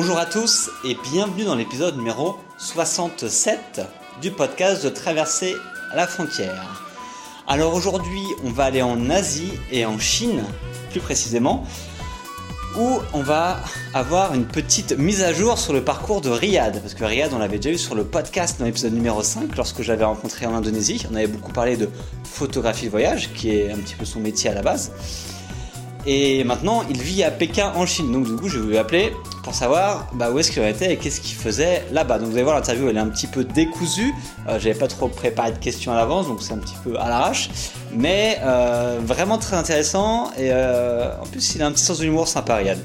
Bonjour 0.00 0.18
à 0.18 0.26
tous 0.26 0.70
et 0.84 0.96
bienvenue 1.10 1.42
dans 1.42 1.56
l'épisode 1.56 1.96
numéro 1.96 2.36
67 2.56 3.80
du 4.22 4.30
podcast 4.30 4.84
de 4.84 4.90
Traverser 4.90 5.56
la 5.92 6.06
frontière. 6.06 6.84
Alors 7.48 7.74
aujourd'hui, 7.74 8.22
on 8.44 8.50
va 8.52 8.66
aller 8.66 8.80
en 8.80 9.10
Asie 9.10 9.50
et 9.72 9.84
en 9.86 9.98
Chine, 9.98 10.44
plus 10.92 11.00
précisément, 11.00 11.66
où 12.78 13.00
on 13.12 13.22
va 13.22 13.58
avoir 13.92 14.34
une 14.34 14.44
petite 14.44 14.96
mise 14.96 15.24
à 15.24 15.32
jour 15.32 15.58
sur 15.58 15.72
le 15.72 15.82
parcours 15.82 16.20
de 16.20 16.30
Riyad. 16.30 16.80
Parce 16.80 16.94
que 16.94 17.04
Riyad, 17.04 17.32
on 17.34 17.38
l'avait 17.38 17.58
déjà 17.58 17.74
eu 17.74 17.78
sur 17.78 17.96
le 17.96 18.04
podcast 18.04 18.60
dans 18.60 18.66
l'épisode 18.66 18.92
numéro 18.92 19.20
5 19.24 19.56
lorsque 19.56 19.82
j'avais 19.82 20.04
rencontré 20.04 20.46
en 20.46 20.54
Indonésie. 20.54 21.04
On 21.10 21.16
avait 21.16 21.26
beaucoup 21.26 21.52
parlé 21.52 21.76
de 21.76 21.88
photographie 22.22 22.84
de 22.84 22.90
voyage, 22.90 23.32
qui 23.34 23.50
est 23.50 23.72
un 23.72 23.78
petit 23.78 23.96
peu 23.96 24.04
son 24.04 24.20
métier 24.20 24.48
à 24.48 24.54
la 24.54 24.62
base. 24.62 24.92
Et 26.10 26.42
maintenant, 26.42 26.84
il 26.88 27.02
vit 27.02 27.22
à 27.22 27.30
Pékin 27.30 27.70
en 27.76 27.84
Chine. 27.84 28.10
Donc 28.10 28.24
du 28.24 28.34
coup, 28.34 28.48
je 28.48 28.58
vais 28.58 28.66
lui 28.66 28.78
appeler 28.78 29.12
pour 29.42 29.54
savoir 29.54 30.06
bah, 30.14 30.30
où 30.30 30.38
est-ce 30.38 30.50
qu'il 30.50 30.62
était 30.62 30.94
et 30.94 30.96
qu'est-ce 30.96 31.20
qu'il 31.20 31.36
faisait 31.36 31.84
là-bas. 31.92 32.18
Donc 32.18 32.30
vous 32.30 32.34
allez 32.34 32.44
voir, 32.44 32.56
l'interview, 32.56 32.88
elle 32.88 32.96
est 32.96 33.00
un 33.00 33.10
petit 33.10 33.26
peu 33.26 33.44
décousue. 33.44 34.14
Euh, 34.48 34.58
J'avais 34.58 34.74
pas 34.74 34.88
trop 34.88 35.08
préparé 35.08 35.52
de 35.52 35.58
questions 35.58 35.92
à 35.92 35.96
l'avance, 35.96 36.26
donc 36.26 36.40
c'est 36.40 36.54
un 36.54 36.58
petit 36.58 36.76
peu 36.82 36.98
à 36.98 37.10
l'arrache. 37.10 37.50
Mais 37.92 38.38
euh, 38.40 39.00
vraiment 39.04 39.36
très 39.36 39.58
intéressant. 39.58 40.30
Et 40.38 40.50
euh, 40.50 41.10
en 41.20 41.26
plus, 41.26 41.54
il 41.54 41.62
a 41.62 41.66
un 41.66 41.72
petit 41.72 41.84
sens 41.84 41.98
de 41.98 42.04
l'humour 42.04 42.26
sympa, 42.26 42.56
Riyad. 42.56 42.78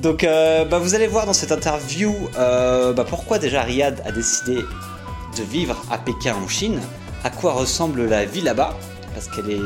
Donc 0.00 0.24
bah, 0.24 0.78
vous 0.78 0.94
allez 0.94 1.08
voir 1.08 1.26
dans 1.26 1.34
cette 1.34 1.52
interview 1.52 2.14
bah, 2.34 3.04
pourquoi 3.06 3.38
déjà 3.38 3.60
Riyad 3.60 4.00
a 4.06 4.12
décidé 4.12 4.54
de 4.56 5.42
vivre 5.50 5.84
à 5.90 5.98
Pékin 5.98 6.34
en 6.42 6.48
Chine, 6.48 6.80
à 7.24 7.30
quoi 7.30 7.52
ressemble 7.52 8.06
la 8.06 8.24
vie 8.24 8.40
là-bas, 8.40 8.74
parce 9.14 9.28
qu'elle 9.28 9.50
est 9.50 9.60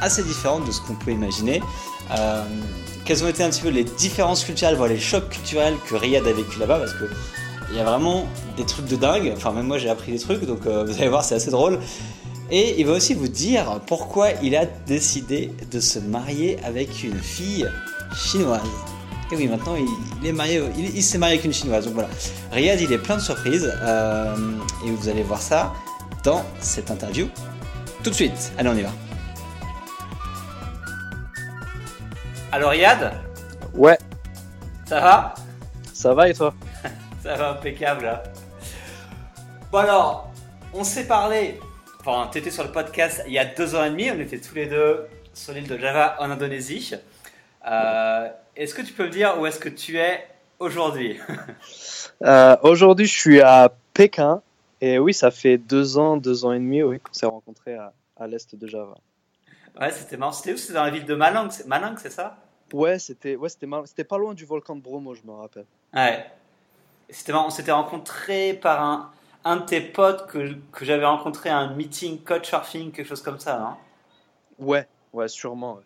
assez 0.00 0.22
différente 0.22 0.66
de 0.66 0.72
ce 0.72 0.80
qu'on 0.80 0.94
peut 0.94 1.12
imaginer. 1.12 1.62
Euh, 2.18 2.44
quelles 3.04 3.24
ont 3.24 3.28
été 3.28 3.42
un 3.42 3.50
petit 3.50 3.62
peu 3.62 3.68
les 3.68 3.84
différences 3.84 4.44
culturelles, 4.44 4.76
voire 4.76 4.88
les 4.88 5.00
chocs 5.00 5.28
culturels 5.28 5.74
que 5.88 5.94
Riyad 5.94 6.26
a 6.26 6.32
vécu 6.32 6.58
là-bas, 6.58 6.78
parce 6.78 6.94
que 6.94 7.04
il 7.70 7.76
y 7.76 7.80
a 7.80 7.84
vraiment 7.84 8.26
des 8.56 8.64
trucs 8.64 8.86
de 8.86 8.96
dingue. 8.96 9.32
Enfin, 9.36 9.52
même 9.52 9.66
moi 9.66 9.78
j'ai 9.78 9.88
appris 9.88 10.12
des 10.12 10.18
trucs, 10.18 10.44
donc 10.44 10.66
euh, 10.66 10.84
vous 10.84 10.94
allez 10.94 11.08
voir, 11.08 11.24
c'est 11.24 11.36
assez 11.36 11.50
drôle. 11.50 11.78
Et 12.50 12.80
il 12.80 12.86
va 12.86 12.94
aussi 12.94 13.14
vous 13.14 13.28
dire 13.28 13.80
pourquoi 13.86 14.30
il 14.42 14.56
a 14.56 14.66
décidé 14.66 15.52
de 15.70 15.78
se 15.78 16.00
marier 16.00 16.58
avec 16.64 17.04
une 17.04 17.18
fille 17.18 17.66
chinoise. 18.14 18.60
Et 19.30 19.36
oui, 19.36 19.46
maintenant 19.46 19.76
il, 19.76 20.26
est 20.26 20.32
marié, 20.32 20.60
il 20.76 21.02
s'est 21.02 21.18
marié 21.18 21.34
avec 21.34 21.44
une 21.44 21.52
chinoise. 21.52 21.84
Donc 21.84 21.94
voilà, 21.94 22.08
Riyad 22.50 22.80
il 22.80 22.92
est 22.92 22.98
plein 22.98 23.16
de 23.16 23.22
surprises 23.22 23.72
euh, 23.82 24.34
et 24.84 24.90
vous 24.90 25.08
allez 25.08 25.22
voir 25.22 25.40
ça 25.40 25.72
dans 26.24 26.44
cette 26.60 26.90
interview 26.90 27.28
tout 28.02 28.10
de 28.10 28.14
suite. 28.14 28.52
Allez, 28.58 28.68
on 28.68 28.76
y 28.76 28.82
va. 28.82 29.09
Alors 32.52 32.70
Riyad, 32.70 33.12
Ouais, 33.74 33.98
ça 34.86 35.00
va 35.00 35.34
ça 35.92 36.14
va 36.14 36.28
et 36.28 36.34
toi 36.34 36.54
Ça 37.22 37.34
va 37.36 37.50
impeccable 37.50 38.04
là. 38.06 38.22
Bon 39.70 39.78
alors, 39.78 40.32
on 40.72 40.82
s'est 40.82 41.06
parlé, 41.06 41.60
enfin 42.00 42.28
t'étais 42.32 42.50
sur 42.50 42.64
le 42.64 42.72
podcast 42.72 43.22
il 43.26 43.32
y 43.34 43.38
a 43.38 43.44
deux 43.44 43.74
ans 43.74 43.84
et 43.84 43.90
demi, 43.90 44.10
on 44.10 44.18
était 44.18 44.40
tous 44.40 44.54
les 44.54 44.66
deux 44.66 45.06
sur 45.34 45.52
l'île 45.52 45.68
de 45.68 45.78
Java 45.78 46.16
en 46.18 46.30
Indonésie. 46.30 46.94
Euh, 47.70 48.28
est-ce 48.56 48.74
que 48.74 48.82
tu 48.82 48.92
peux 48.94 49.04
me 49.04 49.10
dire 49.10 49.36
où 49.38 49.46
est-ce 49.46 49.58
que 49.60 49.68
tu 49.68 49.98
es 49.98 50.26
aujourd'hui 50.58 51.18
Euh, 52.22 52.56
Aujourd'hui, 52.62 53.06
je 53.06 53.18
suis 53.18 53.40
à 53.40 53.72
Pékin. 53.94 54.42
Et 54.82 54.98
oui, 54.98 55.14
ça 55.14 55.30
fait 55.30 55.56
deux 55.56 55.96
ans, 55.96 56.18
deux 56.18 56.44
ans 56.44 56.52
et 56.52 56.58
demi 56.58 56.82
oui, 56.82 57.00
qu'on 57.00 57.14
s'est 57.14 57.24
rencontrés 57.24 57.76
à, 57.76 57.94
à 58.18 58.26
l'est 58.26 58.54
de 58.54 58.66
Java. 58.66 58.94
Ouais, 59.78 59.90
c'était 59.90 60.16
marrant. 60.16 60.32
C'était 60.32 60.52
où? 60.52 60.56
C'était 60.56 60.74
dans 60.74 60.84
la 60.84 60.90
ville 60.90 61.04
de 61.04 61.14
Malang, 61.14 61.50
c'est- 61.50 61.66
Malang, 61.66 61.96
c'est 61.98 62.10
ça? 62.10 62.38
Ouais, 62.72 62.98
c'était 62.98 63.36
ouais, 63.36 63.48
c'était 63.48 64.04
pas 64.04 64.18
loin 64.18 64.32
du 64.34 64.44
volcan 64.44 64.76
de 64.76 64.80
Bromo, 64.80 65.14
je 65.14 65.22
me 65.24 65.32
rappelle. 65.32 65.66
Ouais. 65.92 66.24
C'était 67.08 67.32
marrant, 67.32 67.46
on 67.46 67.50
s'était 67.50 67.72
rencontrés 67.72 68.54
par 68.54 68.82
un, 68.82 69.12
un 69.44 69.56
de 69.56 69.64
tes 69.64 69.80
potes 69.80 70.28
que, 70.28 70.54
que 70.70 70.84
j'avais 70.84 71.04
rencontré 71.04 71.50
à 71.50 71.58
un 71.58 71.74
meeting 71.74 72.22
couchsurfing, 72.22 72.92
quelque 72.92 73.08
chose 73.08 73.22
comme 73.22 73.40
ça, 73.40 73.76
Ouais, 74.58 74.86
ouais, 75.12 75.26
sûrement. 75.26 75.80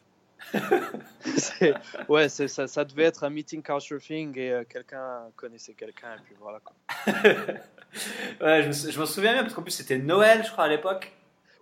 Ouais, 2.09 2.29
ça, 2.29 2.67
ça 2.67 2.85
devait 2.85 3.05
être 3.05 3.25
un 3.25 3.31
meeting 3.31 3.63
couchsurfing 3.63 4.39
et 4.39 4.51
euh, 4.53 4.65
quelqu'un 4.69 5.23
connaissait 5.37 5.73
quelqu'un 5.73 6.15
et 6.17 6.21
puis 6.25 6.35
voilà. 6.39 6.61
Quoi. 6.61 6.75
Ouais, 8.41 8.61
je 8.65 8.69
me, 8.69 8.93
je 8.93 8.99
m'en 8.99 9.07
souviens 9.07 9.35
bien 9.35 9.43
parce 9.43 9.55
qu'en 9.55 9.63
plus 9.63 9.71
c'était 9.71 9.99
Noël, 9.99 10.45
je 10.45 10.51
crois, 10.51 10.65
à 10.65 10.69
l'époque. 10.69 11.13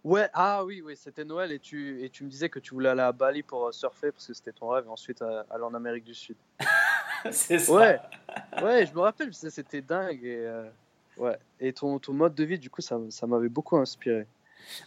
Ouais, 0.05 0.29
ah 0.35 0.65
oui, 0.65 0.83
oui, 0.85 0.97
c'était 0.97 1.25
Noël 1.25 1.53
et 1.53 1.61
tu, 1.61 2.05
et 2.05 2.11
tu 2.11 2.25
me 2.25 2.29
disais 2.29 2.49
que 2.49 2.59
tu 2.59 2.75
voulais 2.75 2.89
aller 2.89 3.03
à 3.03 3.13
Bali 3.13 3.45
pour 3.45 3.69
euh, 3.69 3.73
surfer 3.73 4.11
parce 4.11 4.27
que 4.27 4.35
c'était 4.35 4.53
ton 4.53 4.69
rêve 4.69 4.85
et 4.87 4.91
ensuite 4.91 5.23
euh, 5.23 5.45
aller 5.49 5.63
en 5.63 5.75
Amérique 5.75 6.05
du 6.05 6.15
Sud. 6.15 6.37
c'est 7.31 7.61
ça. 7.61 7.73
Ouais, 7.73 8.01
ouais, 8.63 8.87
je 8.87 8.93
me 8.95 9.01
rappelle, 9.01 9.33
c'était 9.33 9.81
dingue. 9.81 10.25
Et, 10.25 10.45
euh, 10.45 10.65
ouais. 11.19 11.39
et 11.61 11.73
ton, 11.73 12.01
ton 12.01 12.15
mode 12.15 12.35
de 12.35 12.43
vie, 12.43 12.59
du 12.59 12.69
coup, 12.69 12.81
ça, 12.81 12.99
ça 13.11 13.29
m'avait 13.29 13.49
beaucoup 13.49 13.77
inspiré. 13.77 14.27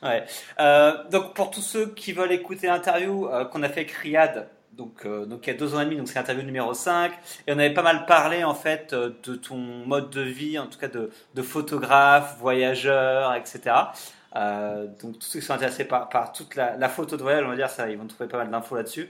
Ouais. 0.04 0.26
Euh, 0.60 1.08
donc 1.10 1.34
pour 1.34 1.50
tous 1.50 1.62
ceux 1.62 1.88
qui 1.94 2.12
veulent 2.14 2.32
écouter 2.32 2.68
l'interview 2.68 3.28
euh, 3.28 3.46
qu'on 3.46 3.62
a 3.64 3.70
fait 3.70 3.82
avec 3.82 3.92
Riyad, 3.92 4.50
donc, 4.72 5.08
donc 5.08 5.48
il 5.48 5.52
y 5.52 5.54
a 5.54 5.58
deux 5.58 5.74
ans 5.74 5.80
et 5.80 5.86
demi, 5.86 5.96
donc 5.96 6.10
c'est 6.10 6.16
l'interview 6.16 6.44
numéro 6.44 6.74
5, 6.74 7.14
et 7.48 7.54
on 7.54 7.60
avait 7.60 7.74
pas 7.74 7.82
mal 7.82 8.06
parlé 8.06 8.44
en 8.44 8.54
fait 8.54 8.94
de 8.94 9.36
ton 9.36 9.56
mode 9.56 10.10
de 10.10 10.22
vie, 10.22 10.60
en 10.60 10.68
tout 10.68 10.78
cas 10.78 10.90
de, 10.90 11.12
de 11.34 11.42
photographe, 11.42 12.38
voyageur, 12.40 13.34
etc. 13.36 13.74
Euh, 14.36 14.88
donc 15.02 15.20
tous 15.20 15.26
ceux 15.28 15.40
qui 15.40 15.46
sont 15.46 15.54
intéressés 15.54 15.86
par, 15.86 16.10
par 16.10 16.32
toute 16.34 16.56
la, 16.56 16.78
la 16.78 16.90
photo 16.90 17.18
de 17.18 17.22
voyage, 17.24 17.44
on 17.46 17.50
va 17.50 17.56
dire 17.56 17.70
ça, 17.70 17.90
ils 17.90 17.98
vont 17.98 18.08
trouver 18.08 18.30
pas 18.30 18.38
mal 18.40 18.50
d'infos 18.52 18.76
là-dessus. 18.76 19.10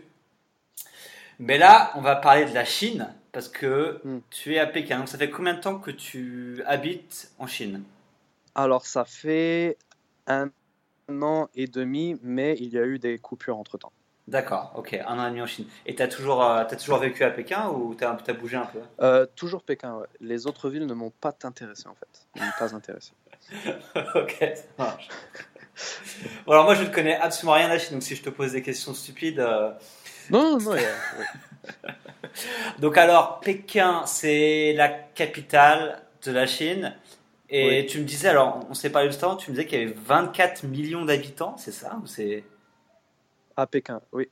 Mais 1.40 1.58
là, 1.58 1.92
on 1.96 2.02
va 2.02 2.16
parler 2.16 2.46
de 2.46 2.54
la 2.54 2.66
Chine, 2.66 3.14
parce 3.32 3.50
que 3.50 4.02
Hmm. 4.04 4.20
tu 4.30 4.56
es 4.56 4.60
à 4.60 4.68
Pékin. 4.68 5.00
Donc 5.00 5.10
ça 5.10 5.18
fait 5.18 5.30
combien 5.30 5.54
de 5.54 5.60
temps 5.62 5.80
que 5.80 5.92
tu 5.92 6.62
habites 6.66 7.32
en 7.40 7.48
Chine? 7.48 7.84
Alors, 8.54 8.86
ça 8.86 9.06
fait 9.06 9.78
un 10.28 10.52
an 11.22 11.48
et 11.56 11.68
demi, 11.68 12.18
mais 12.22 12.56
il 12.60 12.70
y 12.74 12.78
a 12.80 12.86
eu 12.86 13.00
des 13.00 13.20
coupures 13.20 13.58
entre 13.58 13.78
temps. 13.78 13.94
D'accord, 14.28 14.72
ok, 14.76 15.00
un 15.06 15.20
an 15.20 15.28
et 15.28 15.30
demi 15.30 15.42
en 15.42 15.46
Chine. 15.46 15.68
Et 15.86 15.94
t'as 15.94 16.08
toujours, 16.08 16.44
euh, 16.44 16.64
toujours 16.80 16.98
vécu 16.98 17.24
à 17.24 17.30
Pékin 17.30 17.68
ou 17.70 17.94
t'as, 17.94 18.16
t'as 18.16 18.34
bougé 18.34 18.58
un 18.58 18.66
peu? 18.66 18.80
Euh, 19.02 19.28
toujours 19.36 19.62
Pékin, 19.62 19.96
ouais. 19.98 20.08
Les 20.20 20.48
autres 20.48 20.70
villes 20.70 20.88
ne 20.88 20.94
m'ont 20.96 21.12
pas 21.12 21.32
intéressé, 21.44 21.88
en 21.88 21.94
fait. 21.96 22.26
Ne 22.36 22.46
m'ont 22.46 22.52
pas 22.58 22.74
intéressé. 22.76 23.12
Ok, 24.16 24.38
ça 24.56 24.64
marche. 24.80 25.08
Bon, 26.46 26.54
alors 26.54 26.64
moi 26.64 26.74
je 26.74 26.84
ne 26.84 26.90
connais 26.90 27.16
absolument 27.18 27.54
rien 27.54 27.68
de 27.68 27.74
la 27.74 27.80
Chine, 27.80 27.94
donc 27.96 28.04
si 28.04 28.16
je 28.16 28.24
te 28.24 28.30
pose 28.30 28.54
des 28.54 28.62
questions 28.64 28.94
stupides. 28.96 29.40
euh, 29.42 29.72
Non, 30.32 30.58
non, 30.58 30.66
ouais. 30.72 30.84
Donc 32.80 32.98
alors, 32.98 33.40
Pékin, 33.42 34.04
c'est 34.06 34.74
la 34.74 34.90
capitale 34.90 36.02
de 36.24 36.32
la 36.32 36.48
Chine. 36.48 36.96
Et 37.50 37.82
Oui. 37.82 37.86
tu 37.86 38.00
me 38.00 38.06
disais, 38.06 38.30
alors 38.30 38.62
on 38.70 38.74
s'est 38.74 38.90
parlé 38.90 39.10
juste 39.10 39.24
avant, 39.24 39.36
tu 39.36 39.52
me 39.52 39.56
disais 39.56 39.68
qu'il 39.68 39.80
y 39.80 39.84
avait 39.84 39.94
24 39.94 40.64
millions 40.64 41.06
d'habitants, 41.06 41.56
c'est 41.58 41.72
ça 41.72 42.00
ou 42.02 42.08
c'est, 42.08 42.44
À 43.58 43.68
Pékin, 43.68 44.02
oui. 44.12 44.30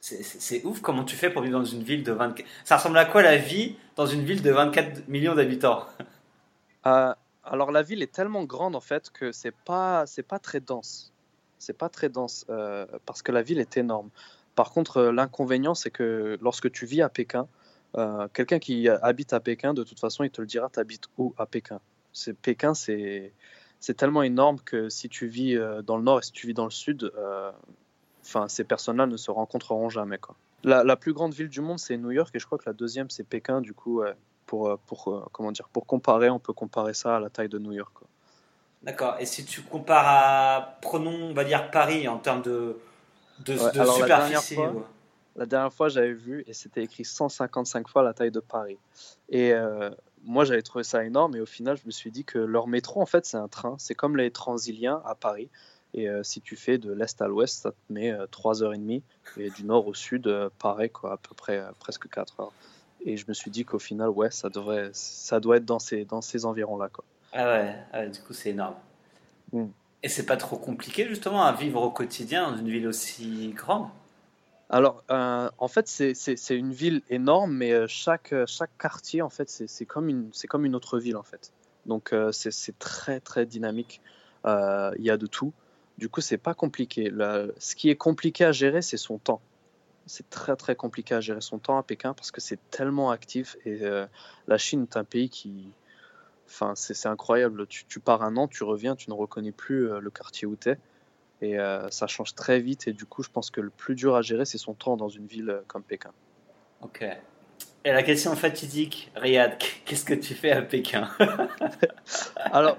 c'est, 0.00 0.64
ouf 0.64 0.80
comment 0.80 1.04
tu 1.04 1.16
fais 1.16 1.30
pour 1.30 1.42
vivre 1.42 1.58
dans 1.58 1.64
une 1.64 1.82
ville 1.82 2.02
de 2.02 2.12
24... 2.12 2.46
Ça 2.64 2.76
ressemble 2.76 2.98
à 2.98 3.04
quoi 3.04 3.22
la 3.22 3.36
vie 3.36 3.76
dans 3.96 4.06
une 4.06 4.24
ville 4.24 4.42
de 4.42 4.50
24 4.50 5.08
millions 5.08 5.34
d'habitants? 5.34 5.86
Euh, 6.86 7.12
alors, 7.44 7.72
la 7.72 7.82
ville 7.82 8.02
est 8.02 8.12
tellement 8.12 8.44
grande, 8.44 8.76
en 8.76 8.80
fait, 8.80 9.10
que 9.10 9.32
c'est 9.32 9.54
pas, 9.54 10.06
c'est 10.06 10.22
pas 10.22 10.38
très 10.38 10.60
dense. 10.60 11.12
C'est 11.58 11.76
pas 11.76 11.88
très 11.88 12.08
dense, 12.08 12.46
euh, 12.50 12.86
parce 13.06 13.22
que 13.22 13.32
la 13.32 13.42
ville 13.42 13.58
est 13.58 13.76
énorme. 13.76 14.10
Par 14.54 14.70
contre, 14.70 14.98
euh, 14.98 15.12
l'inconvénient, 15.12 15.74
c'est 15.74 15.90
que 15.90 16.38
lorsque 16.42 16.70
tu 16.70 16.86
vis 16.86 17.02
à 17.02 17.08
Pékin, 17.08 17.48
euh, 17.96 18.28
quelqu'un 18.32 18.58
qui 18.58 18.88
habite 18.88 19.32
à 19.32 19.40
Pékin, 19.40 19.74
de 19.74 19.82
toute 19.84 19.98
façon, 19.98 20.22
il 20.22 20.30
te 20.30 20.40
le 20.40 20.46
dira, 20.46 20.68
t'habites 20.68 21.08
où 21.18 21.34
à 21.38 21.46
Pékin? 21.46 21.80
C'est, 22.12 22.34
Pékin, 22.34 22.74
c'est, 22.74 23.32
c'est 23.80 23.96
tellement 23.96 24.22
énorme 24.22 24.60
que 24.60 24.88
si 24.88 25.08
tu 25.08 25.26
vis 25.26 25.58
dans 25.84 25.96
le 25.96 26.02
nord 26.02 26.20
et 26.20 26.22
si 26.22 26.32
tu 26.32 26.46
vis 26.46 26.54
dans 26.54 26.64
le 26.64 26.70
sud, 26.70 27.12
enfin, 28.30 28.48
ces 28.48 28.64
personnes-là 28.64 29.06
ne 29.06 29.16
se 29.16 29.30
rencontreront 29.30 29.88
jamais. 29.88 30.18
Quoi. 30.18 30.34
La, 30.64 30.84
la 30.84 30.96
plus 30.96 31.12
grande 31.12 31.34
ville 31.34 31.48
du 31.48 31.60
monde, 31.60 31.78
c'est 31.78 31.96
New 31.96 32.10
York, 32.12 32.30
et 32.34 32.38
je 32.38 32.46
crois 32.46 32.58
que 32.58 32.64
la 32.66 32.72
deuxième, 32.72 33.10
c'est 33.10 33.24
Pékin. 33.24 33.60
Du 33.60 33.74
coup, 33.74 34.02
pour, 34.46 34.68
euh, 34.68 34.76
pour, 34.86 35.08
euh, 35.08 35.24
comment 35.32 35.52
dire, 35.52 35.68
pour 35.68 35.86
comparer, 35.86 36.30
on 36.30 36.38
peut 36.38 36.52
comparer 36.52 36.94
ça 36.94 37.16
à 37.16 37.20
la 37.20 37.30
taille 37.30 37.48
de 37.48 37.58
New 37.58 37.72
York. 37.72 37.92
quoi. 37.94 38.06
D'accord. 38.82 39.16
Et 39.20 39.26
si 39.26 39.44
tu 39.44 39.62
compares 39.62 40.06
à, 40.06 40.78
prenons, 40.80 41.12
on 41.30 41.34
va 41.34 41.44
dire 41.44 41.70
Paris 41.70 42.08
en 42.08 42.18
termes 42.18 42.42
de, 42.42 42.78
de, 43.44 43.52
Ouais, 43.58 43.72
de 43.72 43.80
alors 43.80 43.98
la 44.00 44.06
dernière 44.06 44.40
superficie. 44.40 44.54
fois- 44.54 44.88
La 45.36 45.46
dernière 45.46 45.72
fois, 45.72 45.88
j'avais 45.88 46.12
vu 46.12 46.44
et 46.46 46.52
c'était 46.52 46.82
écrit 46.82 47.04
155 47.04 47.88
fois 47.88 48.02
la 48.02 48.12
taille 48.14 48.30
de 48.32 48.40
Paris. 48.40 48.78
Et 49.28 49.52
euh, 49.52 49.90
moi, 50.24 50.44
j'avais 50.44 50.62
trouvé 50.62 50.82
ça 50.84 51.04
énorme. 51.04 51.36
Et 51.36 51.40
au 51.40 51.46
final, 51.46 51.76
je 51.76 51.86
me 51.86 51.90
suis 51.90 52.10
dit 52.10 52.24
que 52.24 52.38
leur 52.38 52.66
métro, 52.66 53.00
en 53.00 53.06
fait, 53.06 53.24
c'est 53.26 53.36
un 53.36 53.48
train. 53.48 53.76
C'est 53.78 53.94
comme 53.94 54.16
les 54.16 54.30
Transiliens 54.30 55.00
à 55.06 55.14
Paris. 55.14 55.48
Et 55.94 56.08
euh, 56.08 56.22
si 56.22 56.40
tu 56.40 56.56
fais 56.56 56.78
de 56.78 56.92
l'est 56.92 57.20
à 57.20 57.26
l'ouest, 57.26 57.62
ça 57.62 57.72
te 57.72 57.92
met 57.92 58.12
euh, 58.12 58.26
3h30. 58.26 59.02
Et 59.36 59.50
du 59.50 59.64
nord 59.64 59.86
au 59.88 59.94
sud, 59.94 60.26
euh, 60.26 60.48
pareil, 60.58 60.90
quoi, 60.90 61.12
à 61.12 61.16
peu 61.16 61.34
près 61.34 61.58
euh, 61.58 61.70
presque 61.78 62.08
4 62.08 62.40
heures. 62.40 62.52
Et 63.04 63.16
je 63.16 63.24
me 63.28 63.32
suis 63.32 63.50
dit 63.50 63.64
qu'au 63.64 63.78
final, 63.78 64.10
ouais, 64.10 64.30
ça, 64.30 64.50
devrait, 64.50 64.90
ça 64.92 65.40
doit 65.40 65.56
être 65.56 65.64
dans 65.64 65.78
ces, 65.78 66.04
dans 66.04 66.20
ces 66.20 66.44
environs-là. 66.44 66.88
Quoi. 66.88 67.04
Ah 67.32 67.46
ouais, 67.46 67.74
ah 67.92 68.00
ouais, 68.00 68.10
du 68.10 68.20
coup 68.20 68.32
c'est 68.32 68.50
énorme. 68.50 68.74
Mm. 69.52 69.66
Et 70.02 70.08
c'est 70.08 70.26
pas 70.26 70.36
trop 70.36 70.56
compliqué 70.56 71.06
justement 71.08 71.44
à 71.44 71.52
vivre 71.52 71.82
au 71.82 71.90
quotidien 71.90 72.50
dans 72.50 72.56
une 72.56 72.68
ville 72.68 72.86
aussi 72.86 73.52
grande? 73.54 73.88
Alors, 74.68 75.02
euh, 75.10 75.50
en 75.58 75.68
fait, 75.68 75.88
c'est 75.88 76.56
une 76.56 76.72
ville 76.72 77.02
énorme, 77.10 77.52
mais 77.52 77.72
euh, 77.72 77.86
chaque, 77.88 78.32
chaque 78.46 78.70
quartier, 78.78 79.20
en 79.20 79.28
fait, 79.28 79.48
c'est 79.48 79.84
comme, 79.84 80.08
une, 80.08 80.30
comme 80.48 80.64
une 80.64 80.76
autre 80.76 80.98
ville, 80.98 81.16
en 81.16 81.24
fait. 81.24 81.52
Donc, 81.86 82.14
c'est 82.30 82.78
très, 82.78 83.18
très 83.18 83.46
dynamique. 83.46 84.00
Il 84.44 85.02
y 85.02 85.10
a 85.10 85.16
de 85.16 85.26
tout. 85.26 85.52
Du 86.00 86.08
coup, 86.08 86.20
c'est 86.20 86.38
pas 86.38 86.54
compliqué. 86.54 87.12
ce 87.58 87.76
qui 87.76 87.90
est 87.90 87.96
compliqué 87.96 88.44
à 88.44 88.50
gérer, 88.50 88.82
c'est 88.82 88.96
son 88.96 89.18
temps. 89.18 89.40
C'est 90.06 90.28
très, 90.28 90.56
très 90.56 90.74
compliqué 90.74 91.14
à 91.14 91.20
gérer 91.20 91.40
son 91.40 91.58
temps 91.58 91.78
à 91.78 91.84
Pékin 91.84 92.14
parce 92.14 92.32
que 92.32 92.40
c'est 92.40 92.58
tellement 92.70 93.12
actif. 93.12 93.56
Et 93.64 93.80
la 94.48 94.58
Chine 94.58 94.82
est 94.90 94.96
un 94.96 95.04
pays 95.04 95.28
qui, 95.28 95.72
Enfin, 96.50 96.72
c'est 96.74 97.06
incroyable. 97.06 97.66
Tu, 97.68 98.00
pars 98.00 98.22
un 98.22 98.36
an, 98.36 98.48
tu 98.48 98.64
reviens, 98.64 98.96
tu 98.96 99.08
ne 99.08 99.14
reconnais 99.14 99.52
plus 99.52 99.88
euh, 99.88 100.00
le 100.00 100.10
quartier 100.10 100.48
où 100.48 100.56
tu 100.56 100.70
es. 100.70 100.78
Et 101.42 101.58
euh, 101.58 101.88
ça 101.90 102.08
change 102.08 102.34
très 102.34 102.58
vite. 102.58 102.88
Et 102.88 102.92
du 102.92 103.06
coup, 103.06 103.22
je 103.22 103.30
pense 103.30 103.50
que 103.50 103.60
le 103.60 103.70
plus 103.70 103.94
dur 103.94 104.16
à 104.16 104.22
gérer, 104.22 104.44
c'est 104.44 104.58
son 104.58 104.74
temps 104.74 104.96
dans 104.96 105.08
une 105.08 105.26
ville 105.26 105.50
euh, 105.50 105.60
comme 105.68 105.84
Pékin. 105.84 106.10
Ok. 106.82 107.04
Et 107.84 107.92
la 107.92 108.02
question 108.02 108.34
fatidique, 108.34 109.12
Riyad, 109.14 109.56
qu'est-ce 109.84 110.04
que 110.04 110.12
tu 110.12 110.34
fais 110.34 110.50
à 110.50 110.60
Pékin? 110.60 111.08
Alors, 112.36 112.78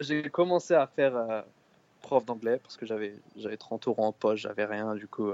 j'ai 0.00 0.30
commencé 0.30 0.74
à 0.74 0.86
faire 0.86 1.44
prof 2.06 2.24
d'anglais 2.24 2.60
parce 2.62 2.76
que 2.76 2.86
j'avais 2.86 3.16
30 3.58 3.88
euros 3.88 4.04
en 4.04 4.12
poche, 4.12 4.40
j'avais 4.40 4.64
rien. 4.64 4.94
Du 4.94 5.08
coup, 5.08 5.32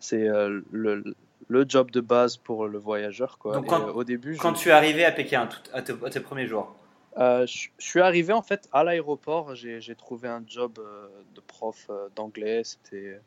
c'est 0.00 0.26
le, 0.26 1.04
le 1.48 1.64
job 1.68 1.90
de 1.90 2.00
base 2.00 2.36
pour 2.36 2.66
le 2.66 2.78
voyageur. 2.78 3.38
Quoi. 3.38 3.56
Donc 3.56 3.66
quand, 3.66 3.88
au 3.88 4.04
début, 4.04 4.36
quand 4.36 4.54
tu 4.54 4.70
es 4.70 4.72
arrivé 4.72 5.04
à 5.04 5.12
Pékin, 5.12 5.48
à, 5.72 5.82
tes, 5.82 6.20
premiers 6.20 6.46
jours 6.46 6.74
euh, 7.18 7.46
je, 7.46 7.68
suis 7.78 8.00
arrivé 8.00 8.32
en 8.32 8.42
fait 8.42 8.68
à 8.72 8.84
l'aéroport. 8.84 9.54
J'ai 9.54 9.94
trouvé 9.94 10.28
un 10.28 10.42
job 10.46 10.78
euh, 10.78 11.08
de 11.34 11.40
prof 11.40 11.86
euh, 11.90 12.08
d'anglais. 12.16 12.62
C'était 12.64 13.20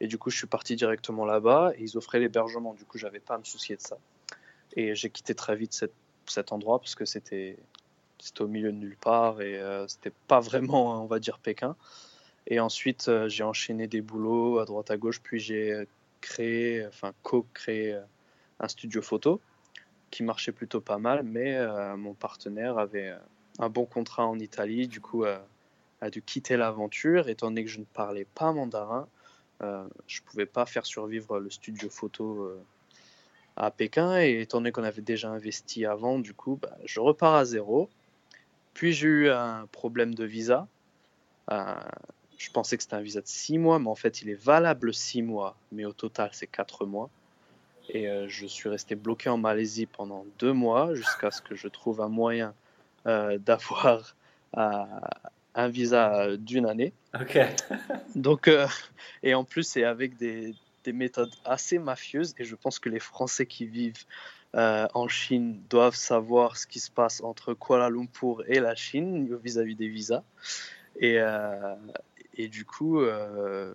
et 0.00 0.08
du 0.08 0.18
coup, 0.18 0.30
je 0.30 0.36
suis 0.36 0.48
parti 0.48 0.74
directement 0.74 1.24
là-bas. 1.24 1.72
Et 1.76 1.82
ils 1.82 1.96
offraient 1.96 2.18
l'hébergement. 2.18 2.74
Du 2.74 2.84
coup, 2.84 2.98
j'avais 2.98 3.20
pas 3.20 3.34
à 3.34 3.38
me 3.38 3.44
soucier 3.44 3.76
de 3.76 3.80
ça. 3.80 3.96
Et 4.76 4.94
j'ai 4.96 5.10
quitté 5.10 5.34
très 5.34 5.54
vite 5.54 5.72
cette, 5.72 5.94
cet 6.26 6.50
endroit 6.50 6.80
parce 6.80 6.96
que 6.96 7.04
c'était 7.04 7.56
c'était 8.24 8.42
au 8.42 8.48
milieu 8.48 8.72
de 8.72 8.78
nulle 8.78 8.96
part 8.96 9.40
et 9.40 9.60
c'était 9.86 10.12
pas 10.28 10.40
vraiment, 10.40 11.02
on 11.02 11.06
va 11.06 11.18
dire, 11.18 11.38
Pékin. 11.38 11.76
Et 12.46 12.60
ensuite, 12.60 13.10
j'ai 13.26 13.44
enchaîné 13.44 13.86
des 13.86 14.00
boulots 14.00 14.58
à 14.58 14.64
droite 14.64 14.90
à 14.90 14.96
gauche. 14.96 15.20
Puis 15.20 15.40
j'ai 15.40 15.86
créé, 16.24 16.86
enfin 16.86 17.12
co-créé 17.22 17.92
euh, 17.92 18.00
un 18.58 18.68
studio 18.68 19.02
photo 19.02 19.40
qui 20.10 20.22
marchait 20.22 20.52
plutôt 20.52 20.80
pas 20.80 20.96
mal, 20.96 21.22
mais 21.22 21.54
euh, 21.54 21.96
mon 21.96 22.14
partenaire 22.14 22.78
avait 22.78 23.10
euh, 23.10 23.18
un 23.58 23.68
bon 23.68 23.84
contrat 23.84 24.26
en 24.26 24.38
Italie, 24.38 24.88
du 24.88 25.00
coup 25.00 25.24
a 25.24 26.10
dû 26.10 26.22
quitter 26.22 26.56
l'aventure, 26.56 27.28
étant 27.28 27.48
donné 27.48 27.64
que 27.64 27.70
je 27.70 27.78
ne 27.78 27.84
parlais 27.84 28.26
pas 28.34 28.52
mandarin, 28.52 29.06
je 29.60 29.66
ne 30.20 30.26
pouvais 30.26 30.44
pas 30.44 30.66
faire 30.66 30.84
survivre 30.84 31.38
le 31.38 31.48
studio 31.48 31.88
photo 31.88 32.52
à 33.56 33.70
Pékin, 33.70 34.20
et 34.20 34.40
étant 34.40 34.58
donné 34.58 34.72
qu'on 34.72 34.82
avait 34.82 35.02
déjà 35.02 35.30
investi 35.30 35.86
avant, 35.86 36.18
du 36.18 36.34
coup, 36.34 36.58
bah, 36.60 36.76
je 36.84 37.00
repars 37.00 37.36
à 37.36 37.44
zéro. 37.44 37.88
Puis 38.74 38.92
j'ai 38.92 39.08
eu 39.08 39.30
un 39.30 39.66
problème 39.72 40.14
de 40.14 40.24
visa 40.24 40.68
je 42.38 42.50
pensais 42.50 42.76
que 42.76 42.82
c'était 42.82 42.96
un 42.96 43.00
visa 43.00 43.20
de 43.20 43.26
6 43.26 43.58
mois, 43.58 43.78
mais 43.78 43.88
en 43.88 43.94
fait, 43.94 44.22
il 44.22 44.28
est 44.28 44.42
valable 44.42 44.92
6 44.92 45.22
mois, 45.22 45.56
mais 45.72 45.84
au 45.84 45.92
total, 45.92 46.30
c'est 46.32 46.46
4 46.46 46.86
mois. 46.86 47.10
Et 47.88 48.08
euh, 48.08 48.26
je 48.28 48.46
suis 48.46 48.68
resté 48.68 48.94
bloqué 48.94 49.28
en 49.28 49.36
Malaisie 49.38 49.86
pendant 49.86 50.24
2 50.38 50.52
mois 50.52 50.94
jusqu'à 50.94 51.30
ce 51.30 51.42
que 51.42 51.54
je 51.54 51.68
trouve 51.68 52.00
un 52.00 52.08
moyen 52.08 52.54
euh, 53.06 53.38
d'avoir 53.46 54.14
euh, 54.56 54.84
un 55.54 55.68
visa 55.68 56.36
d'une 56.36 56.66
année. 56.66 56.92
Ok. 57.18 57.38
Donc, 58.14 58.50
et 59.22 59.34
en 59.34 59.44
plus, 59.44 59.64
c'est 59.64 59.84
avec 59.84 60.16
des, 60.16 60.54
des, 60.84 60.92
méthodes 60.92 61.32
assez 61.44 61.78
mafieuses. 61.78 62.34
Et 62.38 62.44
je 62.44 62.56
pense 62.56 62.78
que 62.78 62.88
les 62.88 63.00
Français 63.00 63.46
qui 63.46 63.66
vivent 63.66 64.04
en 64.54 65.08
Chine 65.08 65.60
doivent 65.68 65.96
savoir 65.96 66.56
ce 66.56 66.66
qui 66.66 66.80
se 66.80 66.90
passe 66.90 67.22
entre 67.22 67.54
Kuala 67.54 67.90
Lumpur 67.90 68.44
et 68.46 68.60
la 68.60 68.74
Chine 68.74 69.36
vis-à-vis 69.42 69.74
-vis 69.74 69.76
des 69.76 69.88
visas. 69.88 70.22
Et, 71.00 71.18
et 72.36 72.48
du 72.48 72.64
coup, 72.64 73.00
euh, 73.00 73.74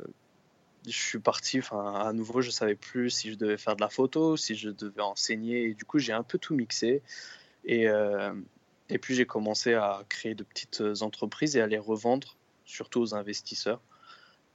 je 0.85 0.91
suis 0.91 1.19
parti, 1.19 1.59
enfin, 1.59 1.93
à 1.93 2.13
nouveau, 2.13 2.41
je 2.41 2.49
savais 2.49 2.75
plus 2.75 3.09
si 3.09 3.31
je 3.31 3.35
devais 3.35 3.57
faire 3.57 3.75
de 3.75 3.81
la 3.81 3.89
photo, 3.89 4.37
si 4.37 4.55
je 4.55 4.69
devais 4.69 5.01
enseigner. 5.01 5.65
Et 5.65 5.73
du 5.73 5.85
coup, 5.85 5.99
j'ai 5.99 6.13
un 6.13 6.23
peu 6.23 6.37
tout 6.37 6.55
mixé. 6.55 7.01
Et, 7.65 7.87
euh, 7.87 8.33
et 8.89 8.97
puis, 8.97 9.15
j'ai 9.15 9.25
commencé 9.25 9.73
à 9.73 10.03
créer 10.09 10.35
de 10.35 10.43
petites 10.43 10.81
entreprises 11.01 11.55
et 11.55 11.61
à 11.61 11.67
les 11.67 11.77
revendre, 11.77 12.35
surtout 12.65 13.01
aux 13.01 13.15
investisseurs. 13.15 13.81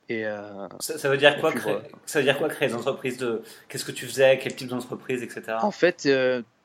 Et 0.09 0.27
euh, 0.27 0.69
ça, 0.81 1.09
veut 1.09 1.17
dire 1.17 1.41
quoi 1.41 1.53
créer, 1.53 1.77
Ça 2.05 2.19
veut 2.19 2.25
dire 2.25 2.37
quoi 2.37 2.49
créer 2.49 2.69
des 2.69 2.75
entreprises 2.75 3.17
de 3.17 3.43
Qu'est-ce 3.69 3.85
que 3.85 3.93
tu 3.93 4.07
faisais 4.07 4.39
Quel 4.39 4.55
type 4.55 4.69
d'entreprise, 4.69 5.23
etc. 5.23 5.57
En 5.63 5.71
fait, 5.71 6.09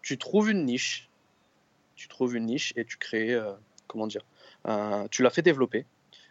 tu 0.01 0.17
trouves 0.17 0.49
une 0.49 0.65
niche. 0.65 1.09
Tu 1.95 2.07
trouves 2.07 2.35
une 2.35 2.45
niche 2.45 2.73
et 2.75 2.85
tu 2.85 2.97
crées, 2.97 3.37
comment 3.87 4.07
dire, 4.07 4.23
tu 5.09 5.23
la 5.23 5.29
fais 5.29 5.41
développer 5.41 5.85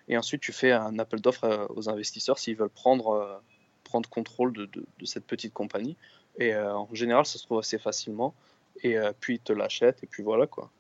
et 0.09 0.17
ensuite, 0.17 0.41
tu 0.41 0.53
fais 0.53 0.73
un 0.73 0.99
appel 0.99 1.21
d'offres 1.21 1.45
euh, 1.45 1.67
aux 1.71 1.89
investisseurs 1.89 2.39
s'ils 2.39 2.57
veulent 2.57 2.71
prendre, 2.71 3.11
euh, 3.11 3.37
prendre 3.85 4.09
contrôle 4.09 4.53
de, 4.53 4.67
de, 4.67 5.05
cette 5.05 5.27
petite 5.27 5.53
compagnie. 5.53 5.97
Et 6.39 6.55
euh, 6.55 6.75
en 6.75 6.89
général, 6.95 7.27
ça 7.27 7.39
se 7.39 7.45
trouve 7.45 7.59
assez 7.59 7.79
facilement. 7.79 8.35
Et 8.83 8.97
puis, 9.19 9.35
ils 9.37 9.41
te 9.41 9.53
l'achètent. 9.53 10.05
Et 10.05 10.07
puis 10.07 10.23
voilà 10.23 10.47
quoi. 10.47 10.71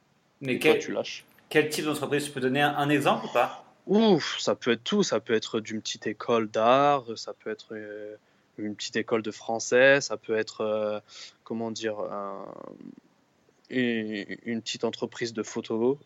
Mais 0.41 0.61
quel, 0.61 0.79
tu 0.79 0.93
lâches. 0.93 1.25
Quel 1.49 1.69
type 1.69 1.85
d'entreprise? 1.85 2.25
Tu 2.25 2.31
peux 2.31 2.41
donner 2.41 2.63
un, 2.63 2.89
exemple 2.91 3.27
ou 3.27 3.33
pas? 3.33 3.65
Ouf, 3.88 4.38
ça 4.38 4.55
peut 4.55 4.73
être 4.73 4.85
tout. 4.85 5.02
Ça 5.02 5.19
peut 5.19 5.35
être 5.35 5.61
d'une 5.61 5.81
petite 5.81 6.06
école 6.06 6.49
d'art, 6.49 7.05
ça 7.17 7.32
peut 7.32 7.50
être 7.50 7.75
une 8.58 8.76
petite 8.76 8.96
école 8.96 9.23
de 9.23 9.31
français, 9.31 10.00
ça 10.00 10.17
peut 10.17 10.37
être, 10.37 11.02
comment 11.43 11.70
dire, 11.70 11.96
une, 13.70 14.62
petite 14.62 14.85
entreprise 14.85 15.32
de 15.32 15.43
photo, 15.43 15.99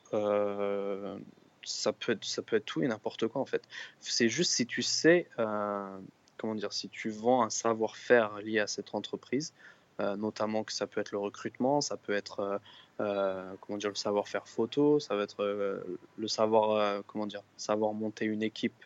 ça 1.64 1.92
peut 1.92 2.12
être, 2.12 2.24
ça 2.24 2.42
peut 2.42 2.56
être 2.56 2.64
tout 2.64 2.82
et 2.82 2.88
n'importe 2.88 3.26
quoi 3.28 3.40
en 3.40 3.46
fait. 3.46 3.62
C'est 4.00 4.28
juste 4.28 4.52
si 4.52 4.66
tu 4.66 4.82
sais, 4.82 5.28
euh, 5.38 5.98
comment 6.36 6.54
dire, 6.54 6.72
si 6.72 6.88
tu 6.88 7.10
vends 7.10 7.42
un 7.42 7.50
savoir-faire 7.50 8.38
lié 8.38 8.60
à 8.60 8.66
cette 8.66 8.94
entreprise, 8.94 9.52
euh, 10.00 10.16
notamment 10.16 10.64
que 10.64 10.72
ça 10.72 10.86
peut 10.86 11.00
être 11.00 11.12
le 11.12 11.18
recrutement, 11.18 11.80
ça 11.80 11.96
peut 11.96 12.14
être 12.14 12.60
euh, 13.02 13.54
comment 13.60 13.78
dire 13.78 13.90
le 13.90 13.94
savoir-faire 13.94 14.48
photo, 14.48 15.00
ça 15.00 15.16
va 15.16 15.24
être 15.24 15.44
le 16.16 16.28
savoir 16.28 17.02
comment 17.06 17.26
dire 17.26 17.42
savoir 17.56 17.92
monter 17.92 18.24
une 18.24 18.42
équipe 18.42 18.84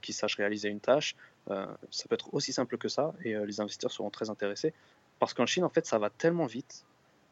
qui 0.00 0.12
sache 0.12 0.36
réaliser 0.36 0.68
une 0.68 0.80
tâche. 0.80 1.14
ça 1.48 2.04
peut 2.08 2.14
être 2.14 2.32
aussi 2.34 2.52
simple 2.52 2.78
que 2.78 2.88
ça 2.88 3.12
et 3.24 3.34
les 3.34 3.60
investisseurs 3.60 3.92
seront 3.92 4.10
très 4.10 4.30
intéressés 4.30 4.72
parce 5.18 5.34
qu'en 5.34 5.46
Chine 5.46 5.64
en 5.64 5.68
fait 5.68 5.86
ça 5.86 5.98
va 5.98 6.08
tellement 6.10 6.46
vite 6.46 6.84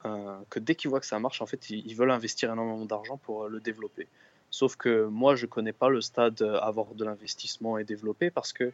euh, 0.06 0.39
que 0.48 0.58
dès 0.58 0.74
qu'ils 0.74 0.89
voient 0.91 1.00
que 1.00 1.06
ça 1.06 1.19
marche, 1.19 1.43
en 1.43 1.46
fait, 1.46 1.70
ils, 1.70 1.94
veulent 1.94 2.10
investir 2.10 2.50
énormément 2.50 2.84
d'argent 2.86 3.19
pour 3.19 3.44
euh, 3.44 3.48
le 3.48 3.60
développer. 3.60 4.08
Sauf 4.51 4.77
que 4.77 5.07
moi, 5.07 5.37
je 5.37 5.47
connais 5.47 5.73
pas 5.73 5.89
le 5.89 6.01
stade 6.01 6.43
euh, 6.43 6.59
avoir 6.61 6.95
de 6.95 7.05
l'investissement 7.05 7.79
et 7.79 7.85
développer 7.85 8.31
parce 8.31 8.53
que 8.53 8.73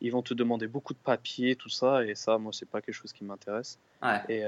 ils 0.00 0.10
vont 0.10 0.22
te 0.22 0.34
demander 0.34 0.66
beaucoup 0.66 0.94
de 0.94 0.98
papiers, 0.98 1.54
tout 1.54 1.68
ça, 1.68 2.04
et 2.04 2.14
ça, 2.14 2.38
moi, 2.38 2.52
c'est 2.52 2.68
pas 2.68 2.80
quelque 2.80 2.94
chose 2.94 3.12
qui 3.12 3.24
m'intéresse. 3.24 3.78
Et, 4.28 4.44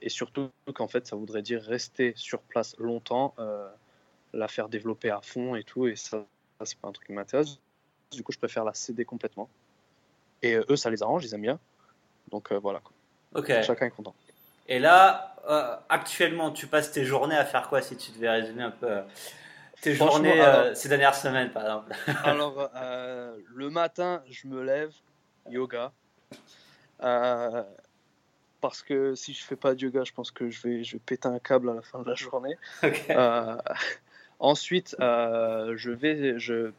et, 0.00 0.08
surtout 0.08 0.50
qu'en 0.74 0.88
fait, 0.88 1.06
ça 1.06 1.16
voudrait 1.16 1.42
dire 1.42 1.62
rester 1.62 2.14
sur 2.16 2.40
place 2.40 2.74
longtemps, 2.78 3.34
la 4.32 4.48
faire 4.48 4.70
développer 4.70 5.10
à 5.10 5.20
fond 5.20 5.54
et 5.54 5.64
tout, 5.64 5.86
et 5.86 5.96
ça, 5.96 6.24
ça 6.58 6.64
c'est 6.64 6.78
pas 6.78 6.88
un 6.88 6.92
truc 6.92 7.06
qui 7.06 7.12
m'intéresse. 7.12 7.58
Du 8.10 8.22
coup, 8.22 8.32
je 8.32 8.38
préfère 8.38 8.64
la 8.64 8.72
céder 8.72 9.04
complètement. 9.04 9.50
Et 10.42 10.54
eux, 10.54 10.76
ça 10.76 10.88
les 10.88 11.02
arrange, 11.02 11.26
ils 11.26 11.34
aiment 11.34 11.42
bien. 11.42 11.58
Donc 12.30 12.50
voilà. 12.52 12.80
Quoi. 12.80 13.62
Chacun 13.62 13.86
est 13.86 13.90
content. 13.90 14.14
Et 14.68 14.78
là, 14.78 15.36
euh, 15.48 15.76
actuellement, 15.88 16.50
tu 16.50 16.66
passes 16.66 16.90
tes 16.90 17.04
journées 17.04 17.36
à 17.36 17.44
faire 17.44 17.68
quoi 17.68 17.82
si 17.82 17.96
tu 17.96 18.10
devais 18.12 18.30
résumer 18.30 18.64
un 18.64 18.70
peu 18.70 18.88
euh, 18.88 19.02
tes 19.80 19.94
journées 19.94 20.40
euh, 20.40 20.74
ces 20.74 20.88
dernières 20.88 21.14
semaines, 21.14 21.50
par 21.50 21.62
exemple 21.62 21.92
Alors, 22.24 22.70
le 23.54 23.70
matin, 23.70 24.22
je 24.30 24.48
me 24.48 24.62
lève, 24.62 24.92
yoga. 25.50 25.92
parce 26.98 28.82
que 28.82 29.14
si 29.14 29.34
je 29.34 29.44
fais 29.44 29.56
pas 29.56 29.74
de 29.74 29.80
yoga, 29.80 30.04
je 30.04 30.12
pense 30.12 30.30
que 30.30 30.50
je 30.50 30.62
vais, 30.62 30.84
je 30.84 30.94
vais 30.94 31.02
péter 31.04 31.28
un 31.28 31.38
câble 31.38 31.70
à 31.70 31.74
la 31.74 31.82
fin 31.82 32.02
de 32.02 32.08
la 32.08 32.14
journée. 32.14 32.56
ensuite, 34.40 34.96
je 34.98 35.90
vais, 35.90 36.38
je, 36.38 36.72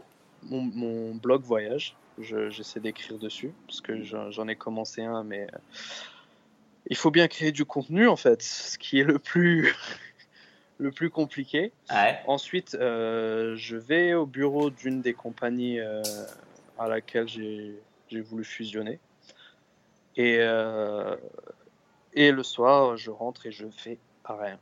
mon, 0.43 0.61
mon 0.61 1.15
blog 1.15 1.43
voyage, 1.43 1.95
j'essaie 2.19 2.79
d'écrire 2.79 3.17
dessus 3.17 3.53
parce 3.67 3.81
que 3.81 4.03
j'en 4.03 4.47
ai 4.47 4.55
commencé 4.55 5.03
un, 5.03 5.23
mais 5.23 5.47
il 6.89 6.95
faut 6.95 7.11
bien 7.11 7.27
créer 7.27 7.51
du 7.51 7.65
contenu 7.65 8.07
en 8.07 8.15
fait, 8.15 8.41
ce 8.41 8.77
qui 8.77 8.99
est 8.99 9.03
le 9.03 9.19
plus 9.19 9.73
le 10.77 10.91
plus 10.91 11.09
compliqué. 11.09 11.71
Ensuite, 12.27 12.75
euh, 12.75 13.55
je 13.55 13.75
vais 13.75 14.13
au 14.13 14.25
bureau 14.25 14.69
d'une 14.69 15.01
des 15.01 15.13
compagnies 15.13 15.79
euh, 15.79 16.01
à 16.77 16.87
laquelle 16.87 17.27
j'ai 17.27 18.21
voulu 18.21 18.43
fusionner. 18.43 18.99
Et, 20.15 20.37
euh, 20.39 21.15
et 22.13 22.31
le 22.31 22.43
soir, 22.43 22.97
je 22.97 23.11
rentre 23.11 23.45
et 23.45 23.51
je 23.51 23.67
fais 23.67 23.97
rien. 24.25 24.59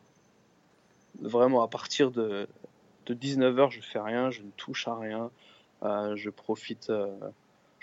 Vraiment, 1.22 1.64
à 1.64 1.68
partir 1.68 2.12
de, 2.12 2.48
de 3.06 3.14
19h, 3.14 3.72
je 3.72 3.82
fais 3.82 4.00
rien, 4.00 4.32
je 4.32 4.42
ne 4.42 4.52
touche 4.52 4.88
à 4.88 4.98
rien. 4.98 5.32
je 6.16 6.30
profite 6.30 6.92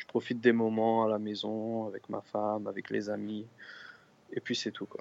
je 0.02 0.06
profite 0.06 0.40
des 0.40 0.52
moments 0.52 1.04
à 1.04 1.08
la 1.08 1.20
maison, 1.20 1.86
avec 1.86 2.08
ma 2.08 2.20
femme, 2.20 2.66
avec 2.66 2.90
les 2.90 3.08
amis. 3.08 3.46
Et 4.32 4.40
puis 4.40 4.56
c'est 4.56 4.72
tout, 4.72 4.86
quoi. 4.86 5.00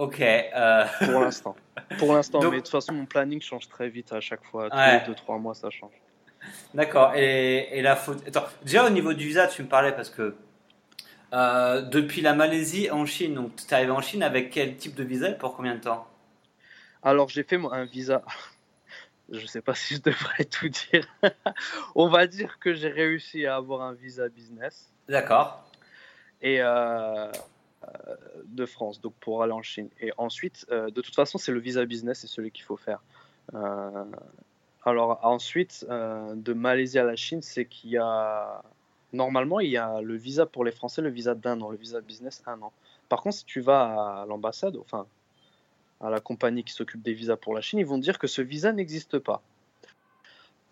Ok. 0.00 0.18
Euh... 0.22 0.84
Pour 1.04 1.20
l'instant. 1.20 1.56
Pour 1.98 2.14
l'instant, 2.14 2.40
mais 2.44 2.56
de 2.56 2.56
toute 2.56 2.70
façon, 2.70 2.94
mon 2.94 3.04
planning 3.04 3.42
change 3.42 3.68
très 3.68 3.90
vite 3.90 4.14
à 4.14 4.20
chaque 4.20 4.42
fois. 4.44 4.70
Tous 4.70 4.76
les 4.76 5.14
2-3 5.14 5.38
mois, 5.38 5.54
ça 5.54 5.68
change. 5.68 5.92
D'accord. 6.72 7.12
Et, 7.14 7.68
et, 7.78 7.82
la 7.82 7.96
faute. 7.96 8.26
Attends, 8.26 8.46
déjà 8.62 8.86
au 8.86 8.88
niveau 8.88 9.12
du 9.12 9.26
visa, 9.26 9.46
tu 9.46 9.62
me 9.62 9.68
parlais 9.68 9.92
parce 9.92 10.08
que 10.08 10.34
euh, 11.34 11.82
depuis 11.82 12.22
la 12.22 12.32
Malaisie 12.32 12.90
en 12.90 13.04
Chine, 13.04 13.34
donc 13.34 13.56
tu 13.56 13.64
es 13.64 13.74
arrivé 13.74 13.90
en 13.90 14.00
Chine 14.00 14.22
avec 14.22 14.48
quel 14.48 14.76
type 14.76 14.94
de 14.94 15.04
visa 15.04 15.28
et 15.28 15.36
pour 15.36 15.54
combien 15.54 15.74
de 15.74 15.80
temps? 15.80 16.08
Alors 17.02 17.28
j'ai 17.28 17.42
fait 17.42 17.60
un 17.70 17.84
visa. 17.84 18.22
Je 19.30 19.46
sais 19.46 19.60
pas 19.60 19.74
si 19.74 19.96
je 19.96 20.00
devrais 20.00 20.44
tout 20.44 20.70
dire. 20.70 21.06
On 21.94 22.08
va 22.08 22.26
dire 22.26 22.58
que 22.58 22.72
j'ai 22.72 22.88
réussi 22.88 23.44
à 23.44 23.56
avoir 23.56 23.82
un 23.82 23.92
visa 23.92 24.28
business. 24.28 24.90
D'accord. 25.08 25.62
Et 26.40 26.60
euh, 26.60 27.30
de 28.46 28.66
France, 28.66 29.00
donc 29.00 29.14
pour 29.20 29.42
aller 29.42 29.52
en 29.52 29.62
Chine. 29.62 29.88
Et 30.00 30.12
ensuite, 30.18 30.66
euh, 30.70 30.90
de 30.90 31.00
toute 31.00 31.14
façon, 31.14 31.38
c'est 31.38 31.52
le 31.52 31.60
visa 31.60 31.84
business, 31.84 32.20
c'est 32.20 32.26
celui 32.26 32.50
qu'il 32.50 32.64
faut 32.64 32.76
faire. 32.76 33.02
Euh, 33.54 34.04
alors 34.84 35.20
ensuite, 35.22 35.86
de 35.88 36.52
Malaisie 36.52 36.98
à 36.98 37.04
la 37.04 37.16
Chine, 37.16 37.42
c'est 37.42 37.66
qu'il 37.66 37.90
y 37.90 37.98
a 37.98 38.62
normalement 39.12 39.60
il 39.60 39.70
y 39.70 39.76
a 39.76 40.00
le 40.00 40.16
visa 40.16 40.46
pour 40.46 40.64
les 40.64 40.72
Français, 40.72 41.02
le 41.02 41.10
visa 41.10 41.34
d'un 41.34 41.60
an, 41.60 41.70
le 41.70 41.76
visa 41.76 42.00
business 42.00 42.42
un 42.46 42.60
an. 42.62 42.72
Par 43.08 43.22
contre, 43.22 43.36
si 43.36 43.44
tu 43.44 43.60
vas 43.60 44.22
à 44.22 44.26
l'ambassade, 44.26 44.76
enfin 44.76 45.06
à 46.00 46.08
la 46.08 46.20
compagnie 46.20 46.64
qui 46.64 46.72
s'occupe 46.72 47.02
des 47.02 47.12
visas 47.12 47.36
pour 47.36 47.54
la 47.54 47.60
Chine, 47.60 47.78
ils 47.78 47.86
vont 47.86 47.98
dire 47.98 48.18
que 48.18 48.26
ce 48.26 48.40
visa 48.40 48.72
n'existe 48.72 49.18
pas. 49.18 49.42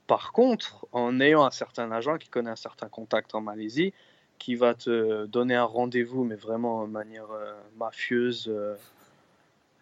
Par 0.07 0.33
contre, 0.33 0.87
en 0.93 1.21
ayant 1.21 1.45
un 1.45 1.51
certain 1.51 1.93
agent 1.93 2.17
qui 2.17 2.29
connaît 2.29 2.51
un 2.51 2.57
certain 2.57 2.89
contact 2.89 3.35
en 3.35 3.43
Malaisie, 3.43 3.93
qui 4.39 4.55
va 4.55 4.75
te 4.75 5.27
donner 5.27 5.55
un 5.55 5.65
rendez-vous, 5.65 6.25
mais 6.25 6.37
vraiment 6.37 6.87
de 6.87 6.93
manière 6.93 7.31
euh, 7.31 7.53
mafieuse. 7.77 8.49
Euh, 8.49 8.75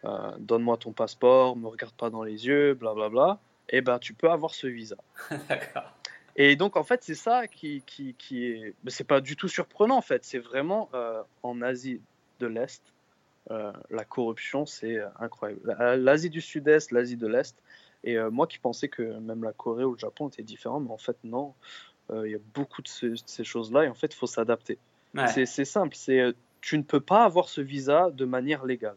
euh, 0.04 0.32
donne-moi 0.38 0.76
ton 0.76 0.92
passeport, 0.92 1.56
me 1.56 1.68
regarde 1.68 1.94
pas 1.94 2.10
dans 2.10 2.22
les 2.22 2.46
yeux, 2.46 2.74
blablabla. 2.74 3.08
Bla, 3.08 3.24
bla, 3.24 3.40
et 3.68 3.80
ben 3.80 3.98
tu 3.98 4.14
peux 4.14 4.30
avoir 4.30 4.54
ce 4.54 4.66
visa. 4.66 4.96
Et 6.38 6.54
donc 6.54 6.76
en 6.76 6.84
fait 6.84 7.02
c'est 7.02 7.14
ça 7.14 7.46
qui, 7.46 7.82
qui, 7.86 8.14
qui 8.18 8.44
est, 8.44 8.74
c'est 8.88 9.06
pas 9.06 9.22
du 9.22 9.36
tout 9.36 9.48
surprenant 9.48 9.96
en 9.96 10.02
fait. 10.02 10.22
C'est 10.22 10.38
vraiment 10.38 10.90
en 11.42 11.62
Asie 11.62 11.98
de 12.40 12.46
l'Est, 12.46 12.82
la 13.48 14.04
corruption 14.06 14.66
c'est 14.66 14.98
incroyable. 15.18 15.74
L'Asie 15.98 16.28
du 16.28 16.42
Sud-Est, 16.42 16.92
l'Asie 16.92 17.16
de 17.16 17.26
l'Est. 17.26 17.56
Et 18.04 18.18
moi 18.30 18.46
qui 18.46 18.58
pensais 18.58 18.88
que 18.88 19.02
même 19.18 19.44
la 19.44 19.54
Corée 19.54 19.84
ou 19.84 19.94
le 19.94 19.98
Japon 19.98 20.28
étaient 20.28 20.42
différents, 20.42 20.78
mais 20.78 20.92
en 20.92 20.98
fait 20.98 21.16
non. 21.24 21.54
Euh, 22.10 22.28
il 22.28 22.32
y 22.32 22.34
a 22.34 22.40
beaucoup 22.54 22.82
de, 22.82 22.88
ces 22.88 23.44
choses-là 23.44 23.84
et 23.84 23.88
en 23.88 23.94
fait, 23.94 24.12
il 24.12 24.16
faut 24.16 24.26
s'adapter. 24.26 24.78
C'est 25.28 25.64
simple, 25.64 25.96
c'est 25.96 26.20
euh, 26.20 26.32
tu 26.60 26.76
ne 26.76 26.82
peux 26.82 27.00
pas 27.00 27.24
avoir 27.24 27.48
ce 27.48 27.60
visa 27.60 28.10
de 28.10 28.24
manière 28.26 28.64
légale. 28.66 28.96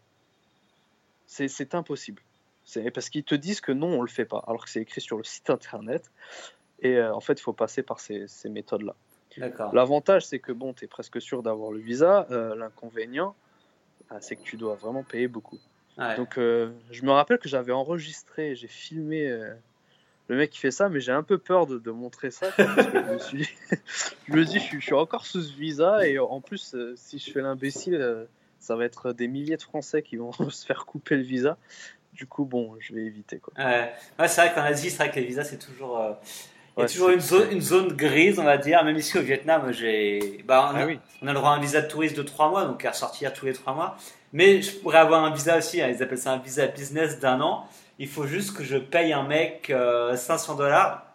C'est 1.26 1.74
impossible. 1.74 2.22
Parce 2.92 3.08
qu'ils 3.08 3.24
te 3.24 3.34
disent 3.34 3.60
que 3.60 3.72
non, 3.72 3.88
on 3.88 3.96
ne 3.98 4.02
le 4.02 4.08
fait 4.08 4.24
pas, 4.24 4.44
alors 4.46 4.64
que 4.64 4.70
c'est 4.70 4.80
écrit 4.80 5.00
sur 5.00 5.16
le 5.16 5.24
site 5.24 5.48
internet. 5.48 6.10
Et 6.82 6.96
euh, 6.96 7.14
en 7.14 7.20
fait, 7.20 7.34
il 7.34 7.42
faut 7.42 7.52
passer 7.52 7.82
par 7.82 8.00
ces, 8.00 8.26
ces 8.28 8.48
méthodes-là. 8.48 8.94
L'avantage, 9.72 10.26
c'est 10.26 10.40
que 10.40 10.52
bon, 10.52 10.72
tu 10.74 10.84
es 10.84 10.88
presque 10.88 11.20
sûr 11.22 11.42
d'avoir 11.42 11.70
le 11.70 11.78
visa. 11.78 12.26
L'inconvénient, 12.30 13.34
bah, 14.10 14.20
c'est 14.20 14.36
que 14.36 14.42
tu 14.42 14.56
dois 14.56 14.74
vraiment 14.74 15.04
payer 15.04 15.28
beaucoup. 15.28 15.58
Donc, 16.16 16.34
je 16.36 17.02
me 17.02 17.10
rappelle 17.10 17.38
que 17.38 17.48
j'avais 17.48 17.72
enregistré, 17.72 18.56
j'ai 18.56 18.68
filmé 18.68 19.30
le 20.30 20.36
mec 20.36 20.50
qui 20.50 20.60
fait 20.60 20.70
ça, 20.70 20.88
mais 20.88 21.00
j'ai 21.00 21.10
un 21.10 21.24
peu 21.24 21.38
peur 21.38 21.66
de, 21.66 21.90
montrer 21.90 22.30
ça. 22.30 22.46
je 22.56 23.12
me 23.12 23.18
suis, 23.18 23.48
je 24.28 24.32
me 24.32 24.44
dis, 24.44 24.60
je 24.60 24.78
suis, 24.78 24.94
encore 24.94 25.26
sous 25.26 25.42
ce 25.42 25.52
visa 25.52 26.06
et 26.06 26.20
en 26.20 26.40
plus, 26.40 26.74
euh, 26.74 26.94
si 26.96 27.18
je 27.18 27.32
fais 27.32 27.40
l'imbécile, 27.40 27.96
euh, 27.96 28.24
ça 28.60 28.76
va 28.76 28.84
être 28.84 29.12
des 29.12 29.26
milliers 29.26 29.56
de 29.56 29.62
Français 29.62 30.02
qui 30.02 30.16
vont 30.16 30.32
se 30.50 30.64
faire 30.64 30.86
couper 30.86 31.16
le 31.16 31.22
visa. 31.22 31.56
Du 32.12 32.26
coup, 32.26 32.44
bon, 32.44 32.76
je 32.78 32.94
vais 32.94 33.02
éviter. 33.02 33.38
Quoi. 33.38 33.52
Ouais. 33.58 33.92
c'est 34.28 34.40
vrai 34.40 34.54
qu'en 34.54 34.62
Asie, 34.62 34.90
c'est 34.90 34.98
vrai 34.98 35.10
que 35.10 35.18
les 35.18 35.26
visas, 35.26 35.44
c'est 35.44 35.58
toujours. 35.58 35.98
Euh, 35.98 36.12
il 36.76 36.82
y 36.82 36.84
a 36.84 36.88
toujours 36.88 37.10
une 37.10 37.20
zone, 37.20 37.48
une 37.50 37.60
zone, 37.60 37.88
grise, 37.88 38.38
on 38.38 38.44
va 38.44 38.56
dire. 38.56 38.84
Même 38.84 38.96
ici 38.96 39.18
au 39.18 39.22
Vietnam, 39.22 39.72
j'ai, 39.72 40.44
bah, 40.46 40.70
on, 40.72 40.76
a, 40.76 40.84
ah 40.84 40.98
on 41.22 41.26
a 41.26 41.32
le 41.32 41.38
droit 41.38 41.50
à 41.50 41.54
un 41.54 41.60
visa 41.60 41.80
de 41.80 41.88
touriste 41.88 42.16
de 42.16 42.22
3 42.22 42.50
mois, 42.50 42.66
donc 42.66 42.84
à 42.84 42.90
ressortir 42.90 43.32
tous 43.32 43.46
les 43.46 43.52
3 43.52 43.74
mois. 43.74 43.96
Mais 44.32 44.62
je 44.62 44.76
pourrais 44.76 44.98
avoir 44.98 45.24
un 45.24 45.34
visa 45.34 45.58
aussi, 45.58 45.82
hein, 45.82 45.88
ils 45.88 46.02
appellent 46.02 46.18
ça 46.18 46.32
un 46.32 46.38
visa 46.38 46.68
business 46.68 47.18
d'un 47.18 47.40
an. 47.40 47.66
Il 48.00 48.08
faut 48.08 48.26
juste 48.26 48.56
que 48.56 48.64
je 48.64 48.78
paye 48.78 49.12
un 49.12 49.24
mec 49.24 49.66
500 49.68 50.54
euh, 50.54 50.56
dollars. 50.56 51.06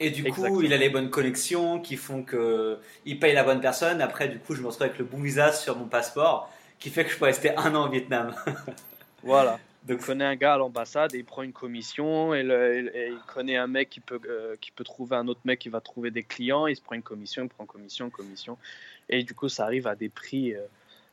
Et 0.00 0.10
du 0.10 0.24
coup, 0.24 0.62
il 0.62 0.72
a 0.72 0.78
les 0.78 0.88
bonnes 0.88 1.10
connexions 1.10 1.80
qui 1.80 1.96
font 1.96 2.22
que 2.22 2.78
il 3.04 3.20
paye 3.20 3.34
la 3.34 3.44
bonne 3.44 3.60
personne. 3.60 4.00
Après, 4.00 4.28
du 4.28 4.38
coup, 4.38 4.54
je 4.54 4.62
me 4.62 4.66
retrouve 4.66 4.84
avec 4.84 4.98
le 4.98 5.04
bon 5.04 5.18
visa 5.18 5.52
sur 5.52 5.76
mon 5.76 5.84
passeport 5.84 6.50
qui 6.78 6.88
fait 6.88 7.04
que 7.04 7.10
je 7.10 7.18
peux 7.18 7.26
rester 7.26 7.54
un 7.56 7.74
an 7.74 7.86
au 7.86 7.90
Vietnam. 7.90 8.34
voilà. 9.22 9.58
Donc, 9.84 9.98
il 10.00 10.06
connaît 10.06 10.24
un 10.24 10.34
gars 10.34 10.54
à 10.54 10.58
l'ambassade 10.58 11.14
et 11.14 11.18
il 11.18 11.24
prend 11.24 11.42
une 11.42 11.52
commission 11.52 12.34
et, 12.34 12.40
il 12.40 13.18
connaît 13.26 13.56
un 13.56 13.66
mec 13.66 13.90
qui 13.90 14.00
peut, 14.00 14.20
euh, 14.28 14.56
qui 14.60 14.70
peut 14.70 14.84
trouver 14.84 15.16
un 15.16 15.28
autre 15.28 15.40
mec 15.44 15.58
qui 15.58 15.68
va 15.68 15.82
trouver 15.82 16.10
des 16.10 16.22
clients. 16.22 16.66
Il 16.66 16.76
se 16.76 16.80
prend 16.80 16.94
une 16.94 17.02
commission, 17.02 17.42
il 17.42 17.50
prend 17.50 17.66
commission, 17.66 18.08
commission. 18.08 18.56
Et 19.10 19.22
du 19.24 19.34
coup, 19.34 19.50
ça 19.50 19.64
arrive 19.64 19.86
à 19.86 19.94
des 19.94 20.08
prix. 20.08 20.54
Euh, 20.54 20.60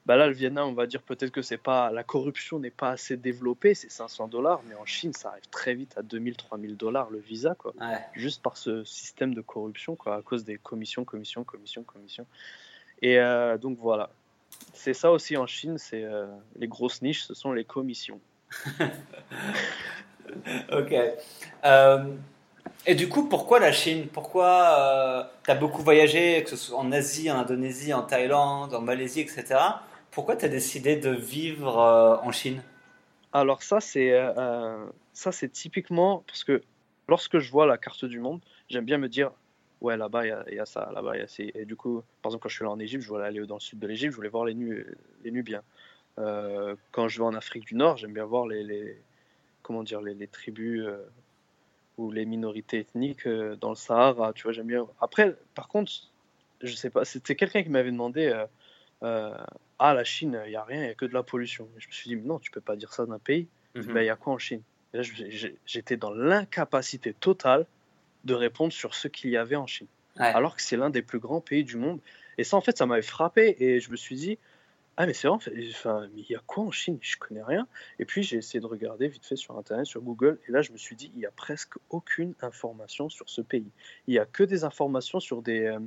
bah 0.06 0.18
là, 0.18 0.28
le 0.28 0.34
Vietnam, 0.34 0.68
on 0.68 0.74
va 0.74 0.86
dire 0.86 1.02
peut-être 1.02 1.32
que 1.32 1.42
c'est 1.42 1.58
pas 1.58 1.90
la 1.92 2.04
corruption 2.04 2.60
n'est 2.60 2.70
pas 2.70 2.90
assez 2.90 3.16
développée, 3.16 3.74
c'est 3.74 3.90
500 3.90 4.28
dollars, 4.28 4.62
mais 4.68 4.76
en 4.76 4.86
Chine, 4.86 5.14
ça 5.14 5.30
arrive 5.30 5.48
très 5.50 5.74
vite 5.74 5.98
à 5.98 6.02
2000, 6.02 6.36
3000 6.36 6.76
dollars 6.76 7.10
le 7.10 7.20
visa, 7.20 7.56
quoi. 7.58 7.74
Juste 8.14 8.42
par 8.42 8.58
ce 8.58 8.84
système 8.84 9.34
de 9.34 9.40
corruption, 9.40 9.96
quoi, 9.96 10.16
à 10.16 10.22
cause 10.22 10.44
des 10.44 10.58
commissions, 10.58 11.06
commissions, 11.06 11.46
commissions, 11.46 11.84
commissions. 11.84 12.26
Et 13.02 13.18
euh, 13.18 13.58
donc 13.58 13.78
voilà, 13.80 14.10
c'est 14.74 14.94
ça 14.94 15.10
aussi 15.12 15.38
en 15.38 15.48
Chine, 15.48 15.78
c'est 15.78 16.04
euh, 16.04 16.26
les 16.58 16.68
grosses 16.68 17.02
niches, 17.02 17.24
ce 17.24 17.34
sont 17.34 17.54
les 17.54 17.64
commissions. 17.64 18.20
ok. 20.72 20.96
Euh, 21.64 22.04
et 22.86 22.96
du 22.96 23.08
coup, 23.08 23.30
pourquoi 23.30 23.62
la 23.62 23.72
Chine? 23.72 24.08
Pourquoi 24.12 25.32
tu 25.46 25.52
as 25.52 25.56
beaucoup 25.56 25.82
voyagé, 25.82 26.44
que 26.44 26.50
ce 26.50 26.58
soit 26.58 26.78
en 26.78 26.92
Asie, 26.92 27.32
en 27.32 27.40
Indonésie, 27.40 27.94
en 27.94 28.02
Thaïlande, 28.04 28.74
en 28.74 28.82
Malaisie, 28.82 29.22
etc. 29.22 29.56
Pourquoi 30.14 30.36
tu 30.36 30.46
as 30.46 30.50
décidé 30.50 30.96
de 30.96 31.10
vivre 31.10 31.80
euh, 31.80 32.18
en 32.18 32.32
Chine? 32.32 32.62
Alors 33.32 33.64
ça, 33.64 33.80
c'est 33.80 34.12
euh, 34.14 34.86
c'est 35.14 35.52
typiquement 35.52 36.24
parce 36.28 36.44
que 36.44 36.62
lorsque 37.08 37.40
je 37.40 37.52
vois 37.52 37.66
la 37.66 37.80
carte 37.80 38.06
du 38.06 38.20
monde, 38.20 38.40
j'aime 38.70 38.86
bien 38.86 39.00
me 39.00 39.10
dire 39.10 39.32
ouais 39.82 39.98
là-bas 39.98 40.26
il 40.26 40.54
y, 40.54 40.60
a 40.60 40.66
ça, 40.66 40.92
là-bas 40.94 41.16
il 41.16 41.22
y 41.22 41.24
a 41.24 41.28
ça. 41.28 41.44
Et 41.56 41.66
du 41.66 41.76
coup, 41.76 42.04
par 42.22 42.30
exemple 42.30 42.44
quand 42.44 42.50
je 42.50 42.56
suis 42.56 42.64
là 42.64 42.70
en 42.70 42.80
Égypte, 42.80 43.04
je 43.04 43.10
voulais 43.10 43.26
aller 43.26 43.44
dans 43.48 43.56
le 43.56 43.60
sud 43.60 43.80
de 43.80 43.88
l'Égypte, 43.88 44.12
je 44.12 44.16
voulais 44.16 44.30
voir 44.30 44.46
les, 44.46 44.54
nu 44.54 44.86
les 45.24 45.32
Nubiens. 45.32 45.64
Euh, 46.20 46.76
quand 46.92 47.08
je 47.08 47.18
vais 47.18 47.26
en 47.26 47.34
Afrique 47.34 47.66
du 47.66 47.74
Nord, 47.74 47.98
j'aime 47.98 48.14
bien 48.14 48.26
voir 48.26 48.46
les, 48.46 49.02
comment 49.64 49.82
dire 49.82 50.02
les, 50.02 50.28
tribus 50.28 50.86
ou 51.98 52.12
les 52.12 52.26
minorités 52.26 52.80
ethniques 52.82 53.28
dans 53.28 53.70
le 53.70 53.76
Sahara. 53.76 54.32
Tu 54.34 54.44
vois, 54.44 54.52
j'aime 54.52 54.68
bien. 54.68 54.86
Après, 55.02 55.36
par 55.56 55.68
contre, 55.68 55.92
je 56.62 56.76
sais 56.76 56.92
pas, 56.92 57.04
c'était 57.04 57.36
quelqu'un 57.36 57.64
qui 57.64 57.70
m'avait 57.70 57.92
demandé 57.92 58.32
euh, 59.04 59.36
ah 59.86 59.94
la 59.94 60.06
Chine, 60.06 60.42
il 60.46 60.52
y 60.54 60.56
a 60.56 60.64
rien, 60.64 60.82
il 60.82 60.88
y 60.88 60.92
a 60.92 60.94
que 60.94 61.04
de 61.06 61.14
la 61.14 61.24
pollution. 61.24 61.68
je 61.78 61.88
me 61.88 61.92
suis 61.92 62.08
dit 62.08 62.16
mais 62.16 62.24
non, 62.24 62.40
tu 62.40 62.52
peux 62.52 62.62
pas 62.62 62.78
dire 62.78 62.94
ça 62.94 63.06
d'un 63.06 63.20
pays. 63.20 63.48
Mhm. 63.76 63.94
Ben, 63.94 64.02
il 64.02 64.06
y 64.06 64.10
a 64.10 64.16
quoi 64.16 64.32
en 64.32 64.38
Chine? 64.38 64.62
Et 64.94 64.98
là, 64.98 65.04
j'étais 65.66 65.98
dans 65.98 66.12
l'incapacité 66.12 67.14
totale 67.14 67.66
de 68.24 68.34
répondre 68.34 68.72
sur 68.72 68.96
ce 68.96 69.10
qu'il 69.10 69.30
y 69.30 69.36
avait 69.36 69.58
en 69.58 69.68
Chine, 69.68 69.88
alors 70.16 70.56
que 70.56 70.62
c'est 70.62 70.78
l'un 70.78 70.90
des 70.90 71.02
plus 71.02 71.20
grands 71.20 71.42
pays 71.42 71.66
du 71.66 71.76
monde. 71.76 72.00
Et 72.38 72.46
ça, 72.46 72.56
en 72.56 72.62
fait, 72.62 72.78
ça 72.78 72.86
m'avait 72.86 73.02
frappé 73.02 73.58
et 73.60 73.82
je 73.82 73.92
me 73.92 73.98
suis 73.98 74.16
dit 74.16 74.38
ah 74.96 75.06
mais 75.06 75.14
c'est 75.14 75.28
vrai, 75.28 75.38
enfin, 75.72 76.08
mais 76.14 76.22
il 76.22 76.32
y 76.32 76.36
a 76.36 76.42
quoi 76.46 76.64
en 76.64 76.72
Chine? 76.72 77.00
Je 77.02 77.18
connais 77.18 77.44
rien. 77.44 77.68
Et 78.00 78.06
puis 78.06 78.24
j'ai 78.24 78.38
essayé 78.38 78.62
de 78.62 78.68
regarder 78.68 79.10
vite 79.10 79.26
fait 79.26 79.36
sur 79.36 79.58
Internet, 79.58 79.86
sur 79.86 80.02
Google, 80.02 80.40
et 80.48 80.52
là 80.52 80.62
je 80.62 80.72
me 80.72 80.78
suis 80.78 80.96
dit, 80.96 81.12
il 81.16 81.22
y 81.22 81.26
a 81.26 81.32
presque 81.32 81.74
aucune 81.90 82.36
information 82.42 83.10
sur 83.10 83.28
ce 83.28 83.42
pays. 83.42 83.70
Il 84.08 84.14
y 84.14 84.20
a 84.20 84.26
que 84.26 84.44
des 84.44 84.64
informations 84.64 85.20
sur 85.20 85.42
des, 85.42 85.66
euh, 85.66 85.80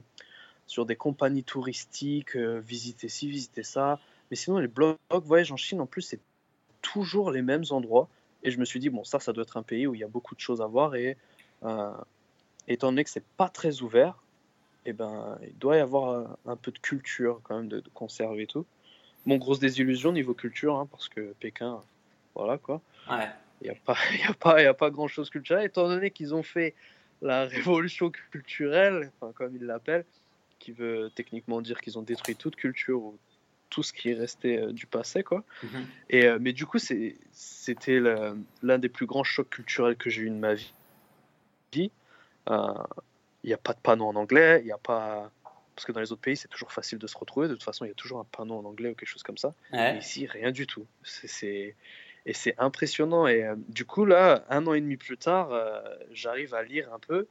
sur 0.66 0.87
des 0.87 0.96
compagnies 0.96 1.44
touristiques, 1.44 2.37
euh, 2.37 2.61
visiter 2.61 3.08
ci, 3.08 3.28
visiter 3.28 3.62
ça. 3.62 4.00
Mais 4.30 4.37
sinon, 4.37 4.58
les 4.58 4.68
blogs 4.68 4.96
voyage 5.11 5.52
en 5.52 5.56
Chine, 5.56 5.80
en 5.80 5.87
plus, 5.87 6.02
c'est 6.02 6.20
toujours 6.82 7.30
les 7.30 7.42
mêmes 7.42 7.64
endroits. 7.70 8.08
Et 8.42 8.50
je 8.50 8.58
me 8.58 8.64
suis 8.64 8.80
dit, 8.80 8.90
bon, 8.90 9.04
ça, 9.04 9.20
ça 9.20 9.32
doit 9.32 9.42
être 9.42 9.56
un 9.56 9.62
pays 9.62 9.87
où 9.87 9.94
il 9.94 10.00
y 10.00 10.04
a 10.04 10.08
beaucoup 10.08 10.35
de 10.35 10.40
choses 10.40 10.61
à 10.61 10.66
voir. 10.66 10.94
Et 10.94 11.16
euh, 11.64 11.92
étant 12.68 12.88
donné 12.88 13.04
que 13.04 13.11
c'est 13.11 13.25
pas 13.37 13.49
très 13.49 13.82
ouvert, 13.82 14.23
et 14.85 14.90
eh 14.90 14.92
ben, 14.92 15.37
il 15.42 15.56
doit 15.58 15.76
y 15.76 15.80
avoir 15.80 16.11
euh, 16.11 16.25
un, 16.46 16.54
peu 16.54 16.70
de 16.70 16.78
culture 16.78 17.40
quand 17.42 17.56
même, 17.56 17.68
de, 17.68 17.82
conserver 17.92 18.44
et 18.44 18.46
tout. 18.46 18.64
Bon, 19.25 19.37
grosse 19.37 19.58
désillusion 19.58 20.12
niveau 20.12 20.32
culture, 20.32 20.76
hein, 20.76 20.87
parce 20.88 21.08
que 21.08 21.35
Pékin, 21.40 21.80
voilà 22.37 22.56
quoi. 22.56 22.80
Ouais. 23.11 23.28
Il 23.62 23.64
n'y 23.64 23.70
a, 23.70 23.75
pas, 23.75 23.96
y 24.12 24.23
a, 24.23 24.35
pas, 24.35 24.62
y 24.62 24.66
a 24.66 24.75
pas 24.75 24.90
grand 24.90 25.08
chose 25.08 25.28
culturelle, 25.28 25.64
étant 25.64 25.88
donné 25.88 26.12
qu'ils 26.12 26.35
ont 26.35 26.44
fait 26.44 26.75
la 27.20 27.46
révolution 27.46 28.11
culturelle, 28.30 29.11
enfin, 29.18 29.32
comme 29.32 29.56
ils 29.56 29.64
l'appellent, 29.64 30.04
qui 30.58 30.72
veut 30.72 31.10
techniquement 31.14 31.60
dire 31.60 31.80
qu'ils 31.80 31.98
ont 31.98 32.02
détruit 32.02 32.36
toute 32.36 32.56
culture 32.56 33.02
ou 33.02 33.18
tout 33.70 33.82
ce 33.82 33.92
qui 33.92 34.10
est 34.10 34.14
resté 34.14 34.58
euh, 34.58 34.72
du 34.72 34.86
passé 34.86 35.22
quoi. 35.22 35.44
Mhm. 35.62 35.86
Et 36.10 36.26
euh, 36.26 36.38
mais 36.40 36.52
du 36.52 36.66
coup 36.66 36.78
c'était 36.78 38.00
l'un 38.62 38.78
des 38.78 38.88
plus 38.88 39.06
grands 39.06 39.25
chocs 39.25 39.50
culturels 39.50 39.96
que 39.96 40.10
j'ai 40.10 40.22
eu 40.22 40.30
de 40.30 40.34
ma 40.34 40.54
vie. 40.54 40.72
Euh, 42.48 42.75
il 43.42 43.48
n'y 43.48 43.54
a 43.54 43.58
pas 43.58 43.75
de 43.75 43.80
panneau 43.80 44.06
en 44.06 44.16
anglais, 44.16 44.60
il 44.60 44.66
n'y 44.66 44.72
a 44.72 44.78
pas. 44.78 45.30
Parce 45.75 45.84
que 45.84 45.92
dans 45.92 46.00
les 46.00 46.10
autres 46.10 46.22
pays, 46.22 46.38
c'est 46.38 46.48
toujours 46.48 46.72
facile 46.72 46.98
de 46.98 47.06
se 47.06 47.18
retrouver. 47.18 47.48
De 47.48 47.52
toute 47.52 47.62
façon, 47.62 47.84
il 47.84 47.88
y 47.88 47.90
a 47.90 47.94
toujours 47.94 48.18
un 48.18 48.25
panneau 48.25 48.54
en 48.54 48.64
anglais 48.64 48.88
ou 48.88 48.94
quelque 48.94 49.08
chose 49.08 49.22
comme 49.22 49.36
ça. 49.36 49.52
Ouais. 49.75 49.98
ici, 49.98 50.26
rien 50.26 50.50
du 50.50 50.66
tout. 50.66 50.86
C'est 51.02 51.75
et 52.26 52.32
c'est 52.32 52.54
impressionnant. 52.58 53.26
Et 53.26 53.44
euh, 53.44 53.54
du 53.68 53.84
coup, 53.84 54.04
là, 54.04 54.44
un 54.50 54.66
an 54.66 54.75
et 54.75 54.80
demi 54.80 54.96
plus 54.96 55.16
tard, 55.16 55.52
euh, 55.52 55.80
j'arrive 56.10 56.54
à 56.54 56.62
lire 56.62 56.92
un 56.92 56.98
peu. 56.98 57.26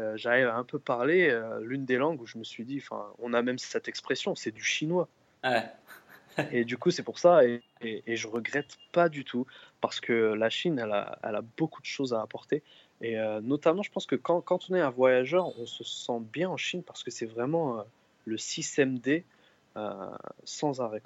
Euh, 0.00 0.16
j'arrive 0.16 0.48
à 0.48 0.56
un 0.56 0.64
peu 0.64 0.78
parler 0.78 1.28
euh, 1.30 1.60
l'une 1.60 1.84
des 1.84 1.96
langues 1.96 2.20
où 2.20 2.26
je 2.26 2.38
me 2.38 2.44
suis 2.44 2.64
dit, 2.64 2.82
enfin, 2.82 3.06
on 3.18 3.32
a 3.34 3.42
même 3.42 3.58
cette 3.58 3.88
expression, 3.88 4.34
c'est 4.34 4.50
du 4.50 4.62
chinois. 4.62 5.08
Ouais. 5.44 5.64
Et 6.52 6.64
du 6.64 6.78
coup, 6.78 6.90
c'est 6.90 7.02
pour 7.02 7.18
ça, 7.18 7.44
et, 7.44 7.60
et, 7.82 8.04
et 8.06 8.16
je 8.16 8.28
regrette 8.28 8.78
pas 8.92 9.08
du 9.08 9.24
tout, 9.24 9.46
parce 9.80 10.00
que 10.00 10.12
la 10.12 10.48
Chine, 10.48 10.78
elle 10.78 10.92
a, 10.92 11.18
elle 11.24 11.34
a 11.34 11.42
beaucoup 11.58 11.80
de 11.80 11.86
choses 11.86 12.14
à 12.14 12.22
apporter. 12.22 12.62
Et 13.00 13.18
euh, 13.18 13.40
notamment, 13.40 13.82
je 13.82 13.90
pense 13.90 14.06
que 14.06 14.14
quand, 14.14 14.40
quand 14.40 14.70
on 14.70 14.74
est 14.74 14.80
un 14.80 14.90
voyageur, 14.90 15.58
on 15.58 15.66
se 15.66 15.82
sent 15.84 16.20
bien 16.32 16.48
en 16.48 16.56
Chine 16.56 16.82
parce 16.82 17.02
que 17.02 17.10
c'est 17.10 17.26
vraiment 17.26 17.84
le 18.26 18.36
6MD 18.36 19.24
euh, 19.76 20.10
sans 20.44 20.80
arrêt. 20.80 21.02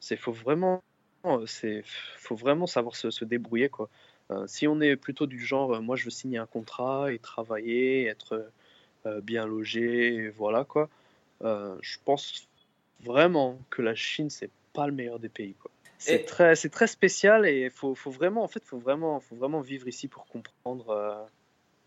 C'est 0.00 0.16
faut 0.16 0.32
vraiment, 0.32 0.82
faut 1.22 2.34
vraiment 2.34 2.66
savoir 2.66 2.96
se, 2.96 3.10
se 3.10 3.24
débrouiller. 3.24 3.68
Quoi. 3.68 3.88
Euh, 4.30 4.46
si 4.46 4.66
on 4.68 4.80
est 4.80 4.96
plutôt 4.96 5.26
du 5.26 5.44
genre, 5.44 5.74
euh, 5.74 5.80
moi 5.80 5.96
je 5.96 6.04
veux 6.04 6.10
signer 6.10 6.38
un 6.38 6.46
contrat 6.46 7.12
et 7.12 7.18
travailler, 7.18 8.06
être 8.06 8.50
euh, 9.06 9.20
bien 9.20 9.46
logé, 9.46 10.28
voilà 10.30 10.64
quoi. 10.64 10.88
je 11.42 11.96
pense 12.04 12.46
vraiment 13.00 13.58
que 13.70 13.82
la 13.82 13.94
Chine 13.94 14.30
c'est 14.30 14.50
pas 14.72 14.86
le 14.86 14.92
meilleur 14.92 15.18
des 15.18 15.28
pays. 15.28 15.54
Quoi. 15.54 15.70
C'est 15.98 16.20
Et- 16.20 16.24
très, 16.24 16.54
c'est 16.54 16.68
très 16.68 16.86
spécial 16.86 17.46
et 17.46 17.70
faut, 17.70 17.94
faut 17.94 18.10
vraiment, 18.10 18.42
en 18.42 18.48
fait, 18.48 18.62
faut 18.64 18.78
vraiment, 18.78 19.20
faut 19.20 19.36
vraiment 19.36 19.60
vivre 19.60 19.88
ici 19.88 20.06
pour 20.06 20.26
comprendre 20.26 21.28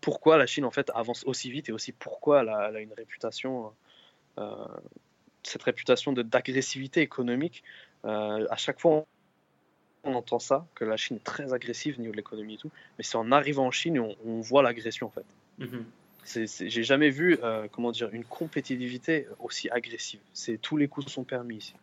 pourquoi 0.04 0.36
la 0.36 0.46
Chine 0.46 0.66
en 0.66 0.70
fait 0.70 0.90
avance 0.94 1.24
aussi 1.24 1.50
vite 1.50 1.70
et 1.70 1.72
aussi 1.72 1.92
pourquoi 1.92 2.42
elle 2.42 2.50
a, 2.50 2.68
elle 2.68 2.76
a 2.76 2.80
une 2.80 2.92
réputation, 2.92 3.72
euh, 4.38 4.66
cette 5.42 5.62
réputation 5.62 6.12
de 6.12 6.20
d'agressivité 6.22 7.00
économique. 7.00 7.64
Euh, 8.04 8.46
à 8.50 8.56
chaque 8.56 8.80
fois, 8.80 9.06
on, 10.04 10.14
entend 10.14 10.38
ça, 10.38 10.66
que 10.74 10.84
la 10.84 10.96
Chine 10.96 11.16
est 11.16 11.24
très 11.24 11.52
agressive 11.52 11.96
au 11.98 12.00
niveau 12.00 12.12
de 12.12 12.16
l'économie 12.16 12.54
et 12.54 12.58
tout, 12.58 12.70
mais 12.98 13.04
c'est 13.04 13.16
en 13.16 13.32
arrivant 13.32 13.66
en 13.66 13.70
Chine 13.70 13.98
on, 13.98 14.14
on 14.26 14.40
voit 14.40 14.62
l'agression 14.62 15.06
en 15.06 15.10
fait. 15.10 15.24
Mhm. 15.58 15.84
J'ai 16.26 16.84
jamais 16.84 17.10
vu, 17.10 17.38
euh, 17.42 17.66
comment 17.70 17.92
dire, 17.92 18.08
une 18.12 18.24
compétitivité 18.24 19.26
aussi 19.40 19.68
agressive. 19.68 20.20
C'est 20.32 20.56
tous 20.56 20.78
les 20.78 20.88
coups 20.88 21.12
sont 21.12 21.24
permis 21.24 21.56
ici. 21.56 21.74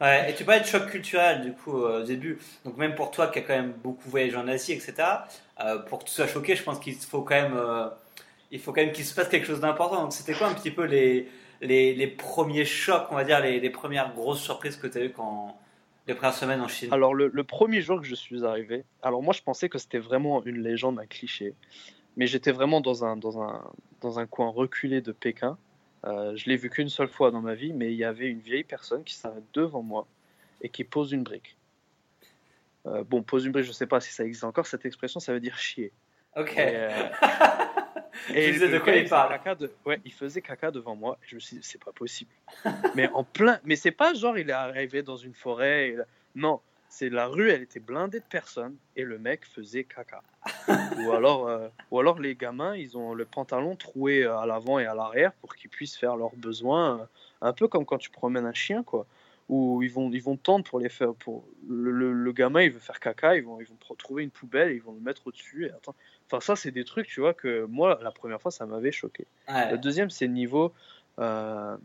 Ouais, 0.00 0.30
et 0.30 0.34
tu 0.34 0.44
parlais 0.44 0.60
de 0.60 0.66
choc 0.66 0.86
culturel 0.90 1.42
du 1.42 1.52
coup 1.52 1.82
euh, 1.82 2.02
au 2.02 2.04
début. 2.04 2.38
Donc 2.64 2.76
même 2.76 2.94
pour 2.94 3.10
toi 3.10 3.28
qui 3.28 3.38
as 3.38 3.42
quand 3.42 3.54
même 3.54 3.72
beaucoup 3.82 4.08
voyagé 4.08 4.36
en 4.36 4.48
Asie, 4.48 4.72
etc. 4.72 4.94
euh, 5.60 5.78
pour 5.78 6.00
que 6.00 6.04
tu 6.04 6.10
sois 6.10 6.26
choqué, 6.26 6.56
je 6.56 6.62
pense 6.62 6.78
qu'il 6.78 6.94
faut 6.94 7.22
quand 7.22 7.34
même, 7.34 7.56
euh, 7.56 7.88
il 8.50 8.60
faut 8.60 8.72
quand 8.72 8.80
même 8.80 8.92
qu'il 8.92 9.04
se 9.04 9.14
passe 9.14 9.28
quelque 9.28 9.46
chose 9.46 9.60
d'important. 9.60 10.02
Donc 10.02 10.12
c'était 10.12 10.32
quoi 10.32 10.48
un 10.48 10.54
petit 10.54 10.70
peu 10.70 10.84
les, 10.84 11.28
les, 11.60 11.94
les 11.94 12.06
premiers 12.06 12.64
chocs, 12.64 13.06
on 13.10 13.14
va 13.14 13.24
dire 13.24 13.40
les, 13.40 13.60
les 13.60 13.70
premières 13.70 14.12
grosses 14.14 14.40
surprises 14.40 14.76
que 14.76 14.86
tu 14.86 14.98
as 14.98 15.04
eues 15.04 15.12
quand 15.12 15.56
les 16.06 16.14
premières 16.14 16.34
semaines 16.34 16.60
en 16.60 16.68
Chine 16.68 16.92
Alors 16.92 17.14
le, 17.14 17.28
le 17.28 17.44
premier 17.44 17.80
jour 17.80 18.00
que 18.00 18.06
je 18.06 18.14
suis 18.14 18.44
arrivé, 18.44 18.84
alors 19.02 19.22
moi 19.22 19.32
je 19.32 19.42
pensais 19.42 19.68
que 19.68 19.78
c'était 19.78 19.98
vraiment 19.98 20.44
une 20.44 20.58
légende, 20.62 20.98
un 20.98 21.06
cliché, 21.06 21.54
mais 22.16 22.26
j'étais 22.26 22.52
vraiment 22.52 22.80
dans 22.80 23.04
un, 23.04 23.16
dans, 23.16 23.42
un, 23.42 23.62
dans 24.00 24.18
un 24.18 24.26
coin 24.26 24.48
reculé 24.48 25.00
de 25.00 25.12
Pékin. 25.12 25.58
Euh, 26.04 26.36
je 26.36 26.48
l'ai 26.48 26.56
vu 26.56 26.68
qu'une 26.70 26.88
seule 26.88 27.08
fois 27.08 27.30
dans 27.30 27.40
ma 27.40 27.54
vie, 27.54 27.72
mais 27.72 27.92
il 27.92 27.96
y 27.96 28.04
avait 28.04 28.28
une 28.28 28.40
vieille 28.40 28.64
personne 28.64 29.04
qui 29.04 29.14
s'arrête 29.14 29.44
devant 29.54 29.82
moi 29.82 30.06
et 30.60 30.68
qui 30.68 30.84
pose 30.84 31.12
une 31.12 31.22
brique. 31.22 31.56
Euh, 32.86 33.02
bon, 33.04 33.22
pose 33.22 33.46
une 33.46 33.52
brique, 33.52 33.64
je 33.64 33.72
sais 33.72 33.86
pas 33.86 34.00
si 34.00 34.12
ça 34.12 34.24
existe 34.24 34.44
encore, 34.44 34.66
cette 34.66 34.84
expression, 34.84 35.20
ça 35.20 35.32
veut 35.32 35.40
dire 35.40 35.56
chier. 35.56 35.92
Ok. 36.36 36.54
Euh, 36.58 37.08
Je 38.28 38.66
de 38.66 38.78
quoi 38.78 38.92
il 38.94 39.00
faisait 39.00 39.08
parle. 39.10 39.30
caca 39.32 39.54
de- 39.54 39.72
Ouais, 39.84 40.00
il 40.04 40.12
faisait 40.12 40.40
caca 40.40 40.70
devant 40.70 40.94
moi. 40.96 41.18
Et 41.22 41.26
je 41.28 41.34
me 41.34 41.40
suis 41.40 41.56
dit, 41.56 41.62
c'est 41.62 41.82
pas 41.82 41.92
possible. 41.92 42.30
mais 42.94 43.08
en 43.10 43.24
plein. 43.24 43.58
Mais 43.64 43.76
c'est 43.76 43.90
pas 43.90 44.14
genre, 44.14 44.38
il 44.38 44.48
est 44.50 44.52
arrivé 44.52 45.02
dans 45.02 45.16
une 45.16 45.34
forêt. 45.34 45.88
et 45.90 45.96
Non, 46.34 46.60
c'est 46.88 47.08
la 47.10 47.26
rue, 47.26 47.50
elle 47.50 47.62
était 47.62 47.80
blindée 47.80 48.20
de 48.20 48.24
personnes. 48.24 48.76
Et 48.96 49.02
le 49.04 49.18
mec 49.18 49.44
faisait 49.44 49.84
caca. 49.84 50.22
ou, 50.98 51.12
alors, 51.12 51.48
euh, 51.48 51.68
ou 51.90 51.98
alors, 52.00 52.18
les 52.20 52.34
gamins, 52.34 52.76
ils 52.76 52.96
ont 52.96 53.14
le 53.14 53.24
pantalon 53.24 53.76
troué 53.76 54.24
à 54.24 54.44
l'avant 54.46 54.78
et 54.78 54.86
à 54.86 54.94
l'arrière 54.94 55.32
pour 55.34 55.54
qu'ils 55.56 55.70
puissent 55.70 55.96
faire 55.96 56.16
leurs 56.16 56.36
besoins. 56.36 57.00
euh, 57.00 57.04
Un 57.40 57.52
peu 57.52 57.66
comme 57.68 57.84
quand 57.84 57.98
tu 57.98 58.10
promènes 58.10 58.46
un 58.46 58.52
chien, 58.54 58.82
quoi. 58.82 59.06
Où 59.48 59.82
ils 59.82 59.92
vont, 59.92 60.10
ils 60.10 60.22
vont 60.22 60.36
tendre 60.36 60.64
pour 60.64 60.80
les 60.80 60.88
faire. 60.88 61.14
Pour... 61.14 61.46
Le, 61.68 61.90
le- 61.90 62.12
le 62.12 62.32
gamin, 62.32 62.62
il 62.62 62.70
veut 62.70 62.80
faire 62.80 62.98
caca, 62.98 63.36
ils 63.36 63.44
vont, 63.44 63.60
ils 63.60 63.66
vont 63.66 63.76
trouver 63.96 64.22
une 64.22 64.30
poubelle, 64.30 64.70
et 64.70 64.76
ils 64.76 64.82
vont 64.82 64.94
le 64.94 65.00
mettre 65.00 65.26
au-dessus. 65.26 65.66
Et 65.66 65.70
attends. 65.70 65.94
Enfin, 66.26 66.40
ça, 66.40 66.56
c'est 66.56 66.70
des 66.70 66.84
trucs, 66.84 67.06
tu 67.06 67.20
vois, 67.20 67.34
que 67.34 67.64
moi, 67.66 67.98
la 68.02 68.10
première 68.10 68.40
fois, 68.40 68.50
ça 68.50 68.64
m'avait 68.64 68.92
choqué. 68.92 69.26
Ouais. 69.48 69.70
Le 69.70 69.78
deuxième, 69.78 70.10
c'est 70.10 70.26
le 70.26 70.32
niveau. 70.32 70.72
euh, 71.18 71.76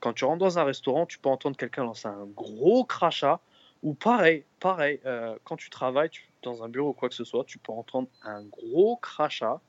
quand 0.00 0.12
tu 0.12 0.24
rentres 0.24 0.38
dans 0.38 0.58
un 0.58 0.64
restaurant, 0.64 1.06
tu 1.06 1.18
peux 1.18 1.28
entendre 1.28 1.56
quelqu'un 1.56 1.84
lancer 1.84 2.06
un 2.06 2.26
gros 2.36 2.84
crachat. 2.84 3.40
Ou 3.82 3.94
pareil, 3.94 4.44
pareil, 4.60 5.00
euh, 5.06 5.36
quand 5.44 5.56
tu 5.56 5.70
travailles 5.70 6.10
tu- 6.10 6.28
dans 6.42 6.62
un 6.62 6.68
bureau 6.68 6.90
ou 6.90 6.92
quoi 6.92 7.08
que 7.08 7.14
ce 7.14 7.24
soit, 7.24 7.44
tu 7.44 7.58
peux 7.58 7.72
entendre 7.72 8.08
un 8.22 8.42
gros 8.42 8.96
crachat. 8.96 9.60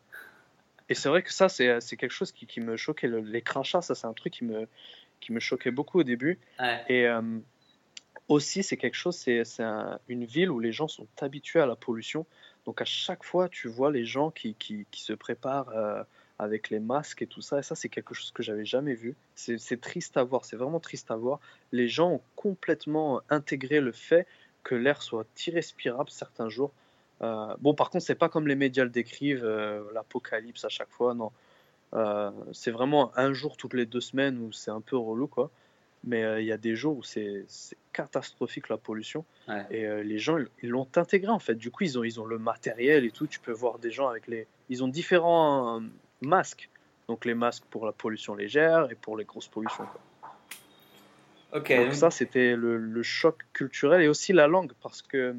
Et 0.89 0.95
c'est 0.95 1.09
vrai 1.09 1.21
que 1.21 1.31
ça, 1.31 1.47
c'est 1.49 1.79
c'est 1.81 1.95
quelque 1.95 2.11
chose 2.11 2.31
qui, 2.31 2.45
qui 2.47 2.59
me 2.59 2.75
choquait. 2.75 3.07
Le- 3.07 3.21
les 3.21 3.41
crachats, 3.41 3.81
ça, 3.81 3.95
c'est 3.95 4.07
un 4.07 4.13
truc 4.13 4.33
qui 4.33 4.43
me, 4.43 4.67
qui 5.19 5.31
me 5.33 5.39
choquait 5.39 5.71
beaucoup 5.71 5.99
au 5.99 6.03
début. 6.03 6.39
Ouais. 6.59 6.83
Et 6.89 7.07
euh, 7.07 7.21
aussi, 8.27 8.63
c'est 8.63 8.77
quelque 8.77 8.95
chose, 8.95 9.15
c'est 9.15 9.43
un- 9.59 9.99
une 10.07 10.25
ville 10.25 10.51
où 10.51 10.59
les 10.59 10.71
gens 10.71 10.87
sont 10.87 11.07
habitués 11.21 11.59
à 11.59 11.65
la 11.65 11.75
pollution. 11.75 12.25
Donc 12.65 12.81
à 12.81 12.85
chaque 12.85 13.23
fois, 13.23 13.49
tu 13.49 13.67
vois 13.67 13.91
les 13.91 14.05
gens 14.05 14.31
qui, 14.31 14.53
qui, 14.55 14.85
qui 14.91 15.01
se 15.01 15.13
préparent 15.13 15.69
euh, 15.69 16.03
avec 16.37 16.69
les 16.69 16.79
masques 16.79 17.21
et 17.21 17.27
tout 17.27 17.41
ça. 17.41 17.59
Et 17.59 17.63
ça, 17.63 17.75
c'est 17.75 17.89
quelque 17.89 18.13
chose 18.13 18.31
que 18.31 18.43
j'avais 18.43 18.65
jamais 18.65 18.93
vu. 18.93 19.15
C'est 19.35 19.57
c'est 19.57 19.81
triste 19.81 20.17
à 20.17 20.23
voir, 20.23 20.45
c'est 20.45 20.55
vraiment 20.55 20.79
triste 20.79 21.09
à 21.11 21.15
voir. 21.15 21.39
Les 21.71 21.87
gens 21.87 22.11
ont 22.11 22.21
complètement 22.35 23.21
intégré 23.29 23.81
le 23.81 23.91
fait 23.91 24.27
que 24.63 24.75
l'air 24.75 25.01
soit 25.01 25.25
irrespirable 25.47 26.09
certains 26.09 26.49
jours. 26.49 26.71
Euh, 27.21 27.55
bon, 27.59 27.73
par 27.73 27.89
contre, 27.89 28.05
c'est 28.05 28.15
pas 28.15 28.29
comme 28.29 28.47
les 28.47 28.55
médias 28.55 28.83
le 28.83 28.89
décrivent, 28.89 29.43
euh, 29.43 29.83
l'apocalypse 29.93 30.63
à 30.63 30.69
chaque 30.69 30.89
fois, 30.89 31.13
non. 31.13 31.31
Euh, 31.93 32.31
c'est 32.53 32.71
vraiment 32.71 33.11
un 33.17 33.33
jour 33.33 33.57
toutes 33.57 33.73
les 33.73 33.85
deux 33.85 34.01
semaines 34.01 34.37
où 34.39 34.51
c'est 34.51 34.71
un 34.71 34.81
peu 34.81 34.95
relou, 34.97 35.27
quoi. 35.27 35.49
Mais 36.05 36.23
euh, 36.23 36.39
il 36.39 36.47
y 36.47 36.51
a 36.51 36.57
des 36.57 36.75
jours 36.75 36.97
où 36.97 37.03
c'est 37.03 37.45
catastrophique 37.91 38.69
la 38.69 38.77
pollution. 38.77 39.25
Ouais. 39.49 39.65
Et 39.71 39.85
euh, 39.85 40.01
les 40.03 40.17
gens, 40.19 40.37
ils- 40.63 40.69
l'ont 40.69 40.87
intégré 40.95 41.29
en 41.31 41.39
fait. 41.39 41.55
Du 41.55 41.71
coup, 41.71 41.83
ils 41.83 41.99
ont, 41.99 42.03
ils 42.03 42.21
ont 42.21 42.25
le 42.25 42.37
matériel 42.39 43.03
et 43.05 43.11
tout. 43.11 43.27
Tu 43.27 43.39
peux 43.39 43.51
voir 43.51 43.79
des 43.79 43.91
gens 43.91 44.07
avec 44.07 44.27
les. 44.27 44.47
Ils 44.69 44.83
ont 44.83 44.87
différents 44.87 45.81
masques. 46.21 46.69
Donc 47.09 47.25
les 47.25 47.33
masques 47.33 47.63
pour 47.69 47.85
la 47.85 47.91
pollution 47.91 48.35
légère 48.35 48.89
et 48.91 48.95
pour 48.95 49.17
les 49.17 49.25
grosses 49.25 49.47
pollutions. 49.47 49.85
quoi. 49.85 49.99
Ok. 51.59 51.69
Donc 51.75 51.85
donc- 51.87 51.95
ça, 51.95 52.11
c'était 52.11 52.55
le, 52.55 52.77
le 52.77 53.03
choc 53.03 53.43
culturel 53.53 54.01
et 54.03 54.07
aussi 54.07 54.31
la 54.31 54.47
langue 54.47 54.71
parce 54.83 55.01
que 55.01 55.35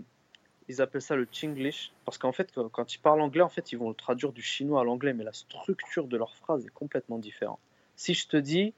ils 0.70 0.80
appellent 0.80 1.02
ça 1.02 1.16
le 1.16 1.26
Chinglish 1.30 1.92
parce 2.04 2.18
qu'en 2.18 2.32
fait, 2.32 2.52
quand- 2.72 2.94
ils 2.94 2.98
parlent 2.98 3.20
anglais, 3.20 3.42
en 3.42 3.48
fait, 3.48 3.72
ils 3.72 3.78
vont 3.78 3.88
le 3.88 3.94
traduire 3.94 4.32
du 4.32 4.42
chinois 4.42 4.80
à 4.80 4.84
l'anglais, 4.84 5.12
mais 5.12 5.24
la 5.24 5.32
structure 5.32 6.06
de 6.06 6.16
leur 6.16 6.34
phrase 6.36 6.64
est 6.66 6.72
complètement 6.74 7.18
différente. 7.18 7.60
Si 7.96 8.14
je 8.14 8.26
te 8.28 8.36
dis 8.36 8.72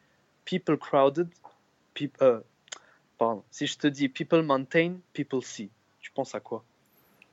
people 0.44 0.76
crowded, 0.78 1.28
peop- 1.94 2.20
euh, 2.22 2.40
pardon, 3.18 3.44
si 3.50 3.66
je 3.66 3.78
te 3.78 3.86
dis 3.86 4.08
people 4.08 4.42
mountain, 4.42 4.96
people 5.12 5.42
see, 5.42 5.70
tu 6.00 6.10
penses 6.10 6.34
à 6.34 6.40
quoi? 6.40 6.64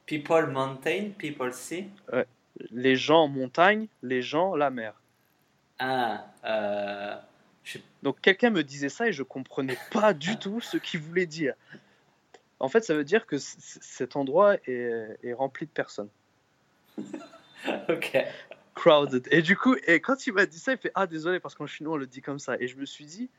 People 0.06 0.48
mountain, 0.48 1.12
people 1.18 1.54
sea. 1.54 1.86
Les 2.72 2.96
gens 2.98 3.28
montagne, 3.30 3.88
les 4.04 4.22
gens 4.22 4.56
la 4.56 4.70
mer. 4.70 4.94
Ah, 5.78 6.26
euh, 6.44 7.16
je 7.64 7.78
Donc 8.04 8.20
quelqu'un 8.20 8.50
me 8.50 8.64
disait 8.64 8.90
ça 8.90 9.08
et 9.08 9.14
je 9.14 9.24
comprenais 9.24 9.78
pas 9.92 10.14
du 10.14 10.36
tout 10.38 10.60
ce 10.60 10.76
qu'il 10.78 11.00
voulait 11.00 11.26
dire. 11.26 11.54
En 12.60 12.68
fait, 12.68 12.84
ça 12.84 12.94
veut 12.94 13.04
dire 13.04 13.26
que 13.26 13.38
cet 13.38 14.16
endroit 14.16 14.56
est, 14.68 15.18
est 15.24 15.34
rempli 15.34 15.66
de 15.66 15.72
personnes. 15.72 16.10
ok. 17.90 18.18
Crowded. 18.76 19.28
Et 19.32 19.42
du 19.42 19.58
coup, 19.58 19.76
et 19.88 20.00
quand 20.00 20.26
il 20.28 20.34
m'a 20.34 20.46
dit 20.46 20.60
ça, 20.60 20.74
il 20.74 20.78
fait 20.78 20.92
Ah, 20.96 21.08
désolé, 21.08 21.40
parce 21.40 21.56
qu'en 21.56 21.68
chinois, 21.68 21.94
on 21.94 21.98
le 21.98 22.08
dit 22.08 22.22
comme 22.22 22.40
ça. 22.40 22.56
Et 22.60 22.68
je 22.68 22.78
me 22.78 22.86
suis 22.86 23.06
dit 23.06 23.30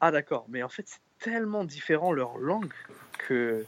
Ah, 0.00 0.10
d'accord, 0.10 0.46
mais 0.48 0.62
en 0.62 0.68
fait, 0.68 0.84
c'est 0.86 1.00
tellement 1.18 1.64
différent 1.64 2.12
leur 2.12 2.38
langue 2.38 2.72
que, 3.18 3.64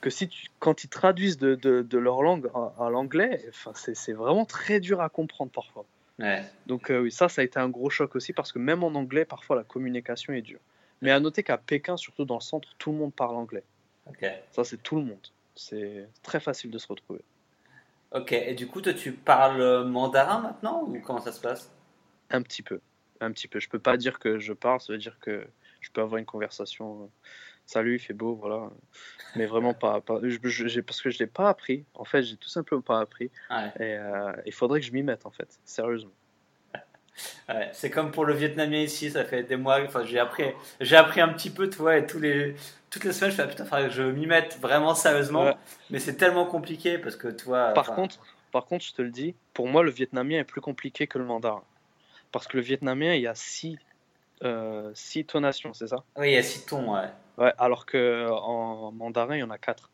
que 0.00 0.10
si 0.10 0.28
tu, 0.28 0.48
quand 0.58 0.84
ils 0.84 0.88
traduisent 0.88 1.38
de, 1.38 1.54
de, 1.54 1.82
de 1.82 1.98
leur 1.98 2.22
langue 2.22 2.50
à, 2.54 2.86
à 2.86 2.90
l'anglais, 2.90 3.44
c'est 3.74 4.12
vraiment 4.12 4.44
très 4.44 4.80
dur 4.80 5.00
à 5.00 5.08
comprendre 5.08 5.52
parfois. 5.52 5.84
Ouais. 6.18 6.44
Donc 6.66 6.90
euh, 6.90 7.00
oui, 7.00 7.12
ça, 7.12 7.28
ça 7.28 7.40
a 7.40 7.44
été 7.44 7.58
un 7.58 7.68
gros 7.68 7.88
choc 7.88 8.14
aussi 8.14 8.32
parce 8.32 8.52
que 8.52 8.58
même 8.58 8.84
en 8.84 8.88
anglais, 8.88 9.24
parfois 9.24 9.56
la 9.56 9.64
communication 9.64 10.32
est 10.32 10.42
dure. 10.42 10.60
Mais 11.00 11.10
à 11.10 11.20
noter 11.20 11.42
qu'à 11.42 11.56
Pékin, 11.56 11.96
surtout 11.96 12.24
dans 12.24 12.34
le 12.36 12.42
centre, 12.42 12.68
tout 12.78 12.92
le 12.92 12.98
monde 12.98 13.14
parle 13.14 13.36
anglais. 13.36 13.62
Ok. 14.10 14.26
Ça, 14.52 14.64
c'est 14.64 14.82
tout 14.82 14.96
le 14.96 15.04
monde. 15.04 15.26
C'est 15.54 16.08
très 16.22 16.40
facile 16.40 16.70
de 16.70 16.78
se 16.78 16.86
retrouver. 16.88 17.22
Ok. 18.12 18.32
Et 18.32 18.54
du 18.54 18.66
coup, 18.66 18.80
toi, 18.80 18.92
tu 18.94 19.12
parles 19.12 19.84
mandarin 19.86 20.40
maintenant 20.40 20.82
ou 20.84 20.98
comment 21.00 21.20
ça 21.20 21.32
se 21.32 21.40
passe? 21.40 21.70
Un 22.30 22.42
petit 22.42 22.62
peu. 22.62 22.80
Un 23.20 23.32
petit 23.32 23.48
peu. 23.48 23.60
Je 23.60 23.68
peux 23.68 23.78
pas 23.78 23.96
dire 23.96 24.18
que 24.18 24.38
je 24.38 24.52
parle, 24.52 24.80
ça 24.80 24.92
veut 24.92 24.98
dire 24.98 25.18
que 25.20 25.46
je 25.80 25.90
peux 25.90 26.00
avoir 26.00 26.18
une 26.18 26.26
conversation. 26.26 27.02
euh, 27.02 27.06
Salut, 27.66 27.96
il 27.96 27.98
fait 28.00 28.14
beau, 28.14 28.34
voilà. 28.34 28.68
Mais 29.36 29.46
vraiment 29.46 29.74
pas. 29.74 30.00
pas 30.00 30.18
je- 30.24 30.38
je- 30.42 30.66
j'ai- 30.66 30.82
parce 30.82 31.00
que 31.00 31.10
je 31.10 31.18
l'ai 31.20 31.28
pas 31.28 31.48
appris. 31.50 31.84
En 31.94 32.04
fait, 32.04 32.22
j'ai 32.22 32.36
tout 32.36 32.48
simplement 32.48 32.80
pas 32.82 32.98
appris. 33.00 33.30
Ouais. 33.48 33.68
Et 33.78 33.96
euh, 33.96 34.32
il 34.44 34.52
faudrait 34.52 34.80
que 34.80 34.86
je 34.86 34.92
m'y 34.92 35.04
mette, 35.04 35.24
en 35.24 35.30
fait. 35.30 35.58
Sérieusement. 35.64 36.10
c'est 37.72 37.90
comme 37.90 38.10
pour 38.10 38.24
le 38.24 38.34
Vietnamien 38.34 38.78
ici, 38.80 39.10
ça 39.10 39.24
fait 39.24 39.42
des 39.44 39.56
mois. 39.56 39.80
Enfin, 39.84 40.04
j'ai 40.04 40.18
appris, 40.18 40.44
j'ai 40.80 40.96
appris 40.96 41.20
un 41.20 41.28
petit 41.28 41.50
peu, 41.50 41.68
tu 41.68 41.76
vois, 41.78 41.96
et 41.98 42.06
tous 42.06 42.18
les, 42.18 42.56
toutes 42.90 43.04
les 43.04 43.12
semaines, 43.12 43.30
je 43.30 43.36
fais 43.36 43.42
ah, 43.42 43.46
putain, 43.46 43.64
faudrait 43.64 43.84
que 43.88 43.94
je 43.94 44.02
m'y 44.02 44.26
mette 44.26 44.58
vraiment 44.60 44.94
sérieusement. 44.94 45.54
Mais 45.90 46.00
c'est 46.00 46.16
tellement 46.16 46.44
compliqué 46.44 46.98
parce 46.98 47.16
que 47.16 47.28
toi. 47.28 47.72
Par 47.72 47.94
contre, 47.94 48.18
par 48.52 48.66
contre, 48.66 48.84
je 48.84 48.92
te 48.92 49.02
le 49.02 49.10
dis, 49.10 49.34
pour 49.54 49.68
moi, 49.68 49.82
le 49.82 49.90
vietnamien 49.90 50.40
est 50.40 50.44
plus 50.44 50.60
compliqué 50.60 51.06
que 51.06 51.18
le 51.18 51.24
mandarin. 51.24 51.62
Parce 52.32 52.46
que 52.46 52.56
le 52.56 52.62
vietnamien, 52.62 53.14
il 53.14 53.22
y 53.22 53.26
a 53.26 53.34
six, 53.34 53.78
euh, 54.42 54.90
six 54.94 55.24
tonations, 55.24 55.72
c'est 55.72 55.88
ça? 55.88 56.04
Oui, 56.16 56.30
il 56.30 56.34
y 56.34 56.36
a 56.36 56.42
six 56.42 56.66
tons, 56.66 56.94
ouais. 56.94 57.08
Ouais, 57.38 57.52
alors 57.58 57.86
qu'en 57.86 58.92
mandarin, 58.92 59.36
il 59.36 59.40
y 59.40 59.42
en 59.42 59.50
a 59.50 59.58
quatre. 59.58 59.90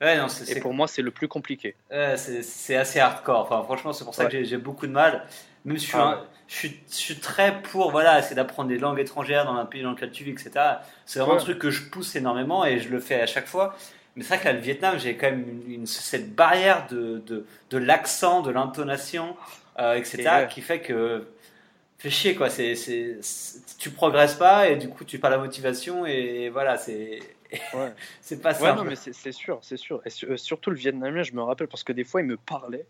Ouais, 0.00 0.18
non, 0.18 0.26
Et 0.48 0.60
pour 0.60 0.74
moi, 0.74 0.88
c'est 0.88 1.00
le 1.00 1.10
plus 1.10 1.28
compliqué. 1.28 1.74
c'est 2.16 2.76
assez 2.76 2.98
hardcore. 2.98 3.40
Enfin, 3.40 3.62
franchement, 3.62 3.92
c'est 3.92 4.04
pour 4.04 4.14
ça 4.14 4.26
que 4.26 4.42
j'ai 4.42 4.58
beaucoup 4.58 4.86
de 4.86 4.92
mal. 4.92 5.26
Même 5.66 5.78
si 5.78 5.90
ah 5.94 6.24
je, 6.46 6.54
suis, 6.54 6.80
je, 6.88 6.94
suis, 6.94 7.16
très 7.16 7.60
pour 7.60 7.90
voilà, 7.90 8.22
c'est 8.22 8.36
d'apprendre 8.36 8.68
des 8.68 8.78
langues 8.78 9.00
étrangères 9.00 9.44
dans 9.44 9.56
un 9.56 9.66
pays 9.66 9.82
dans 9.82 9.90
lequel 9.90 10.12
tu 10.12 10.24
vis, 10.24 10.30
etc. 10.30 10.50
C'est 11.04 11.18
vraiment 11.18 11.34
un 11.34 11.38
truc 11.38 11.58
que 11.58 11.70
je 11.70 11.82
pousse 11.90 12.14
énormément 12.14 12.64
et 12.64 12.78
je 12.78 12.88
le 12.88 13.00
fais 13.00 13.20
à 13.20 13.26
chaque 13.26 13.46
fois. 13.46 13.76
Mais 14.14 14.22
c'est 14.22 14.28
vrai 14.28 14.38
que 14.38 14.44
là, 14.44 14.52
le 14.52 14.60
Vietnam, 14.60 14.98
j'ai 14.98 15.16
quand 15.16 15.26
même 15.26 15.62
une, 15.68 15.86
cette 15.86 16.34
barrière 16.34 16.86
de, 16.88 17.42
l'accent, 17.72 18.40
de 18.40 18.50
l'intonation, 18.50 19.36
euh, 19.78 19.94
etc., 19.94 20.46
qui 20.48 20.62
fait 20.62 20.80
que 20.80 21.26
fait 21.98 22.10
chier 22.10 22.34
quoi. 22.36 22.48
C'est, 22.48 22.76
c'est, 22.76 23.18
tu 23.78 23.90
progresses 23.90 24.34
pas 24.34 24.68
et 24.68 24.76
du 24.76 24.88
coup 24.88 25.04
tu 25.04 25.18
pas 25.18 25.30
la 25.30 25.38
motivation 25.38 26.06
et 26.06 26.48
voilà, 26.50 26.78
c'est 26.78 27.18
ouais. 27.74 27.92
c'est 28.20 28.40
pas 28.40 28.54
ça. 28.54 28.74
non, 28.74 28.84
mais 28.84 28.96
c'est, 28.96 29.32
sûr, 29.32 29.58
c'est 29.62 29.76
sûr. 29.76 30.00
Et 30.06 30.10
euh, 30.24 30.36
surtout 30.36 30.70
le 30.70 30.76
vietnamien, 30.76 31.22
je 31.22 31.32
me 31.32 31.42
rappelle 31.42 31.68
parce 31.68 31.84
que 31.84 31.92
des 31.92 32.04
fois 32.04 32.20
il 32.20 32.26
me 32.26 32.36
parlait 32.36 32.86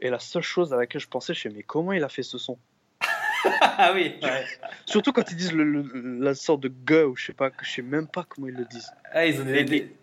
et 0.00 0.10
la 0.10 0.18
seule 0.18 0.42
chose 0.42 0.72
à 0.72 0.76
laquelle 0.76 1.00
je 1.00 1.08
pensais, 1.08 1.34
je 1.34 1.48
me 1.48 1.54
mais 1.54 1.62
comment 1.62 1.92
il 1.92 2.04
a 2.04 2.08
fait 2.08 2.22
ce 2.22 2.38
son 2.38 2.58
ah 3.60 3.92
oui. 3.94 4.18
Surtout 4.86 5.12
quand 5.12 5.30
ils 5.30 5.36
disent 5.36 5.52
le, 5.52 5.82
la 6.20 6.34
sorte 6.34 6.60
de 6.60 6.68
gueux 6.68 7.06
ou 7.06 7.16
je 7.16 7.26
sais 7.26 7.32
pas, 7.32 7.50
je 7.62 7.70
sais 7.70 7.82
même 7.82 8.08
pas 8.08 8.26
comment 8.28 8.48
ils 8.48 8.54
le 8.54 8.64
disent. 8.64 8.90
Ah, 9.12 9.26
ils 9.26 9.40
ont 9.40 9.44
des. 9.44 9.94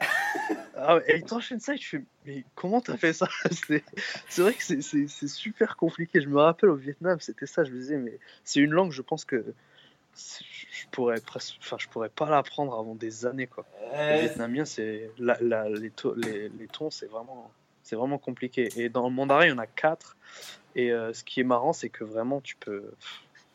ah, 0.77 0.99
et 1.07 1.17
ils 1.17 1.23
t'enchaînent 1.23 1.59
ça 1.59 1.75
et 1.75 1.77
tu 1.77 1.87
fais, 1.87 2.03
mais 2.25 2.45
comment 2.55 2.79
t'as 2.79 2.95
fait 2.97 3.13
ça 3.13 3.27
C'est 4.29 4.41
vrai 4.41 4.53
que 4.53 4.63
c'est 4.81 5.27
super 5.27 5.75
compliqué. 5.75 6.21
Je 6.21 6.29
me 6.29 6.39
rappelle 6.39 6.69
au 6.69 6.75
Vietnam, 6.75 7.19
c'était 7.19 7.45
ça, 7.45 7.63
je 7.63 7.71
me 7.71 7.77
disais, 7.77 7.97
mais 7.97 8.17
c'est 8.43 8.61
une 8.61 8.71
langue, 8.71 8.91
je 8.91 9.01
pense 9.01 9.25
que 9.25 9.43
je 10.15 10.85
pourrais 10.91 11.19
presque, 11.19 11.57
enfin, 11.59 11.75
je 11.77 11.87
pourrais 11.89 12.09
pas 12.09 12.29
l'apprendre 12.29 12.79
avant 12.79 12.95
des 12.95 13.25
années, 13.25 13.47
quoi. 13.47 13.65
Le 13.93 14.21
vietnamien, 14.21 14.63
c'est. 14.63 15.11
La, 15.17 15.37
la, 15.41 15.69
les, 15.69 15.91
les, 16.15 16.49
les 16.49 16.67
tons, 16.67 16.89
c'est 16.89 17.07
vraiment 17.07 17.51
c'est 17.85 17.95
vraiment 17.95 18.17
compliqué. 18.17 18.67
Et 18.77 18.89
dans 18.89 19.07
le 19.07 19.13
mandarin, 19.13 19.45
il 19.45 19.49
y 19.49 19.53
en 19.53 19.59
a 19.59 19.67
quatre. 19.67 20.17
Et 20.75 20.91
euh, 20.91 21.13
ce 21.13 21.23
qui 21.23 21.39
est 21.39 21.45
marrant, 21.45 21.71
c'est 21.71 21.89
que 21.89 22.03
vraiment, 22.03 22.41
tu 22.41 22.57
peux. 22.57 22.91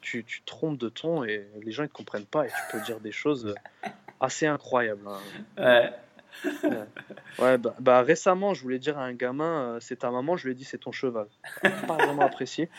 Tu, 0.00 0.24
tu 0.24 0.40
trompes 0.42 0.78
de 0.78 0.88
ton 0.88 1.24
et 1.24 1.46
les 1.62 1.72
gens 1.72 1.82
ne 1.82 1.88
comprennent 1.88 2.24
pas 2.24 2.46
et 2.46 2.48
tu 2.48 2.62
peux 2.72 2.82
dire 2.86 3.00
des 3.00 3.12
choses 3.12 3.54
assez 4.18 4.46
incroyables. 4.46 5.06
Hein. 5.06 5.20
Ouais. 5.58 6.88
ouais. 7.38 7.58
bah, 7.58 7.74
bah, 7.78 8.00
récemment, 8.00 8.54
je 8.54 8.62
voulais 8.62 8.78
dire 8.78 8.96
à 8.96 9.02
un 9.02 9.12
gamin, 9.12 9.74
euh, 9.74 9.78
c'est 9.80 9.96
ta 9.96 10.10
maman, 10.10 10.38
je 10.38 10.46
lui 10.46 10.52
ai 10.52 10.54
dit 10.54 10.64
c'est 10.64 10.78
ton 10.78 10.90
cheval. 10.90 11.26
Pas 11.86 11.96
vraiment 11.98 12.22
apprécié. 12.22 12.70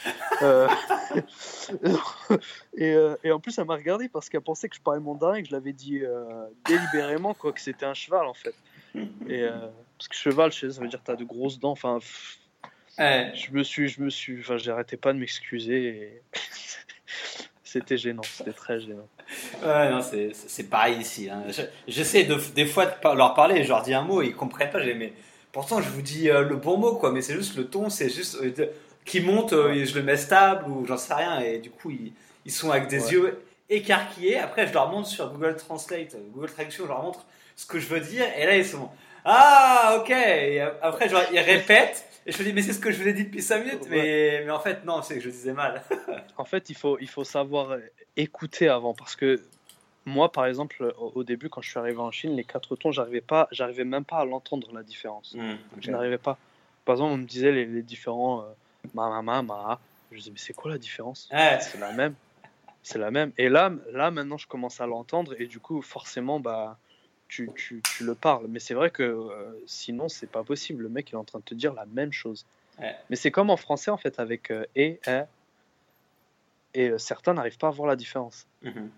Euh, 0.42 0.68
et, 2.76 2.96
et, 3.24 3.32
en 3.32 3.40
plus, 3.40 3.60
elle 3.60 3.66
m'a 3.66 3.76
regardé 3.76 4.10
parce 4.10 4.28
qu'elle 4.28 4.42
pensait 4.42 4.68
que 4.68 4.76
je 4.76 4.82
parlais 4.82 5.00
mandarin 5.00 5.36
et 5.36 5.44
que 5.44 5.50
je 5.50 5.54
l'avais 5.54 5.74
dit 5.74 6.02
délibérément, 6.66 7.36
quoi, 7.36 7.52
que 7.52 7.62
c'était 7.62 7.86
un 7.86 7.94
cheval 7.94 8.26
en 8.26 8.34
fait. 8.34 8.56
Et, 9.28 9.48
parce 10.02 10.08
que 10.08 10.16
cheval, 10.16 10.52
ça 10.52 10.66
veut 10.66 10.88
dire 10.88 11.00
que 11.00 11.06
tu 11.06 11.12
as 11.12 11.16
de 11.16 11.24
grosses 11.24 11.60
dents. 11.60 11.70
Enfin, 11.70 12.00
je 12.98 13.52
me 13.52 13.62
suis, 13.62 13.88
je 13.88 14.02
me 14.02 14.10
suis, 14.10 14.40
enfin, 14.40 14.58
j'arrêtais 14.58 14.98
pas 14.98 15.14
de 15.14 15.20
m'excuser. 15.20 15.86
Et... 15.86 16.22
c'était 17.64 17.98
gênant, 17.98 18.24
c'était 18.24 18.52
très 18.52 18.80
gênant. 18.80 19.08
Ouais, 19.64 19.92
non, 19.92 20.02
c'est 20.02 20.70
pareil 20.72 20.98
ici. 20.98 21.30
Hein. 21.30 21.44
J'essaie 21.88 22.24
de, 22.24 22.36
des 22.56 22.66
fois 22.66 22.88
de 22.88 23.16
leur 23.16 23.36
parler, 23.36 23.64
je 23.64 23.70
leur 23.70 23.84
dis 23.84 23.94
un 23.94 24.02
mot, 24.02 24.24
ils 24.24 24.34
comprennent 24.34 24.72
pas. 24.72 24.84
Mais 24.84 25.14
pourtant, 25.52 25.80
je 25.84 25.90
vous 25.90 26.02
dis 26.02 26.32
euh, 26.32 26.42
le 26.42 26.56
bon 26.56 26.78
mot, 26.78 26.96
quoi. 26.96 27.12
Mais 27.12 27.22
c'est 27.22 27.36
juste 27.36 27.56
le 27.56 27.68
ton, 27.68 27.92
c'est 27.92 28.10
juste 28.10 28.40
euh, 28.42 28.72
qui 29.06 29.20
monte, 29.20 29.54
euh, 29.54 29.86
je 29.86 29.94
le 29.94 30.02
mets 30.02 30.18
stable 30.18 30.68
ou 30.68 30.84
j'en 30.88 30.98
sais 30.98 31.14
rien. 31.14 31.42
Et 31.42 31.60
du 31.60 31.70
coup, 31.70 31.92
ils, 31.92 32.12
ils 32.44 32.52
sont 32.52 32.72
avec 32.72 32.88
des 32.88 33.14
yeux 33.14 33.40
écarquillés. 33.70 34.40
Après, 34.40 34.66
je 34.66 34.74
leur 34.74 34.90
montre 34.90 35.08
sur 35.08 35.32
Google 35.32 35.58
Translate, 35.58 36.18
Google 36.34 36.50
Traduction, 36.50 36.86
je 36.86 36.90
leur 36.90 37.04
montre 37.04 37.24
ce 37.56 37.68
que 37.68 37.78
je 37.78 37.86
veux 37.86 38.00
dire. 38.00 38.26
Et 38.36 38.48
là, 38.48 38.58
ils 38.58 38.66
sont 38.66 38.90
ah, 39.26 39.98
ok. 40.00 40.12
après, 40.82 41.10
genre, 41.10 41.24
il 41.32 41.40
répète. 41.40 42.08
Et 42.26 42.32
je 42.32 42.40
me 42.40 42.44
dis, 42.44 42.54
mais 42.54 42.62
c'est 42.62 42.74
ce 42.74 42.80
que 42.80 42.92
je 42.92 43.02
vous 43.02 43.08
ai 43.08 43.14
dit 43.14 43.26
depuis 43.26 43.42
5 43.42 43.66
minutes. 43.66 43.88
Mais, 43.90 44.44
mais 44.46 44.52
en 44.52 44.60
fait, 44.60 44.86
non, 44.86 45.02
c'est 45.02 45.16
que 45.16 45.22
je 45.22 45.30
disais 45.30 45.54
mal. 45.54 45.84
en 46.38 46.46
fait, 46.46 46.70
il 46.70 46.76
faut, 46.76 46.98
il 47.00 47.10
faut 47.10 47.24
savoir 47.24 47.78
écouter 48.16 48.68
avant. 48.68 48.94
Parce 48.94 49.16
que 49.16 49.42
moi, 50.06 50.32
par 50.32 50.46
exemple, 50.46 50.94
au, 50.98 51.24
début, 51.24 51.50
quand 51.50 51.62
je 51.62 51.70
suis 51.70 51.80
arrivé 51.80 51.98
en 51.98 52.12
Chine, 52.12 52.36
les 52.36 52.44
quatre 52.44 52.76
tons, 52.76 52.92
j'arrivais 52.92 53.22
pas, 53.22 53.48
j'arrivais 53.52 53.86
même 53.86 54.06
pas 54.06 54.18
à 54.18 54.26
l'entendre 54.26 54.68
la 54.74 54.84
différence. 54.84 55.36
Hmm, 55.36 55.56
je 55.80 55.92
n'arrivais 55.92 56.20
pas. 56.20 56.38
Par 56.86 56.94
exemple, 56.94 57.14
on 57.14 57.18
me 57.18 57.26
disait 57.26 57.52
les, 57.52 57.66
les 57.66 57.82
différents 57.84 58.42
euh, 58.42 58.46
ma, 58.94 59.10
ma, 59.10 59.22
ma, 59.22 59.42
ma. 59.42 59.80
Je 60.12 60.18
disais, 60.18 60.32
mais 60.32 60.40
c'est 60.40 60.54
quoi 60.54 60.72
la 60.72 60.78
différence? 60.78 61.30
C'est 61.32 61.80
la 61.80 61.92
même. 61.94 62.14
C'est 62.84 62.98
la 63.00 63.12
même. 63.12 63.32
Et 63.38 63.50
là, 63.50 63.72
là, 63.94 64.12
maintenant, 64.12 64.38
je 64.38 64.48
commence 64.48 64.82
à 64.82 64.88
l'entendre. 64.88 65.36
Et 65.40 65.48
du 65.48 65.60
coup, 65.60 65.82
forcément, 65.82 66.40
bah 66.40 66.78
tu, 67.32 67.50
tu, 67.56 67.82
tu 67.96 68.04
le 68.04 68.14
parles. 68.14 68.46
Mais 68.50 68.60
c'est 68.60 68.74
vrai 68.74 68.92
que 68.92 69.04
euh, 69.04 69.64
sinon, 69.66 70.10
c'est 70.10 70.30
pas 70.30 70.44
possible. 70.44 70.84
Le 70.84 70.90
mec, 70.90 71.10
il 71.10 71.14
est 71.14 71.18
en 71.18 71.24
train 71.24 71.40
de 71.40 71.46
te 71.46 71.56
dire 71.56 71.74
la 71.74 71.86
même 71.88 72.12
chose. 72.12 72.46
Mais 73.10 73.16
c'est 73.16 73.32
comme 73.32 73.50
en 73.52 73.58
français, 73.58 73.92
en 73.92 73.98
fait, 73.98 74.20
avec 74.20 74.52
euh, 74.52 74.66
et, 74.76 75.00
et. 75.08 75.22
Et 76.74 76.90
euh, 76.90 76.98
certains 76.98 77.34
n'arrivent 77.34 77.58
pas 77.58 77.68
à 77.68 77.72
voir 77.72 77.88
la 77.88 77.96
différence. 77.96 78.48
Mhm. 78.64 78.90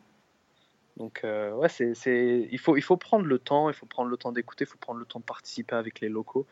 Donc, 0.97 1.21
ouais, 1.23 1.69
c'est, 1.69 1.95
c'est, 1.95 2.47
il, 2.51 2.59
faut, 2.59 2.77
il 2.77 2.83
faut 2.83 2.97
prendre 2.97 3.25
le 3.25 3.39
temps, 3.39 3.67
il 3.67 3.73
faut 3.73 3.87
prendre 3.87 4.11
le 4.11 4.17
temps 4.17 4.31
d'écouter, 4.31 4.65
il 4.65 4.67
faut 4.67 4.77
prendre 4.77 4.99
le 4.99 5.07
temps 5.07 5.19
de 5.19 5.25
participer 5.25 5.75
avec 5.75 6.01
les 6.01 6.07
locaux. 6.07 6.45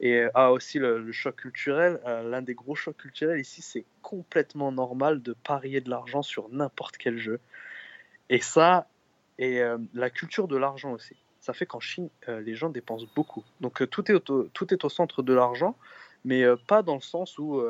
Et 0.00 0.24
ah, 0.32 0.50
aussi 0.50 0.78
le, 0.78 1.12
choc 1.12 1.36
culturel, 1.36 2.00
l'un 2.06 2.40
des 2.40 2.54
gros 2.54 2.74
chocs 2.74 2.96
culturels 2.96 3.38
ici, 3.38 3.60
c'est 3.60 3.84
complètement 4.00 4.72
normal 4.72 5.20
de 5.20 5.34
parier 5.34 5.82
de 5.82 5.90
l'argent 5.90 6.22
sur 6.22 6.48
n'importe 6.48 6.96
quel 6.96 7.18
jeu. 7.18 7.38
Et 8.30 8.40
ça, 8.40 8.86
et 9.38 9.60
la 9.92 10.08
culture 10.08 10.48
de 10.48 10.56
l'argent 10.56 10.92
aussi 10.92 11.16
ça 11.42 11.52
fait 11.52 11.66
qu'en 11.66 11.80
Chine, 11.80 12.08
euh, 12.28 12.40
les 12.40 12.54
gens 12.54 12.70
dépensent 12.70 13.08
beaucoup. 13.14 13.44
Donc 13.60 13.82
euh, 13.82 13.86
tout, 13.86 14.10
est 14.10 14.30
au, 14.30 14.44
tout 14.44 14.72
est 14.72 14.84
au 14.84 14.88
centre 14.88 15.22
de 15.22 15.34
l'argent, 15.34 15.76
mais 16.24 16.44
euh, 16.44 16.56
pas 16.68 16.82
dans 16.82 16.94
le 16.94 17.00
sens 17.00 17.36
où, 17.36 17.60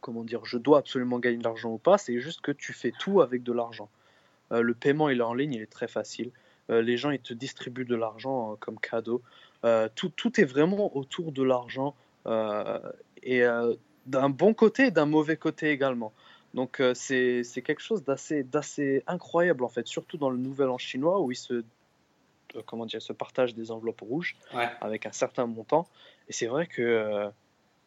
comment 0.00 0.24
dire, 0.24 0.44
je 0.44 0.56
dois 0.56 0.78
absolument 0.78 1.18
gagner 1.18 1.36
de 1.36 1.44
l'argent 1.44 1.70
ou 1.70 1.78
pas, 1.78 1.98
c'est 1.98 2.18
juste 2.18 2.40
que 2.40 2.52
tu 2.52 2.72
fais 2.72 2.92
tout 2.98 3.20
avec 3.20 3.42
de 3.42 3.52
l'argent. 3.52 3.90
le 4.50 4.74
paiement, 4.74 5.10
il 5.10 5.18
est 5.18 5.22
en 5.22 5.34
ligne, 5.34 5.52
il 5.52 5.60
est 5.60 5.70
très 5.70 5.88
facile. 5.88 6.30
les 6.70 6.96
gens, 6.96 7.10
ils 7.10 7.20
te 7.20 7.34
distribuent 7.34 7.84
de 7.84 7.96
l'argent 7.96 8.56
comme 8.58 8.78
cadeau. 8.78 9.20
tout, 9.94 10.08
tout 10.08 10.40
est 10.40 10.44
vraiment 10.44 10.96
autour 10.96 11.32
de 11.32 11.42
l'argent, 11.42 11.94
et 13.22 13.42
d'un 14.06 14.30
bon 14.30 14.54
côté 14.54 14.86
et 14.86 14.90
d'un 14.90 15.06
mauvais 15.06 15.36
côté 15.36 15.70
également. 15.70 16.12
Donc 16.54 16.80
c'est 16.94 17.42
quelque 17.64 17.82
chose 17.82 18.02
d'assez 18.04 19.02
incroyable 19.06 19.64
en 19.64 19.68
fait, 19.68 19.86
surtout 19.86 20.16
dans 20.16 20.30
le 20.30 20.38
Nouvel 20.38 20.68
An 20.68 20.78
chinois 20.78 21.20
où 21.20 21.32
ils 21.32 21.36
se 21.36 21.54
euh, 21.54 21.64
comment 22.64 22.86
dire, 22.86 23.02
se 23.02 23.12
partage 23.12 23.54
des 23.54 23.70
enveloppes 23.70 24.00
rouges 24.00 24.36
avec 24.80 25.06
un 25.06 25.12
certain 25.12 25.46
montant. 25.46 25.86
Et 26.28 26.32
c'est 26.32 26.46
vrai 26.46 26.66
que, 26.66 26.82
euh, 26.82 27.28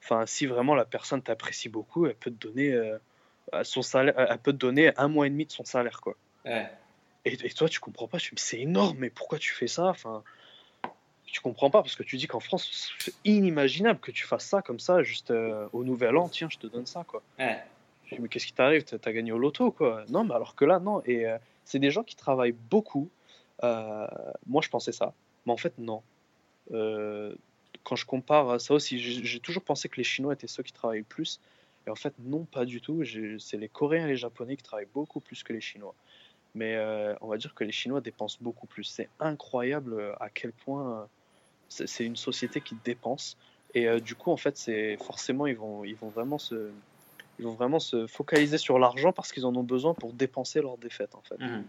enfin, 0.04 0.26
si 0.26 0.46
vraiment 0.46 0.76
la 0.76 0.86
personne 0.86 1.22
t'apprécie 1.22 1.70
beaucoup, 1.70 2.06
elle 2.06 2.16
peut 2.16 2.32
te 2.32 2.48
donner 2.48 2.72
euh, 2.72 2.98
son 3.64 3.82
salaire, 3.82 4.14
elle 4.18 4.38
peut 4.38 4.54
te 4.54 4.58
donner 4.58 4.92
un 4.98 5.08
mois 5.08 5.28
et 5.28 5.30
demi 5.30 5.46
de 5.46 5.52
son 5.52 5.66
salaire, 5.66 6.02
quoi. 6.02 6.16
Et, 7.26 7.38
toi, 7.50 7.68
tu 7.68 7.80
comprends 7.80 8.08
pas. 8.08 8.18
Tu 8.18 8.34
c'est 8.38 8.60
énorme, 8.60 8.98
mais 9.00 9.10
pourquoi 9.10 9.38
tu 9.38 9.54
fais 9.54 9.68
ça 9.68 9.88
Enfin, 9.88 10.24
tu 11.26 11.42
comprends 11.42 11.70
pas 11.70 11.82
parce 11.82 11.96
que 11.96 12.04
tu 12.04 12.18
dis 12.18 12.28
qu'en 12.28 12.40
France, 12.40 12.92
c'est 12.98 13.14
inimaginable 13.26 14.00
que 14.00 14.12
tu 14.12 14.26
fasses 14.26 14.46
ça 14.46 14.62
comme 14.62 14.80
ça, 14.80 15.04
juste 15.04 15.32
au 15.32 15.84
Nouvel 15.84 16.18
An. 16.18 16.30
Tiens, 16.30 16.48
je 16.50 16.58
te 16.58 16.68
donne 16.68 16.86
ça, 16.86 17.04
quoi. 17.06 17.22
Ouais. 17.38 17.60
mais 18.18 18.30
qu'est-ce 18.30 18.48
qui 18.48 18.54
t'arrive 18.54 18.84
T'as 18.84 19.12
gagné 19.12 19.32
au 19.32 19.38
loto, 19.38 19.72
quoi. 19.72 20.06
Non, 20.10 20.24
mais 20.24 20.34
alors 20.34 20.56
que 20.56 20.66
là, 20.66 20.80
non. 20.80 21.04
Et 21.06 21.26
c'est 21.70 21.80
des 21.80 21.92
gens 21.92 22.04
qui 22.04 22.16
travaillent 22.16 22.56
beaucoup 22.72 23.12
euh, 23.12 23.19
moi, 23.62 24.62
je 24.62 24.70
pensais 24.70 24.92
ça. 24.92 25.14
Mais 25.46 25.54
en 25.54 25.58
fait, 25.58 25.74
non. 25.78 26.02
Euh, 26.72 27.34
quand 27.84 27.96
je 27.96 28.06
compare 28.06 28.60
ça 28.62 28.74
aussi, 28.74 29.00
j'ai 29.00 29.40
toujours 29.40 29.64
pensé 29.64 29.90
que 29.90 29.98
les 29.98 30.04
Chinois 30.04 30.34
étaient 30.34 30.48
ceux 30.48 30.64
qui 30.64 30.74
travaillent 30.74 31.00
le 31.00 31.06
plus. 31.06 31.40
Et 31.88 31.90
en 31.90 31.96
fait, 31.96 32.14
non, 32.20 32.46
pas 32.46 32.66
du 32.66 32.82
tout. 32.82 33.04
C'est 33.40 33.58
les 33.58 33.70
Coréens 33.70 34.06
et 34.06 34.10
les 34.10 34.18
Japonais 34.18 34.56
qui 34.58 34.64
travaillent 34.64 34.88
beaucoup 34.94 35.20
plus 35.20 35.44
que 35.44 35.54
les 35.54 35.62
Chinois. 35.62 35.96
Mais 36.56 36.76
euh, 36.76 37.16
on 37.22 37.28
va 37.28 37.38
dire 37.38 37.54
que 37.54 37.64
les 37.64 37.72
Chinois 37.72 38.02
dépensent 38.02 38.38
beaucoup 38.42 38.68
plus. 38.68 38.84
C'est 38.84 39.10
incroyable 39.20 40.16
à 40.20 40.30
quel 40.30 40.52
point 40.52 41.08
c'est 41.70 42.06
une 42.06 42.16
société 42.16 42.62
qui 42.62 42.76
dépense. 42.84 43.38
Et 43.76 43.88
du 44.02 44.16
coup, 44.16 44.32
en 44.32 44.38
fait, 44.38 44.58
c'est 44.58 44.98
forcément 44.98 45.46
ils 45.46 45.56
vont, 45.56 45.84
ils 45.84 45.96
vont 45.96 46.10
vraiment 46.10 46.40
se, 46.40 46.72
ils 47.40 47.46
vont 47.46 47.54
vraiment 47.54 47.80
se 47.80 48.08
focaliser 48.08 48.58
sur 48.58 48.78
l'argent 48.78 49.14
parce 49.14 49.32
qu'ils 49.32 49.46
en 49.46 49.56
ont 49.56 49.64
besoin 49.64 49.94
pour 49.94 50.14
dépenser 50.14 50.62
leur 50.62 50.78
défaite, 50.78 51.16
en 51.16 51.22
fait. 51.22 51.38
Mmh. 51.40 51.64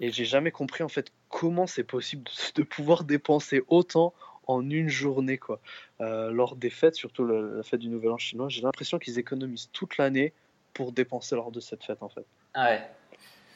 Et 0.00 0.10
j'ai 0.10 0.24
jamais 0.24 0.50
compris 0.50 0.82
en 0.82 0.88
fait 0.88 1.12
comment 1.28 1.66
c'est 1.66 1.84
possible 1.84 2.24
de, 2.56 2.62
pouvoir 2.62 3.04
dépenser 3.04 3.62
autant 3.68 4.12
en 4.46 4.68
une 4.68 4.88
journée 4.88 5.38
quoi. 5.38 5.60
Euh, 6.00 6.30
lors 6.30 6.56
des 6.56 6.70
fêtes, 6.70 6.96
surtout 6.96 7.26
la, 7.26 7.62
fête 7.62 7.80
du 7.80 7.88
Nouvel 7.88 8.10
An 8.10 8.18
chinois, 8.18 8.48
j'ai 8.48 8.62
l'impression 8.62 8.98
qu'ils 8.98 9.18
économisent 9.18 9.70
toute 9.72 9.96
l'année 9.96 10.32
pour 10.72 10.92
dépenser 10.92 11.36
lors 11.36 11.52
de 11.52 11.60
cette 11.60 11.84
fête 11.84 12.02
en 12.02 12.08
fait. 12.08 12.26
Ah 12.54 12.70
ouais. 12.70 12.82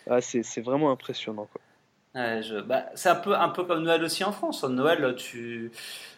Ah, 0.08 0.20
c'est 0.20 0.60
vraiment 0.60 0.90
impressionnant 0.90 1.48
quoi. 1.52 1.60
Ouais, 2.14 2.42
je... 2.42 2.56
bah, 2.60 2.86
c'est 2.94 3.10
un 3.10 3.16
peu, 3.16 3.34
un 3.34 3.50
peu 3.50 3.64
comme 3.64 3.82
Noël 3.82 4.02
aussi 4.02 4.24
en 4.24 4.32
France. 4.32 4.64
En 4.64 4.70
Noël, 4.70 5.14
tu, 5.16 5.70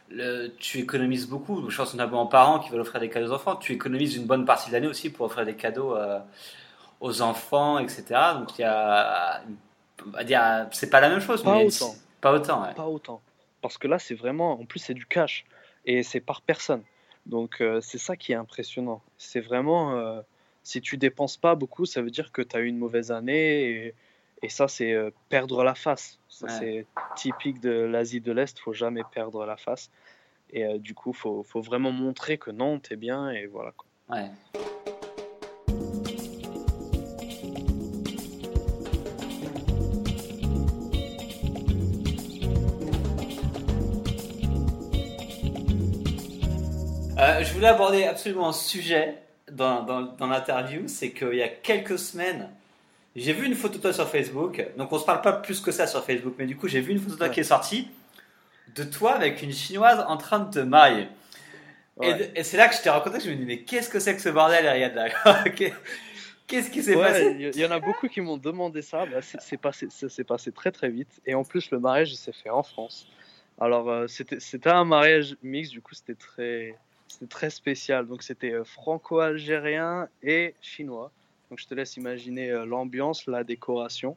le, 0.09 0.49
tu 0.59 0.79
économises 0.79 1.27
beaucoup. 1.29 1.69
Je 1.69 1.77
pense 1.77 1.93
qu'on 1.93 1.99
a 1.99 2.07
beaucoup 2.07 2.25
de 2.25 2.31
parents 2.31 2.61
qui 2.61 2.71
veulent 2.71 2.81
offrir 2.81 3.01
des 3.01 3.11
cadeaux 3.11 3.31
aux 3.31 3.35
enfants. 3.35 3.57
Tu 3.57 3.73
économises 3.73 4.17
une 4.17 4.27
bonne 4.27 4.45
partie 4.45 4.69
de 4.69 4.75
l'année 4.75 4.87
aussi 4.87 5.11
pour 5.11 5.27
offrir 5.27 5.45
des 5.45 5.57
cadeaux 5.57 5.97
euh, 5.97 6.21
aux 7.01 7.23
enfants, 7.23 7.79
etc. 7.79 8.05
Donc 8.39 8.57
il 8.59 8.63
y 8.63 8.65
a, 8.65 9.43
dire, 10.25 10.69
c'est 10.73 10.91
pas 10.91 11.01
la 11.01 11.09
même 11.09 11.21
chose. 11.21 11.43
Pas 11.43 11.59
autant. 11.59 11.95
Pas 12.21 12.33
autant. 12.33 12.63
Ouais. 12.63 12.75
Pas 12.75 12.87
autant. 12.87 13.21
Parce 13.63 13.79
que 13.79 13.89
là, 13.89 13.99
c'est 13.99 14.15
vraiment, 14.15 14.61
en 14.61 14.65
plus, 14.65 14.79
c'est 14.79 14.95
du 14.95 15.07
cash 15.07 15.45
et 15.85 16.03
c'est 16.03 16.21
par 16.21 16.43
personne. 16.43 16.83
Donc 17.27 17.61
euh, 17.61 17.81
c'est 17.81 17.99
ça 17.99 18.17
qui 18.17 18.33
est 18.33 18.37
impressionnant. 18.37 19.03
C'est 19.19 19.41
vraiment, 19.41 19.97
euh, 19.97 20.21
si 20.63 20.81
tu 20.81 20.97
dépenses 20.97 21.37
pas 21.37 21.55
beaucoup, 21.55 21.87
ça 21.87 22.03
veut 22.03 22.11
dire 22.11 22.33
que 22.33 22.43
tu 22.43 22.57
as 22.57 22.61
eu 22.61 22.67
une 22.67 22.79
mauvaise 22.79 23.13
année 23.13 23.71
et, 23.71 23.95
et 24.43 24.49
ça, 24.49 24.69
c'est 24.69 24.93
euh, 24.93 25.11
perdre 25.29 25.63
la 25.63 25.75
face. 25.75 26.19
Ça, 26.29 26.49
c'est 26.49 26.87
typique 27.17 27.61
de 27.61 27.71
l'Asie 27.71 28.21
de 28.21 28.33
l'Est, 28.33 28.59
faut 28.59 28.73
jamais 28.73 29.03
perdre 29.13 29.45
la 29.45 29.57
face. 29.57 29.91
Et 30.53 30.79
du 30.79 30.95
coup, 30.95 31.13
faut, 31.13 31.45
faut 31.45 31.61
vraiment 31.61 31.93
montrer 31.93 32.39
que 32.39 32.51
non, 32.51 32.81
t'es 32.81 32.97
bien 32.97 33.31
et 33.31 33.47
voilà. 33.47 33.73
Quoi. 33.73 33.87
Ouais. 34.17 34.31
Euh, 47.21 47.45
je 47.45 47.53
voulais 47.53 47.69
aborder 47.69 48.05
absolument 48.05 48.49
un 48.49 48.53
sujet 48.55 49.15
dans, 49.53 49.83
dans, 49.83 50.27
l'interview, 50.27 50.85
c'est 50.87 51.11
qu'il 51.11 51.35
y 51.35 51.43
a 51.43 51.49
quelques 51.49 51.99
semaines, 51.99 52.49
j'ai 53.15 53.35
vu 53.35 53.45
une 53.45 53.55
photo 53.55 53.77
de 53.77 53.83
toi 53.83 53.93
sur 53.93 54.09
Facebook, 54.09 54.65
donc 54.79 54.91
on 54.91 54.99
se 54.99 55.05
parle 55.05 55.21
pas 55.21 55.35
plus 55.35 55.61
que 55.61 55.71
ça 55.71 55.87
sur 55.87 56.03
Facebook, 56.03 56.35
mais 56.39 56.47
du 56.47 56.57
coup 56.57 56.67
j'ai 56.67 56.81
vu 56.81 56.93
une 56.93 56.99
photo 56.99 57.13
de 57.13 57.19
toi 57.19 57.29
qui 57.29 57.41
est 57.41 57.45
sortie, 57.45 57.89
de 58.75 58.85
toi 58.85 59.13
avec 59.13 59.43
une 59.43 59.53
chinoise 59.53 60.03
en 60.09 60.17
train 60.17 60.39
de 60.39 60.51
te 60.51 60.59
marier. 60.61 61.09
Et, 62.01 62.43
c'est 62.43 62.57
là 62.57 62.69
que 62.69 62.75
je 62.75 62.81
t'ai 62.81 62.89
rencontré, 62.89 63.21
je 63.21 63.29
me 63.29 63.35
dis 63.35 63.45
mais 63.45 63.59
qu'est-ce 63.65 63.91
que 63.91 64.01
c'est 64.01 64.15
que 64.15 64.23
ce 64.23 64.31
bordel, 64.31 64.67
Ariad 64.67 64.95
Qu'est-ce 66.47 66.71
qui 66.71 66.83
s'est 66.83 66.97
passé? 66.97 67.37
Il 67.55 67.61
y, 67.61 67.67
en 67.67 67.71
a 67.71 67.81
beaucoup 67.81 68.09
qui 68.09 68.23
m'ont 68.23 68.39
demandé 68.39 68.81
ça, 68.81 69.05
bah, 69.05 69.19
c'est 69.21 69.59
passé, 69.59 69.89
ça 69.91 70.09
s'est 70.09 70.25
passé 70.25 70.53
très 70.53 70.73
très 70.73 70.89
vite, 70.89 71.21
et 71.27 71.35
en 71.35 71.45
plus 71.45 71.71
le 71.71 71.81
mariage 71.81 72.15
s'est 72.15 72.33
fait 72.33 72.51
en 72.51 72.63
France. 72.63 73.07
Alors 73.61 73.91
euh, 73.91 74.07
c'était 74.07 74.71
un 74.71 74.87
mariage 74.87 75.37
mixte, 75.43 75.73
du 75.73 75.83
coup 75.83 75.95
c'était 75.95 76.15
très 76.15 76.79
c'était 77.11 77.27
très 77.27 77.51
spécial. 77.51 78.07
Donc 78.07 78.23
c'était 78.23 78.53
euh, 78.53 78.65
franco-algérien 78.65 80.09
et 80.23 80.55
chinois. 80.61 81.11
Donc 81.51 81.59
je 81.59 81.67
te 81.67 81.75
laisse 81.75 81.97
imaginer 81.97 82.51
euh, 82.51 82.65
l'ambiance, 82.65 83.27
la 83.27 83.43
décoration. 83.43 84.17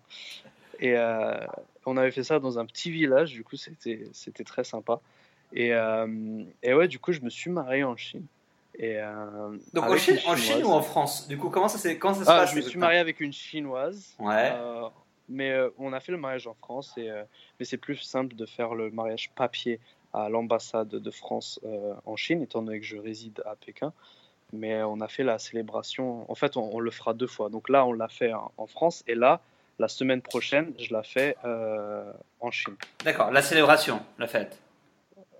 Et 0.79 0.95
euh, 0.95 1.37
on 1.85 1.97
avait 1.97 2.11
fait 2.11 2.23
ça 2.23 2.39
dans 2.39 2.59
un 2.59 2.65
petit 2.65 2.91
village, 2.91 3.31
du 3.31 3.43
coup 3.43 3.55
c'était 3.55 4.07
c'était 4.13 4.43
très 4.43 4.63
sympa. 4.63 4.99
Et, 5.55 5.69
et, 6.63 6.73
ouais, 6.73 6.87
du 6.87 6.97
coup 6.97 7.11
je 7.11 7.21
me 7.21 7.29
suis 7.29 7.51
marié 7.51 7.83
en 7.83 7.95
Chine. 7.95 8.25
Et, 8.79 8.97
Donc 9.73 9.83
en 9.85 9.97
Chine, 9.97 10.17
en 10.25 10.35
Chine, 10.35 10.63
ou 10.63 10.71
en 10.71 10.81
France? 10.81 11.27
Du 11.27 11.37
coup, 11.37 11.51
comment 11.51 11.67
ça, 11.67 11.93
comment 11.93 12.15
ça 12.15 12.25
se 12.25 12.29
ah, 12.29 12.39
passe 12.39 12.51
Je 12.51 12.55
me 12.55 12.61
suis 12.61 12.79
marié 12.79 12.97
avec 12.97 13.19
une 13.19 13.31
chinoise. 13.31 14.15
Ouais. 14.17 14.51
mais 15.29 15.55
on 15.77 15.93
a 15.93 15.99
fait 15.99 16.11
le 16.11 16.17
mariage 16.17 16.47
en 16.47 16.55
France, 16.55 16.97
et, 16.97 17.07
mais 17.59 17.65
c'est 17.65 17.77
plus 17.77 17.97
simple 17.97 18.35
de 18.35 18.47
faire 18.47 18.73
le 18.73 18.89
mariage 18.89 19.29
papier 19.35 19.79
à 20.13 20.29
l'ambassade 20.29 20.89
de 20.89 21.11
France 21.11 21.59
euh, 21.65 21.93
en 22.05 22.15
Chine, 22.15 22.41
étant 22.41 22.61
donné 22.61 22.79
que 22.79 22.85
je 22.85 22.97
réside 22.97 23.41
à 23.45 23.55
Pékin. 23.55 23.93
Mais 24.51 24.83
on 24.83 25.01
a 25.01 25.07
fait 25.07 25.23
la 25.23 25.39
célébration, 25.39 26.29
en 26.31 26.35
fait, 26.35 26.57
on, 26.57 26.79
le 26.79 26.91
fera 26.91 27.13
deux 27.13 27.27
fois. 27.27 27.49
Donc 27.49 27.69
là, 27.69 27.85
on 27.85 27.93
l'a 27.93 28.07
fait 28.07 28.31
en, 28.33 28.67
France, 28.67 29.03
et 29.07 29.15
là, 29.15 29.41
la 29.79 29.87
semaine 29.87 30.21
prochaine, 30.21 30.73
je 30.77 30.93
la 30.93 31.01
fais 31.01 31.35
euh, 31.43 32.11
en 32.39 32.51
Chine. 32.51 32.75
D'accord, 33.03 33.31
la 33.31 33.41
célébration, 33.41 33.99
la 34.19 34.27
fête. 34.27 34.59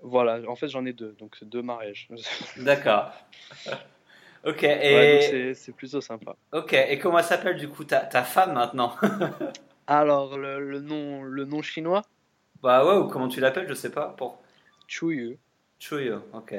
Voilà, 0.02 0.40
en 0.48 0.56
fait, 0.56 0.68
j'en 0.68 0.84
ai 0.84 0.92
deux, 0.92 1.14
donc 1.18 1.42
deux 1.44 1.62
mariages. 1.62 2.08
D'accord. 2.56 3.12
ok, 4.44 4.64
et. 4.64 5.54
c'est 5.54 5.72
plutôt 5.72 6.00
sympa. 6.00 6.34
Ok, 6.52 6.72
et 6.72 6.98
comment 6.98 7.22
s'appelle 7.22 7.56
du 7.56 7.68
coup 7.68 7.84
ta, 7.84 8.00
ta 8.00 8.24
femme 8.24 8.54
maintenant? 8.54 8.96
Alors, 9.86 10.36
le, 10.38 10.80
nom, 10.80 11.22
le 11.22 11.44
nom 11.44 11.62
chinois? 11.62 12.02
Bah 12.62 12.84
ouais, 12.84 12.96
ou 12.96 13.08
comment 13.08 13.28
tu 13.28 13.40
l'appelles, 13.40 13.68
je 13.68 13.74
sais 13.74 13.90
pas. 13.90 14.14
Pour... 14.16 14.38
Chuyu. 14.86 15.38
Chuyu, 15.78 16.14
ok. 16.32 16.54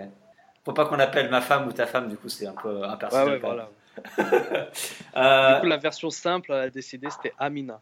Faut 0.64 0.74
pas 0.74 0.86
qu'on 0.86 1.00
appelle 1.00 1.30
ma 1.30 1.42
femme 1.42 1.68
ou 1.68 1.72
ta 1.72 1.86
femme, 1.86 2.10
du 2.10 2.18
coup, 2.18 2.30
c'est 2.30 2.48
un 2.48 2.54
peu 2.54 2.84
impersonnel. 2.84 3.34
Ouais, 3.34 3.40
voilà. 3.40 3.70
euh... 5.16 5.56
Du 5.56 5.62
coup, 5.62 5.68
la 5.68 5.78
version 5.78 6.10
simple, 6.10 6.52
elle 6.52 6.60
a 6.60 6.70
décidé, 6.70 7.08
c'était 7.10 7.34
Amina. 7.38 7.82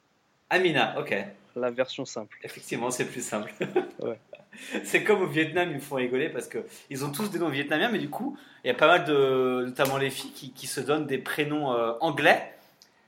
Amina, 0.50 1.00
ok. 1.00 1.16
La 1.56 1.72
version 1.72 2.06
simple. 2.06 2.38
Effectivement, 2.44 2.92
c'est 2.92 3.06
plus 3.06 3.26
simple. 3.26 3.54
ouais. 4.00 4.20
C'est 4.84 5.04
comme 5.04 5.22
au 5.22 5.28
Vietnam, 5.28 5.70
ils 5.72 5.76
me 5.76 5.82
font 5.82 5.96
rigoler 5.96 6.30
parce 6.30 6.48
que 6.48 6.60
ils 6.90 7.04
ont 7.04 7.12
tous 7.12 7.30
des 7.30 7.40
noms 7.40 7.50
vietnamiens, 7.50 7.90
mais 7.90 8.00
du 8.00 8.10
coup, 8.10 8.38
il 8.64 8.68
y 8.68 8.72
a 8.72 8.74
pas 8.74 8.88
mal 8.88 9.06
de, 9.06 9.64
notamment 9.66 9.98
les 9.98 10.10
filles, 10.10 10.32
qui, 10.32 10.52
qui 10.52 10.68
se 10.68 10.80
donnent 10.80 11.08
des 11.08 11.18
prénoms 11.18 11.74
euh, 11.74 11.94
anglais. 12.02 12.54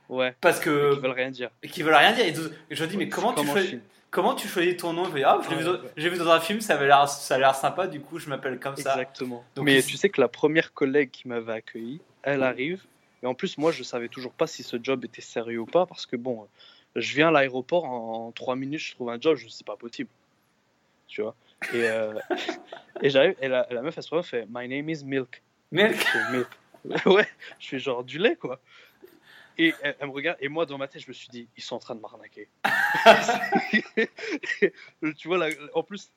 Ouais. 0.08 0.34
Parce 0.40 0.60
que. 0.60 0.94
qui 0.94 1.00
veulent 1.00 1.10
rien 1.10 1.30
dire. 1.30 1.50
Et 1.62 1.68
qui 1.68 1.82
veulent 1.82 1.94
rien 1.94 2.12
dire. 2.12 2.26
Et 2.26 2.74
je 2.74 2.84
dis, 2.84 2.96
mais 2.96 3.08
comment 3.08 3.32
tu 3.32 3.46
fais 3.46 3.80
comment 4.10 4.34
tu 4.34 4.48
choisis 4.48 4.76
ton 4.76 4.92
nom 4.92 5.04
ah, 5.24 5.40
j'ai 5.96 6.08
vu, 6.08 6.18
dans 6.18 6.30
un 6.30 6.40
film, 6.40 6.60
ça 6.60 6.74
avait 6.74 6.88
ça 7.08 7.34
a 7.34 7.38
l'air 7.38 7.54
sympa, 7.54 7.86
du 7.86 8.00
coup 8.00 8.18
je 8.18 8.28
m'appelle 8.28 8.58
comme 8.58 8.76
ça. 8.76 8.92
Exactement. 8.92 9.44
Mais 9.60 9.82
tu 9.82 9.96
sais 9.96 10.08
que 10.08 10.20
la 10.20 10.28
première 10.28 10.72
collègue 10.72 11.10
qui 11.10 11.28
m'avait 11.28 11.52
accueilli, 11.52 12.00
elle 12.22 12.42
arrive, 12.42 12.82
et 13.22 13.26
en 13.26 13.34
plus 13.34 13.58
moi 13.58 13.72
je 13.72 13.82
savais 13.82 14.08
toujours 14.08 14.32
pas 14.32 14.46
si 14.46 14.62
ce 14.62 14.76
job 14.82 15.04
était 15.04 15.22
sérieux 15.22 15.60
ou 15.60 15.66
pas, 15.66 15.86
parce 15.86 16.06
que 16.06 16.16
bon, 16.16 16.46
je 16.94 17.14
viens 17.14 17.28
à 17.28 17.30
l'aéroport 17.30 17.84
en, 17.84 18.32
trois 18.32 18.56
minutes, 18.56 18.80
je 18.80 18.94
trouve 18.94 19.10
un 19.10 19.20
job, 19.20 19.36
je 19.36 19.48
sais 19.48 19.64
pas 19.64 19.76
possible, 19.76 20.10
tu 21.08 21.22
vois? 21.22 21.34
Et, 21.72 21.88
euh, 21.88 22.14
et 23.02 23.10
j'arrive, 23.10 23.34
et 23.40 23.48
la, 23.48 23.66
meuf 23.82 23.96
elle 23.96 24.02
se 24.02 24.22
fait, 24.22 24.46
My 24.48 24.68
name 24.68 24.88
is 24.88 25.04
Milk. 25.04 25.42
Milk. 25.72 25.96
ouais, 27.06 27.28
je 27.58 27.64
suis 27.64 27.78
genre 27.80 28.04
du 28.04 28.18
lait 28.18 28.36
quoi. 28.36 28.60
Et 29.58 29.74
elle, 29.82 29.96
me 30.02 30.12
regarde, 30.12 30.36
et 30.40 30.48
moi 30.48 30.66
dans 30.66 30.76
ma 30.76 30.86
tête, 30.86 31.02
je 31.02 31.08
me 31.08 31.14
suis 31.14 31.28
dit, 31.28 31.48
ils 31.56 31.62
sont 31.62 31.76
en 31.76 31.78
train 31.78 31.94
de 31.94 32.00
m'arnaquer. 32.00 32.48
tu 35.16 35.28
vois, 35.28 35.48
en 35.74 35.82
plus, 35.82 36.12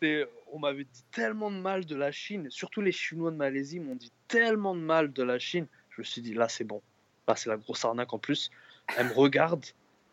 on 0.51 0.59
m'avait 0.59 0.83
dit 0.83 1.03
tellement 1.11 1.49
de 1.49 1.55
mal 1.55 1.85
de 1.85 1.95
la 1.95 2.11
Chine, 2.11 2.47
surtout 2.49 2.81
les 2.81 2.91
Chinois 2.91 3.31
de 3.31 3.37
Malaisie 3.37 3.79
m'ont 3.79 3.95
dit 3.95 4.11
tellement 4.27 4.75
de 4.75 4.81
mal 4.81 5.13
de 5.13 5.23
la 5.23 5.39
Chine. 5.39 5.67
Je 5.91 6.01
me 6.01 6.05
suis 6.05 6.21
dit, 6.21 6.33
là, 6.33 6.49
c'est 6.49 6.65
bon. 6.65 6.81
Là, 7.27 7.35
c'est 7.35 7.49
la 7.49 7.57
grosse 7.57 7.85
arnaque 7.85 8.13
en 8.13 8.19
plus. 8.19 8.51
Elle 8.97 9.07
me 9.07 9.13
regarde 9.13 9.63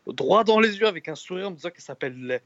droit 0.07 0.45
dans 0.45 0.61
les 0.61 0.79
yeux 0.79 0.87
avec 0.87 1.09
un 1.09 1.15
sourire 1.15 1.49
en 1.49 1.51
me 1.51 1.57
disant 1.57 1.71
qu'elle 1.71 1.81
s'appelle 1.81 2.27
Lait. 2.27 2.43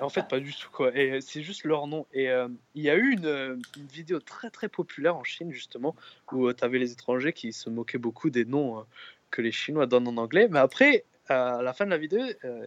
En 0.00 0.08
fait, 0.08 0.28
pas 0.28 0.40
du 0.40 0.54
tout, 0.54 0.70
quoi. 0.70 0.96
Et 0.96 1.20
c'est 1.20 1.42
juste 1.42 1.64
leur 1.64 1.86
nom. 1.86 2.06
Et 2.12 2.30
euh, 2.30 2.48
il 2.74 2.82
y 2.82 2.90
a 2.90 2.96
eu 2.96 3.12
une, 3.12 3.62
vidéo 3.92 4.20
très 4.20 4.50
très 4.50 4.68
populaire 4.68 5.16
en 5.16 5.24
Chine, 5.24 5.52
justement, 5.52 5.94
où 6.32 6.48
euh, 6.48 6.54
tu 6.54 6.64
avais 6.64 6.78
les 6.78 6.92
étrangers 6.92 7.32
qui 7.32 7.52
se 7.52 7.70
moquaient 7.70 7.98
beaucoup 7.98 8.30
des 8.30 8.44
noms 8.44 8.78
euh, 8.78 8.82
que 9.30 9.42
les 9.42 9.52
Chinois 9.52 9.86
donnent 9.86 10.08
en 10.08 10.16
anglais. 10.16 10.48
Mais 10.50 10.58
après, 10.58 11.04
à 11.28 11.62
la 11.62 11.72
fin 11.72 11.84
de 11.84 11.90
la 11.90 11.98
vidéo, 11.98 12.20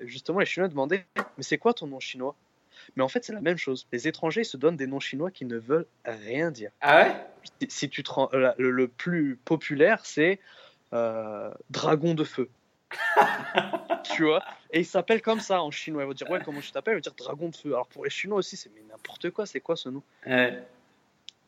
justement, 0.04 0.40
les 0.40 0.46
Chinois 0.46 0.70
demandaient 0.70 1.06
Mais 1.38 1.44
c'est 1.44 1.58
quoi 1.58 1.74
ton 1.74 1.88
nom 1.88 2.00
chinois? 2.00 2.36
Mais 2.96 3.04
en 3.04 3.08
fait, 3.08 3.24
c'est 3.24 3.34
la 3.34 3.42
même 3.42 3.58
chose. 3.58 3.88
Les 3.92 4.08
étrangers 4.08 4.44
se 4.44 4.58
donnent 4.58 4.78
des 4.78 4.88
noms 4.88 5.00
chinois 5.00 5.32
qui 5.32 5.46
ne 5.46 5.58
veulent 5.58 5.88
rien 6.06 6.52
dire. 6.52 6.72
Ah 6.82 7.04
ouais? 7.04 7.68
Si, 7.70 7.90
tu 7.90 8.04
te 8.04 8.12
rends, 8.12 8.30
le, 8.34 8.88
plus 8.88 9.38
populaire, 9.44 10.06
c'est 10.06 10.40
Dragon 10.92 12.14
de 12.14 12.24
feu. 12.24 12.50
tu 14.04 14.24
vois 14.24 14.44
Et 14.72 14.80
il 14.80 14.86
s'appelle 14.86 15.22
comme 15.22 15.40
ça 15.40 15.62
en 15.62 15.72
chinois. 15.72 16.04
Il 16.04 16.08
va 16.08 16.14
dire, 16.14 16.30
ouais, 16.30 16.40
comment 16.44 16.62
tu 16.62 16.72
t'appelles? 16.72 16.94
Il 16.94 16.98
va 16.98 17.02
dire 17.02 17.14
dragon 17.14 17.50
de 17.50 17.56
feu. 17.56 17.70
Alors 17.70 17.88
pour 17.88 18.04
les 18.04 18.10
chinois 18.10 18.38
aussi, 18.38 18.58
c'est 18.58 18.72
mais 18.76 18.84
n'importe 18.90 19.30
quoi, 19.32 19.46
c'est 19.46 19.60
quoi 19.60 19.76
ce 19.76 19.90
nom? 19.90 20.04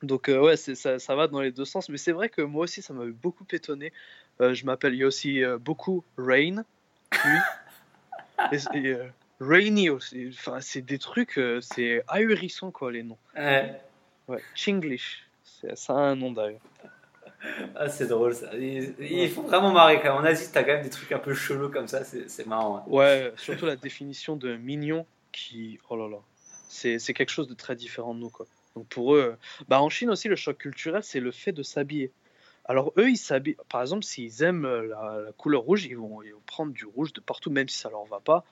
Donc 0.04 0.30
euh, 0.30 0.40
ouais, 0.40 0.58
ça, 0.58 1.00
ça, 1.00 1.16
va 1.16 1.28
dans 1.28 1.42
les 1.42 1.52
deux 1.52 1.66
sens. 1.66 1.90
Mais 1.90 1.98
c'est 1.98 2.12
vrai 2.12 2.30
que 2.30 2.42
moi 2.42 2.64
aussi, 2.64 2.82
ça 2.82 2.94
m'avait 2.94 3.12
beaucoup 3.12 3.46
étonné. 3.52 3.92
Euh, 4.42 4.54
je 4.54 4.66
m'appelle, 4.66 4.94
il 4.94 5.00
y 5.00 5.04
a 5.04 5.08
aussi 5.08 5.44
euh, 5.44 5.58
beaucoup 5.58 6.04
Rain, 6.18 6.64
et, 8.52 8.96
Rainy 9.40 9.90
aussi. 9.90 10.30
Enfin, 10.30 10.62
c'est 10.62 10.82
des 10.82 11.00
trucs, 11.00 11.40
c'est 11.62 12.04
ahurissant 12.08 12.72
quoi 12.72 12.92
les 12.92 13.04
noms. 13.04 13.18
Ouais. 13.36 13.80
Ouais, 14.28 14.44
Chinglish. 14.56 15.24
Ça 15.74 15.94
a 15.94 16.00
un 16.00 16.16
nom 16.16 16.32
d'ailleurs. 16.32 16.62
Ah, 17.76 17.90
c'est 17.90 18.08
drôle 18.08 18.34
ça. 18.34 18.50
Il, 18.56 19.30
faut 19.30 19.44
vraiment 19.44 19.72
marrer 19.72 19.98
quand 19.98 20.16
même. 20.16 20.24
En 20.24 20.24
Asie, 20.24 20.50
t'as 20.52 20.64
quand 20.64 20.74
même 20.74 20.84
des 20.84 20.90
trucs 20.90 21.12
un 21.12 21.20
peu 21.20 21.34
chelous 21.34 21.70
comme 21.70 21.88
ça, 21.88 22.04
c'est 22.04 22.48
marrant. 22.48 22.84
Ouais. 22.88 23.32
surtout 23.38 23.66
la 23.66 23.76
définition 23.76 24.36
de 24.36 24.56
mignon 24.56 25.06
qui. 25.32 25.80
Oh 25.90 25.96
là 25.96 26.08
là. 26.10 26.18
C'est 26.70 27.14
quelque 27.14 27.30
chose 27.30 27.48
de 27.48 27.54
très 27.54 27.76
différent 27.76 28.14
de 28.14 28.20
nous, 28.20 28.30
quoi. 28.30 28.46
Donc 28.76 28.88
pour 28.88 29.16
eux. 29.16 29.38
Bah 29.68 29.82
en 29.82 29.90
Chine 29.90 30.10
aussi, 30.10 30.28
le 30.28 30.36
choc 30.36 30.58
culturel, 30.58 31.02
c'est 31.04 31.20
le 31.20 31.32
fait 31.32 31.52
de 31.52 31.64
s'habiller. 31.64 32.12
Alors 32.66 32.92
eux, 32.98 33.10
ils 33.10 33.18
s'habillent. 33.18 33.58
Par 33.70 33.82
exemple, 33.82 34.04
s'ils 34.04 34.44
aiment 34.44 34.68
la, 34.68 35.32
couleur 35.38 35.62
rouge, 35.62 35.86
ils 35.86 35.98
vont, 35.98 36.20
prendre 36.46 36.74
du 36.74 36.86
rouge 36.86 37.14
de 37.14 37.22
partout, 37.22 37.50
même 37.50 37.70
si 37.70 37.78
ça 37.78 37.90
leur 37.90 38.06
va 38.06 38.20
pas. 38.20 38.44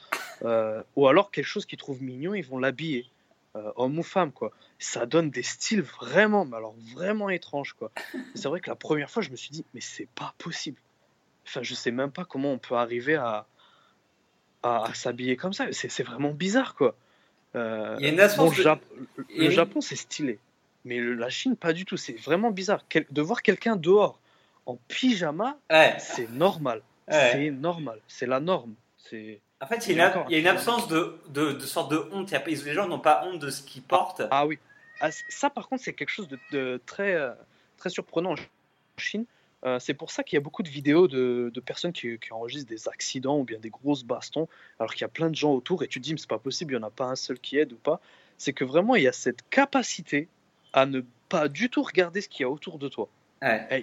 Euh, 0.43 0.81
ou 0.95 1.07
alors 1.07 1.31
quelque 1.31 1.45
chose 1.45 1.65
qu'ils 1.65 1.77
trouvent 1.77 2.01
mignon, 2.01 2.33
ils 2.33 2.45
vont 2.45 2.57
l'habiller. 2.57 3.05
Euh, 3.55 3.71
homme 3.75 3.97
ou 3.99 4.03
femme, 4.03 4.31
quoi. 4.31 4.51
Ça 4.79 5.05
donne 5.05 5.29
des 5.29 5.43
styles 5.43 5.81
vraiment, 5.81 6.45
mais 6.45 6.57
alors 6.57 6.75
vraiment 6.93 7.29
étranges, 7.29 7.73
quoi. 7.73 7.91
C'est 8.35 8.47
vrai 8.47 8.59
que 8.59 8.69
la 8.69 8.75
première 8.75 9.09
fois, 9.09 9.21
je 9.21 9.29
me 9.29 9.35
suis 9.35 9.49
dit, 9.49 9.65
mais 9.73 9.81
c'est 9.81 10.09
pas 10.15 10.33
possible. 10.37 10.79
Enfin, 11.47 11.61
je 11.63 11.73
sais 11.73 11.91
même 11.91 12.11
pas 12.11 12.25
comment 12.25 12.51
on 12.51 12.57
peut 12.57 12.75
arriver 12.75 13.15
à, 13.15 13.45
à, 14.63 14.93
s'habiller 14.93 15.37
comme 15.37 15.53
ça. 15.53 15.67
C'est 15.71 16.03
vraiment 16.03 16.31
bizarre, 16.31 16.75
quoi. 16.75 16.95
Euh, 17.55 17.95
Il 17.99 18.05
y 18.05 18.07
a 18.07 18.11
une 18.11 18.19
Le 19.37 19.49
Japon, 19.51 19.79
c'est 19.79 19.95
stylé. 19.95 20.39
Mais 20.85 20.99
la 20.99 21.29
Chine, 21.29 21.55
pas 21.55 21.71
du 21.71 21.85
tout. 21.85 21.97
C'est 21.97 22.19
vraiment 22.19 22.51
bizarre. 22.51 22.83
de 23.09 23.21
voir 23.21 23.41
quelqu'un 23.41 23.75
dehors 23.75 24.19
en 24.65 24.77
pyjama, 24.87 25.57
c'est 25.99 26.29
normal. 26.31 26.81
C'est 27.09 27.51
normal. 27.51 27.99
C'est 28.07 28.25
la 28.25 28.39
norme. 28.39 28.73
C'est. 28.97 29.39
En 29.65 29.67
fait, 29.67 29.87
il 29.87 29.97
y, 29.97 29.99
a 29.99 30.37
une, 30.37 30.45
absence 30.45 30.87
de, 30.87 31.17
de, 31.29 31.53
de, 31.53 31.65
sorte 31.65 31.89
de 31.89 31.97
honte. 32.11 32.31
Les 32.45 32.73
gens 32.73 32.87
n'ont 32.87 32.99
pas 32.99 33.25
honte 33.25 33.39
de 33.39 33.49
ce 33.49 33.63
qu'ils 33.63 33.81
portent. 33.81 34.21
Ah, 34.29 34.45
oui. 34.45 34.59
Ah, 35.01 35.09
ça, 35.11 35.49
par 35.49 35.67
contre, 35.67 35.81
c'est 35.81 35.93
quelque 35.93 36.11
chose 36.11 36.27
de, 36.51 36.79
très, 36.85 37.15
euh, 37.15 37.31
très 37.77 37.89
surprenant 37.89 38.33
en 38.33 38.35
Chine. 38.97 39.25
Euh, 39.65 39.79
c'est 39.79 39.95
pour 39.95 40.11
ça 40.11 40.21
qu'il 40.21 40.37
y 40.37 40.37
a 40.37 40.41
beaucoup 40.41 40.61
de 40.61 40.69
vidéos 40.69 41.07
de, 41.07 41.49
de 41.51 41.59
personnes 41.61 41.93
qui, 41.93 42.19
qui, 42.19 42.31
enregistrent 42.31 42.69
des 42.69 42.87
accidents 42.87 43.39
ou 43.39 43.43
bien 43.43 43.57
des 43.57 43.71
grosses 43.71 44.03
bastons, 44.03 44.47
alors 44.79 44.93
qu'il 44.93 45.01
y 45.01 45.05
a 45.05 45.09
plein 45.09 45.31
de 45.31 45.35
gens 45.35 45.51
autour 45.51 45.81
et 45.81 45.87
tu 45.87 45.99
te 45.99 46.03
dis, 46.03 46.13
mais 46.13 46.19
c'est 46.19 46.29
pas 46.29 46.37
possible, 46.37 46.75
il 46.75 46.77
n'y 46.77 46.83
en 46.83 46.87
a 46.87 46.91
pas 46.91 47.05
un 47.05 47.15
seul 47.15 47.39
qui 47.39 47.57
aide 47.57 47.73
ou 47.73 47.77
pas. 47.77 47.99
C'est 48.37 48.53
que 48.53 48.63
vraiment, 48.63 48.93
il 48.93 49.01
y 49.01 49.07
a 49.07 49.11
cette 49.11 49.49
capacité 49.49 50.27
à 50.73 50.85
ne 50.85 51.01
pas 51.27 51.47
du 51.47 51.71
tout 51.71 51.81
regarder 51.81 52.21
ce 52.21 52.29
qu'il 52.29 52.41
y 52.41 52.45
a 52.45 52.51
autour 52.51 52.77
de 52.77 52.87
toi. 52.87 53.09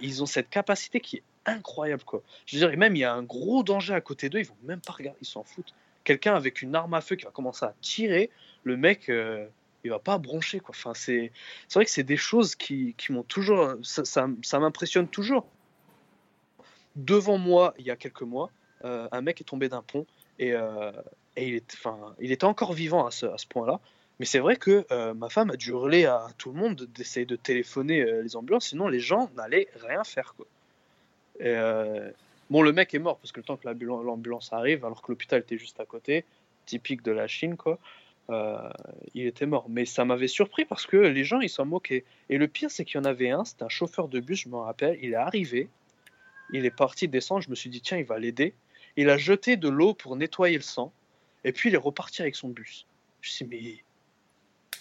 ils 0.01 0.23
ont 0.23 0.27
cette 0.27 0.49
capacité 0.49 1.01
qui 1.01 1.16
est 1.16 1.23
incroyable, 1.46 2.05
quoi. 2.05 2.22
Je 2.46 2.59
dirais 2.59 2.76
même, 2.76 2.96
il 2.96 3.00
y 3.00 3.05
a 3.05 3.14
un 3.14 3.22
gros 3.22 3.62
danger 3.62 3.94
à 3.94 4.00
côté 4.00 4.28
d'eux, 4.28 4.40
ils 4.40 4.46
vont 4.46 4.57
même 4.64 4.81
pas 4.81 4.92
regarder, 4.92 5.18
ils 5.20 5.26
s'en 5.26 5.44
foutent. 5.44 5.74
Quelqu'un 6.05 6.35
avec 6.35 6.62
une 6.62 6.74
arme 6.74 6.94
à 6.94 7.00
feu 7.00 7.16
qui 7.16 7.24
va 7.24 7.31
commencer 7.31 7.64
à 7.64 7.74
tirer, 7.81 8.31
le 8.64 8.76
mec, 8.76 9.09
euh, 9.09 9.46
il 9.85 9.90
va 9.90 9.98
pas 9.98 10.18
broncher, 10.18 10.61
quoi. 10.61 10.70
Enfin, 10.76 10.94
c'est, 10.94 11.33
vrai 11.72 11.85
que 11.85 11.90
c'est 11.90 12.02
des 12.02 12.16
choses 12.16 12.55
qui, 12.55 12.94
qui 12.96 13.12
m'ont 13.12 13.22
toujours, 13.22 13.74
ça, 13.83 14.05
ça, 14.05 14.59
m'impressionne 14.59 15.09
toujours. 15.09 15.46
Devant 16.96 17.38
moi, 17.38 17.74
il 17.78 17.87
y 17.87 17.90
a 17.90 17.96
quelques 17.96 18.22
mois, 18.22 18.50
euh, 18.85 19.09
un 19.12 19.20
mec 19.20 19.40
est 19.40 19.44
tombé 19.44 19.68
d'un 19.68 19.83
pont 19.83 20.07
et, 20.38 20.52
euh, 20.52 20.92
et 21.37 21.48
il, 21.48 21.55
est, 21.55 21.78
il 22.20 22.33
était 22.33 22.44
encore 22.44 22.72
vivant 22.72 23.07
à 23.07 23.11
ce, 23.11 23.26
à 23.26 23.38
ce 23.38 23.46
point-là. 23.46 23.81
Mais 24.20 24.26
c'est 24.26 24.40
vrai 24.40 24.57
que 24.57 24.85
ma 25.14 25.28
femme 25.31 25.50
a 25.50 25.57
dû 25.57 25.70
hurler 25.70 26.05
à 26.05 26.28
tout 26.38 26.52
le 26.52 26.59
monde 26.59 26.87
d'essayer 26.94 27.26
de 27.26 27.35
téléphoner 27.35 28.05
les 28.22 28.37
ambulances, 28.37 28.66
sinon 28.68 28.87
les 28.87 29.00
gens 29.00 29.31
n'allaient 29.35 29.68
rien 29.83 30.05
faire. 30.05 30.35
Quoi. 30.37 30.46
Euh, 31.40 32.11
bon, 32.51 32.62
le 32.62 32.73
mec 32.73 32.95
est 32.95 32.99
mort 32.99 33.18
parce 33.18 33.33
que 33.33 33.40
le 33.40 33.45
temps 33.45 33.57
que 33.57 33.68
l'ambulance 33.68 34.53
arrive, 34.53 34.85
alors 34.85 35.03
que 35.03 35.11
l'hôpital 35.11 35.40
était 35.40 35.59
juste 35.59 35.81
à 35.81 35.87
côté, 35.87 36.25
typique 36.66 37.03
de 37.03 37.12
la 37.12 37.27
Chine, 37.27 37.57
quoi. 37.57 37.79
Euh, 38.31 38.71
il 39.14 39.27
était 39.27 39.47
mort. 39.47 39.66
Mais 39.68 39.85
ça 39.85 40.05
m'avait 40.05 40.29
surpris 40.29 40.64
parce 40.64 40.87
que 40.87 40.97
les 40.97 41.25
gens, 41.25 41.40
ils 41.40 41.49
s'en 41.49 41.66
moquaient. 41.66 42.05
Et 42.29 42.38
le 42.38 42.49
pire, 42.49 42.71
c'est 42.71 42.85
qu'il 42.85 42.97
y 42.97 43.01
en 43.01 43.05
avait 43.05 43.31
un, 43.31 43.45
c'était 43.45 43.64
un 43.64 43.68
chauffeur 43.68 44.09
de 44.09 44.21
bus, 44.21 44.42
je 44.42 44.49
me 44.49 44.57
rappelle. 44.57 44.99
Il 45.03 45.12
est 45.12 45.16
arrivé, 45.16 45.68
il 46.53 46.64
est 46.64 46.71
parti 46.71 47.09
descendre. 47.09 47.42
Je 47.42 47.51
me 47.51 47.55
suis 47.55 47.71
dit, 47.71 47.81
tiens, 47.81 47.99
il 47.99 48.05
va 48.05 48.18
l'aider. 48.18 48.55
Il 48.97 49.11
a 49.11 49.16
jeté 49.16 49.57
de 49.57 49.68
l'eau 49.68 49.95
pour 49.95 50.16
nettoyer 50.16 50.57
le 50.57 50.62
sang. 50.62 50.92
Et 51.45 51.53
puis, 51.53 51.71
il 51.71 51.75
est 51.75 51.79
reparti 51.79 52.23
avec 52.23 52.37
son 52.37 52.49
bus. 52.49 52.87
Je 53.21 53.29
me 53.29 53.33
suis 53.33 53.45
dit, 53.47 53.85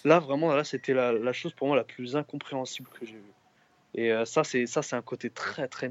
mais 0.04 0.08
là, 0.08 0.18
vraiment, 0.20 0.54
là, 0.54 0.64
c'était 0.64 0.94
la, 0.94 1.12
la, 1.12 1.32
chose 1.32 1.52
pour 1.52 1.66
moi 1.66 1.76
la 1.76 1.84
plus 1.84 2.16
incompréhensible 2.16 2.88
que 2.88 3.06
j'ai 3.06 3.14
vue. 3.14 3.34
Et 3.94 4.12
euh, 4.12 4.24
ça, 4.24 4.44
c'est 4.44 4.66
ça, 4.66 4.82
c'est 4.82 4.96
un 4.96 5.02
côté 5.02 5.30
très, 5.30 5.68
très 5.68 5.90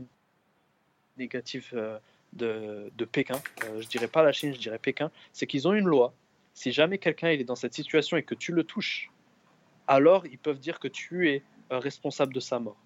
négatif 1.21 1.73
euh, 1.73 1.97
de, 2.34 2.91
de, 2.97 3.05
Pékin, 3.05 3.39
euh, 3.65 3.81
je 3.81 3.88
dirais 3.88 4.07
pas 4.07 4.23
la 4.23 4.31
Chine, 4.31 4.53
je 4.53 4.60
dirais 4.60 4.79
Pékin, 4.79 5.12
c'est 5.34 5.47
qu'ils 5.47 5.67
ont 5.67 5.73
une 5.73 5.88
loi. 5.88 6.13
Si 6.53 6.71
jamais 6.71 6.97
quelqu'un 6.97 7.29
est 7.29 7.43
dans 7.43 7.55
cette 7.55 7.73
situation 7.73 8.17
et 8.17 8.23
que 8.23 8.36
tu 8.36 8.51
le 8.51 8.63
touches, 8.63 9.10
alors 9.88 10.25
ils 10.27 10.38
peuvent 10.38 10.60
dire 10.60 10.79
que 10.79 10.88
tu 10.88 11.29
es 11.29 11.43
euh, 11.71 11.79
responsable 11.79 12.34
de 12.34 12.39
sa 12.39 12.60
mort. 12.60 12.77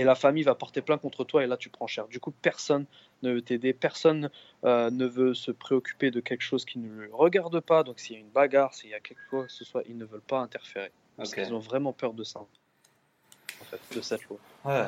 Et 0.00 0.04
la 0.04 0.14
famille 0.14 0.44
va 0.44 0.54
porter 0.54 0.80
plainte 0.80 1.00
contre 1.00 1.24
toi 1.24 1.42
et 1.42 1.46
là 1.46 1.56
tu 1.56 1.70
prends 1.70 1.86
cher. 1.86 2.06
Du 2.08 2.20
coup, 2.20 2.30
personne 2.30 2.86
ne 3.22 3.32
veut 3.32 3.42
t'aider, 3.42 3.72
personne 3.72 4.30
ne 4.62 5.06
veut 5.06 5.34
se 5.34 5.50
préoccuper 5.50 6.12
de 6.12 6.20
quelque 6.20 6.42
chose 6.42 6.64
qui 6.64 6.78
ne 6.78 6.88
le 6.88 7.10
regarde 7.12 7.58
pas. 7.60 7.82
Donc 7.82 7.98
s'il 7.98 8.14
y 8.14 8.18
a 8.18 8.20
une 8.20 8.30
bagarre, 8.30 8.74
s'il 8.74 8.90
y 8.90 8.94
a 8.94 9.00
quelque 9.00 9.20
chose 9.30 9.46
que 9.46 9.52
ce 9.52 9.64
soit, 9.64 9.82
ils 9.88 9.96
ne 9.96 10.04
veulent 10.04 10.20
pas 10.20 10.38
interférer. 10.38 10.92
Parce 11.16 11.34
qu'ils 11.34 11.52
ont 11.52 11.58
vraiment 11.58 11.92
peur 11.92 12.12
de 12.12 12.22
ça, 12.22 12.38
en 12.40 13.64
fait, 13.64 13.80
de 13.96 14.00
cette 14.00 14.24
loi. 14.26 14.38
Ouais, 14.64 14.86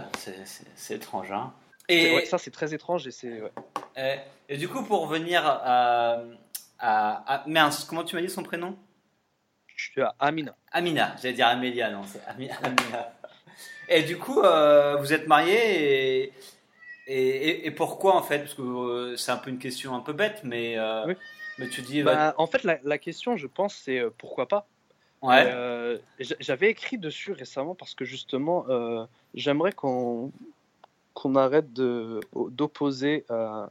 c'est 0.76 0.94
étrange, 0.94 1.32
hein 1.32 1.52
et 1.90 2.24
ça, 2.26 2.38
c'est 2.38 2.50
très 2.50 2.74
étrange. 2.74 3.06
Et, 3.06 3.10
c'est, 3.10 3.42
et, 4.48 4.56
du 4.56 4.68
coup, 4.68 4.82
pour 4.82 5.02
revenir 5.02 5.42
à, 5.44 6.22
à, 6.78 7.44
Mince, 7.46 7.84
comment 7.84 8.04
tu 8.04 8.16
m'as 8.16 8.22
dit 8.22 8.30
son 8.30 8.42
prénom? 8.42 8.76
Je 9.76 9.90
suis 9.90 10.02
à 10.02 10.14
Amina. 10.18 10.54
Amina, 10.72 11.16
j'allais 11.20 11.34
dire 11.34 11.46
Amélia, 11.46 11.90
non, 11.90 12.02
c'est 12.06 12.20
Amina. 12.26 13.12
Et 13.88 14.02
du 14.02 14.18
coup, 14.18 14.40
euh, 14.40 14.96
vous 14.96 15.12
êtes 15.12 15.26
mariés 15.26 16.22
et, 16.22 16.32
et, 17.06 17.66
et, 17.66 17.70
pourquoi 17.70 18.14
en 18.14 18.22
fait? 18.22 18.38
Parce 18.40 18.54
que 18.54 18.62
euh, 18.62 19.16
c'est 19.16 19.32
un 19.32 19.36
peu 19.36 19.50
une 19.50 19.58
question 19.58 19.96
un 19.96 20.00
peu 20.00 20.12
bête, 20.12 20.42
mais, 20.44 20.78
euh, 20.78 21.12
mais 21.58 21.68
tu 21.68 21.82
dis. 21.82 22.02
Bah, 22.02 22.34
en 22.38 22.46
fait, 22.46 22.62
la, 22.62 22.78
la, 22.84 22.98
question, 22.98 23.36
je 23.36 23.46
pense, 23.46 23.74
c'est 23.74 24.00
pourquoi 24.18 24.46
pas? 24.46 24.66
Ouais. 25.22 25.98
J'avais 26.38 26.70
écrit 26.70 26.98
dessus 26.98 27.32
récemment 27.32 27.74
parce 27.74 27.94
que 27.94 28.04
justement, 28.04 28.66
j'aimerais 29.34 29.72
qu'on 29.72 30.30
qu'on 31.14 31.36
arrête 31.36 31.72
d'opposer 31.72 33.24
euh, 33.30 33.66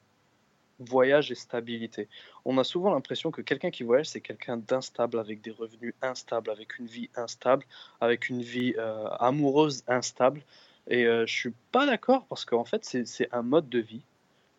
voyage 0.79 1.31
et 1.31 1.35
stabilité. 1.35 2.07
On 2.45 2.57
a 2.57 2.63
souvent 2.63 2.93
l'impression 2.93 3.31
que 3.31 3.41
quelqu'un 3.41 3.71
qui 3.71 3.83
voyage, 3.83 4.07
c'est 4.07 4.21
quelqu'un 4.21 4.57
d'instable, 4.57 5.19
avec 5.19 5.41
des 5.41 5.51
revenus 5.51 5.93
instables, 6.01 6.49
avec 6.49 6.79
une 6.79 6.87
vie 6.87 7.09
instable, 7.15 7.65
avec 8.01 8.29
une 8.29 8.41
vie 8.41 8.73
euh, 8.77 9.07
amoureuse 9.19 9.83
instable. 9.87 10.41
Et 10.87 11.05
euh, 11.05 11.25
je 11.25 11.33
suis 11.33 11.53
pas 11.71 11.85
d'accord 11.85 12.25
parce 12.27 12.45
qu'en 12.45 12.65
fait, 12.65 12.83
c'est 12.83 13.33
un 13.33 13.41
mode 13.41 13.69
de 13.69 13.79
vie. 13.79 14.01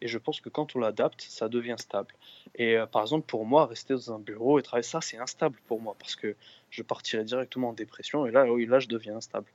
Et 0.03 0.09
je 0.09 0.17
pense 0.17 0.41
que 0.41 0.49
quand 0.49 0.77
on 0.77 0.79
l'adapte, 0.79 1.21
ça 1.21 1.51
devient 1.51 1.77
stable. 1.77 2.15
Et 2.55 2.79
par 2.91 3.03
exemple, 3.03 3.27
pour 3.27 3.45
moi, 3.45 3.67
rester 3.67 3.93
dans 3.93 4.15
un 4.15 4.19
bureau 4.19 4.59
et 4.59 4.63
travailler 4.63 4.83
ça, 4.83 5.03
c'est 5.03 5.19
instable 5.19 5.59
pour 5.67 5.83
moi 5.83 5.95
parce 5.99 6.17
que 6.17 6.37
je 6.71 6.83
partirais 6.83 7.25
directement 7.25 7.69
en 7.69 7.73
dépression 7.75 8.25
et 8.25 8.31
là, 8.31 8.51
oui, 8.51 8.65
là, 8.65 8.81
je 8.81 8.89
deviens 8.89 9.17
instable. 9.17 9.47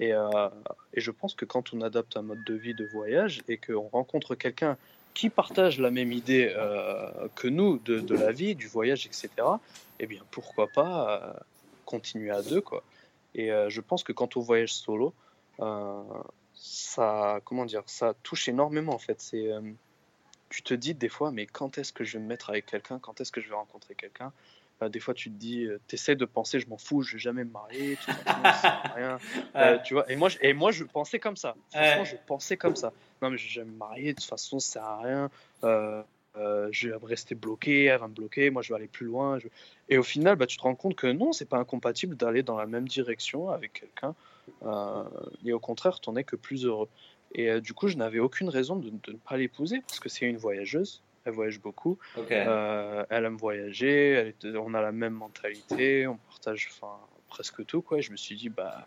Euh, 0.00 0.48
et, 0.94 1.00
je 1.00 1.10
pense 1.10 1.34
que 1.34 1.44
quand 1.44 1.74
on 1.74 1.80
adapte 1.80 2.16
un 2.16 2.22
mode 2.22 2.44
de 2.44 2.54
vie 2.54 2.74
de 2.74 2.84
voyage 2.84 3.42
et 3.48 3.58
qu'on 3.58 3.88
rencontre 3.88 4.34
quelqu'un 4.34 4.76
qui 5.14 5.28
partage 5.28 5.80
la 5.80 5.90
même 5.90 6.12
idée 6.12 6.54
euh, 6.56 7.28
que 7.34 7.48
nous 7.48 7.78
de, 7.78 8.14
la 8.14 8.32
vie, 8.32 8.54
du 8.54 8.68
voyage, 8.68 9.06
etc., 9.06 9.28
eh 9.98 10.06
bien 10.06 10.22
pourquoi 10.30 10.68
pas 10.68 11.22
euh, 11.22 11.40
continuer 11.84 12.30
à 12.30 12.42
deux, 12.42 12.60
quoi. 12.60 12.84
Et 13.34 13.50
je 13.68 13.80
pense 13.80 14.02
que 14.02 14.12
quand 14.12 14.36
on 14.36 14.40
voyage 14.40 14.74
solo, 14.74 15.14
ça, 16.52 17.40
comment 17.44 17.64
dire, 17.64 17.84
ça 17.86 18.12
touche 18.24 18.48
énormément 18.48 18.92
en 18.92 18.98
fait. 18.98 19.20
C'est, 19.20 19.48
tu 20.48 20.62
te 20.62 20.74
dis 20.74 20.94
des 20.94 21.08
fois, 21.08 21.30
mais 21.30 21.46
quand 21.46 21.78
est-ce 21.78 21.92
que 21.92 22.02
je 22.02 22.18
vais 22.18 22.24
me 22.24 22.28
mettre 22.28 22.50
avec 22.50 22.66
quelqu'un? 22.66 22.98
Quand 22.98 23.20
est-ce 23.20 23.30
que 23.30 23.40
je 23.40 23.48
vais 23.48 23.54
rencontrer 23.54 23.94
quelqu'un? 23.94 24.32
Des 24.88 25.00
fois, 25.00 25.14
tu 25.14 25.30
te 25.30 25.36
dis, 25.36 25.64
euh, 25.64 25.80
tu 25.88 25.96
essaies 25.96 26.16
de 26.16 26.24
penser, 26.24 26.60
je 26.60 26.68
m'en 26.68 26.78
fous, 26.78 27.02
je 27.02 27.14
vais 27.14 27.18
jamais 27.18 27.44
me 27.44 27.50
marier, 27.50 27.96
tout 27.96 28.10
ça, 28.24 28.82
rien. 28.96 29.18
Euh, 29.56 29.78
tu 29.84 29.94
vois, 29.94 30.10
et 30.10 30.16
moi, 30.16 30.28
je, 30.28 30.38
et 30.40 30.52
moi, 30.52 30.72
je 30.72 30.84
pensais 30.84 31.18
comme 31.18 31.36
ça. 31.36 31.54
Franchement, 31.70 32.04
je 32.04 32.16
pensais 32.26 32.56
comme 32.56 32.76
ça. 32.76 32.92
Non, 33.20 33.30
mais 33.30 33.38
je 33.38 33.44
vais 33.44 33.50
jamais 33.50 33.70
me 33.70 33.76
marier, 33.76 34.14
de 34.14 34.20
toute 34.20 34.28
façon, 34.28 34.58
ça 34.58 34.72
sert 34.72 34.84
à 34.84 35.00
rien. 35.02 35.30
Euh, 36.36 36.68
je 36.70 36.88
vais 36.88 36.96
rester 37.02 37.34
bloqué, 37.34 37.84
elle 37.84 37.98
va 37.98 38.06
me 38.06 38.14
bloquer, 38.14 38.50
moi 38.50 38.62
je 38.62 38.68
vais 38.68 38.76
aller 38.76 38.86
plus 38.86 39.06
loin. 39.06 39.38
Et 39.88 39.98
au 39.98 40.02
final, 40.04 40.36
bah, 40.36 40.46
tu 40.46 40.56
te 40.56 40.62
rends 40.62 40.76
compte 40.76 40.94
que 40.94 41.08
non, 41.08 41.32
c'est 41.32 41.48
pas 41.48 41.58
incompatible 41.58 42.16
d'aller 42.16 42.44
dans 42.44 42.56
la 42.56 42.66
même 42.66 42.86
direction 42.86 43.50
avec 43.50 43.72
quelqu'un. 43.72 44.14
et 45.44 45.52
au 45.52 45.58
contraire, 45.58 46.00
tu 46.00 46.08
n'en 46.08 46.16
es 46.16 46.24
que 46.24 46.36
plus 46.36 46.64
heureux. 46.64 46.88
Et 47.34 47.60
du 47.60 47.74
coup, 47.74 47.88
je 47.88 47.96
n'avais 47.96 48.20
aucune 48.20 48.48
raison 48.48 48.76
de, 48.76 48.90
de 48.90 49.12
ne 49.12 49.16
pas 49.16 49.36
l'épouser 49.36 49.80
parce 49.86 50.00
que 50.00 50.08
c'est 50.08 50.26
une 50.26 50.36
voyageuse 50.36 51.02
elle 51.24 51.32
voyage 51.32 51.60
beaucoup. 51.60 51.98
Euh, 52.30 53.04
elle 53.10 53.24
aime 53.24 53.36
voyager, 53.36 54.34
on 54.44 54.74
a 54.74 54.80
la 54.80 54.92
même 54.92 55.14
mentalité, 55.14 56.06
on 56.06 56.16
partage 56.16 56.68
enfin, 56.72 56.98
presque 57.28 57.64
tout. 57.66 57.82
Quoi. 57.82 58.00
je 58.00 58.10
me 58.10 58.16
suis 58.16 58.36
dit, 58.36 58.48
bah. 58.48 58.86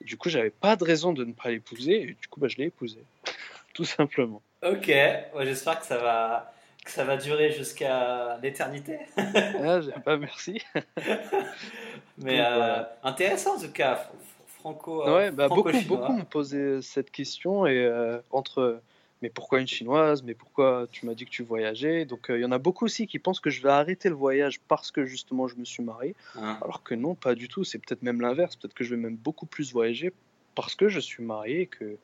Du 0.00 0.18
coup, 0.18 0.28
j'avais 0.28 0.50
pas 0.50 0.76
de 0.76 0.84
raison 0.84 1.12
de 1.14 1.24
ne 1.24 1.32
pas 1.32 1.50
l'épouser, 1.50 2.02
et 2.02 2.06
du 2.06 2.28
coup, 2.28 2.38
bah, 2.38 2.48
je 2.48 2.56
l'ai 2.56 2.64
épousée. 2.64 3.04
tout 3.74 3.84
simplement. 3.84 4.42
Ok, 4.62 4.92
j'espère 5.40 5.80
que 5.80 5.86
ça 5.86 5.98
va. 5.98 6.50
Que 6.84 6.90
ça 6.90 7.04
va 7.04 7.16
durer 7.16 7.50
jusqu'à 7.50 8.38
l'éternité. 8.42 8.98
ah, 9.16 9.80
pas 10.04 10.18
merci. 10.18 10.60
Mais 12.18 12.40
euh, 12.40 12.82
intéressant 13.02 13.56
en 13.56 13.58
tout 13.58 13.72
cas, 13.72 14.10
Franco. 14.58 15.02
Ouais, 15.10 15.30
bah, 15.30 15.48
beaucoup, 15.48 15.72
beaucoup 15.86 16.12
m'ont 16.12 16.26
posé 16.26 16.82
cette 16.82 17.10
question 17.10 17.66
et 17.66 17.78
euh, 17.78 18.18
entre 18.30 18.82
mais 19.24 19.30
pourquoi 19.30 19.58
une 19.58 19.66
chinoise 19.66 20.22
Mais 20.22 20.34
pourquoi 20.34 20.86
tu 20.92 21.06
m'as 21.06 21.14
dit 21.14 21.24
que 21.24 21.30
tu 21.30 21.42
voyageais? 21.42 22.04
Donc 22.04 22.28
euh, 22.28 22.38
il 22.38 22.42
y 22.42 22.44
en 22.44 22.52
a 22.52 22.58
beaucoup 22.58 22.84
aussi 22.84 23.06
qui 23.06 23.18
pensent 23.18 23.40
que 23.40 23.48
je 23.48 23.62
vais 23.62 23.70
arrêter 23.70 24.10
le 24.10 24.14
voyage 24.14 24.60
parce 24.68 24.90
que 24.90 25.06
justement 25.06 25.48
je 25.48 25.56
me 25.56 25.64
suis 25.64 25.82
marié, 25.82 26.14
ah. 26.36 26.58
alors 26.60 26.82
que 26.82 26.94
non, 26.94 27.14
pas 27.14 27.34
du 27.34 27.48
tout. 27.48 27.64
C'est 27.64 27.78
peut-être 27.78 28.02
même 28.02 28.20
l'inverse. 28.20 28.54
Peut-être 28.54 28.74
que 28.74 28.84
je 28.84 28.94
vais 28.94 29.00
même 29.00 29.16
beaucoup 29.16 29.46
plus 29.46 29.72
voyager 29.72 30.12
parce 30.54 30.74
que 30.74 30.90
je 30.90 31.00
suis 31.00 31.22
marié 31.22 31.62
et 31.62 31.66
que, 31.66 31.96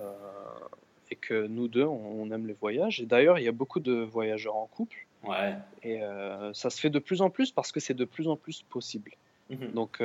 euh, 0.00 0.12
et 1.12 1.14
que 1.14 1.46
nous 1.46 1.68
deux, 1.68 1.84
on, 1.84 2.28
aime 2.32 2.48
les 2.48 2.54
voyages. 2.54 2.98
Et 2.98 3.06
d'ailleurs, 3.06 3.38
il 3.38 3.44
y 3.44 3.48
a 3.48 3.52
beaucoup 3.52 3.78
de 3.78 3.92
voyageurs 3.92 4.56
en 4.56 4.66
couple. 4.66 5.06
Ouais. 5.22 5.54
Et 5.84 6.00
ça 6.54 6.70
se 6.70 6.80
fait 6.80 6.90
de 6.90 6.98
plus 6.98 7.22
en 7.22 7.30
plus 7.30 7.52
parce 7.52 7.70
que 7.70 7.78
c'est 7.78 7.94
de 7.94 8.04
plus 8.04 8.26
en 8.26 8.34
plus 8.34 8.64
possible. 8.68 9.12
Mhm. 9.48 9.70
Donc, 9.74 10.02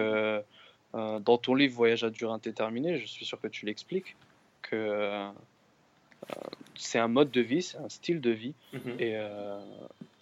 dans 0.94 1.38
ton 1.40 1.56
livre 1.56 1.74
Voyage 1.74 2.04
à 2.04 2.12
durée 2.12 2.34
indéterminée, 2.34 3.00
je 3.00 3.08
suis 3.08 3.26
sûr 3.26 3.42
que 3.42 3.48
tu 3.48 3.66
l'expliques, 3.66 4.16
que 4.62 5.32
c'est 6.76 7.00
un 7.00 7.08
mode 7.08 7.32
de 7.32 7.42
vie, 7.42 7.62
c'est 7.62 7.78
un 7.78 7.90
style 7.90 8.22
de 8.22 8.32
vie. 8.32 8.54
Mhm. 8.74 9.00
Et 9.00 9.18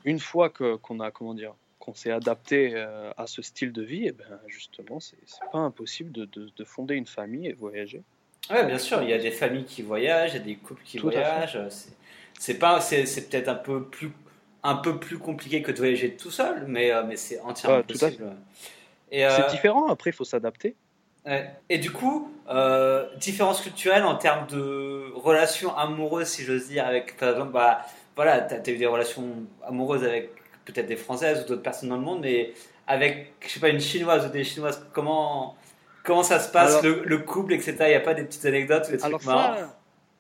une 0.06 0.20
fois 0.20 0.50
qu'on 0.50 1.00
a, 1.00 1.12
comment 1.12 1.34
dire, 1.34 1.54
qu'on 1.86 1.94
s'est 1.94 2.12
adapté 2.12 2.72
euh, 2.74 3.12
à 3.18 3.28
ce 3.28 3.42
style 3.42 3.72
de 3.72 3.84
vie, 3.84 4.08
et 4.08 4.12
ben 4.12 4.40
justement, 4.48 5.00
c'est 5.00 5.18
pas 5.52 5.60
impossible 5.60 6.12
de, 6.12 6.26
de, 6.26 6.64
fonder 6.64 6.96
une 6.96 7.06
famille 7.06 7.48
et 7.48 7.54
voyager. 7.54 8.02
Oui, 8.50 8.64
bien 8.66 8.80
sûr, 8.80 9.04
il 9.04 9.10
y 9.10 9.14
a 9.14 9.20
des 9.20 9.32
familles 9.32 9.66
qui 9.66 9.84
voyagent, 9.84 10.32
il 10.32 10.38
y 10.38 10.40
a 10.40 10.44
des 10.44 10.56
couples 10.56 10.84
qui 10.84 10.98
voyagent. 10.98 11.60
C'est 12.40 12.58
pas, 12.58 12.82
c'est 12.82 13.30
peut-être 13.30 13.50
un 13.50 13.56
peu 13.56 13.84
plus, 13.84 14.12
un 14.64 14.76
peu 14.76 15.00
plus 15.00 15.20
compliqué 15.20 15.62
que 15.62 15.72
de 15.72 15.78
voyager 15.78 16.16
tout 16.16 16.32
seul, 16.32 16.66
mais, 16.68 16.92
euh, 16.92 17.04
mais 17.04 17.18
c'est 17.18 17.40
entièrement 17.42 17.84
possible. 17.84 18.36
C'est 19.12 19.24
euh, 19.24 19.50
différent. 19.50 19.88
Après, 19.88 20.10
il 20.10 20.14
faut 20.14 20.26
s'adapter. 20.26 20.76
Et 21.70 21.78
du 21.78 21.92
coup, 21.92 22.32
différence 23.18 23.62
culturelle 23.62 24.04
en 24.04 24.16
termes 24.16 24.48
de 24.48 25.12
relations 25.16 25.76
amoureuses, 25.76 26.28
si 26.28 26.44
j'ose 26.44 26.68
dire, 26.68 26.86
avec 26.86 27.18
par 27.18 27.30
exemple, 27.30 27.52
bah, 27.52 27.82
voilà, 28.16 28.42
tu 28.42 28.54
as, 28.54 28.74
eu 28.74 28.78
des 28.78 28.86
relations 28.86 29.46
amoureuses 29.66 30.04
avec 30.04 30.32
peut-être 30.66 30.88
des 30.88 30.96
Françaises 30.96 31.44
ou 31.44 31.48
d'autres 31.48 31.62
personnes 31.62 31.90
dans 31.90 31.98
le 31.98 32.04
monde, 32.04 32.22
mais 32.22 32.54
avec, 32.88 33.34
je 33.42 33.50
sais 33.50 33.60
pas, 33.60 33.70
une 33.70 33.80
Chinoise 33.80 34.26
ou 34.26 34.30
des 34.30 34.44
Chinoises, 34.44 34.88
comment, 34.94 35.58
comment 36.04 36.24
ça 36.24 36.40
se 36.40 36.52
passe, 36.52 36.84
le, 36.84 37.18
couple, 37.18 37.54
etc. 37.54 37.76
Il 37.82 37.88
n'y 37.88 37.94
a 37.96 38.00
pas 38.00 38.14
des 38.14 38.24
petites 38.24 38.46
anecdotes 38.46 38.86
ou 38.88 38.92
des 38.92 38.98
trucs 38.98 39.08
alors 39.08 39.22
Ça, 39.22 39.76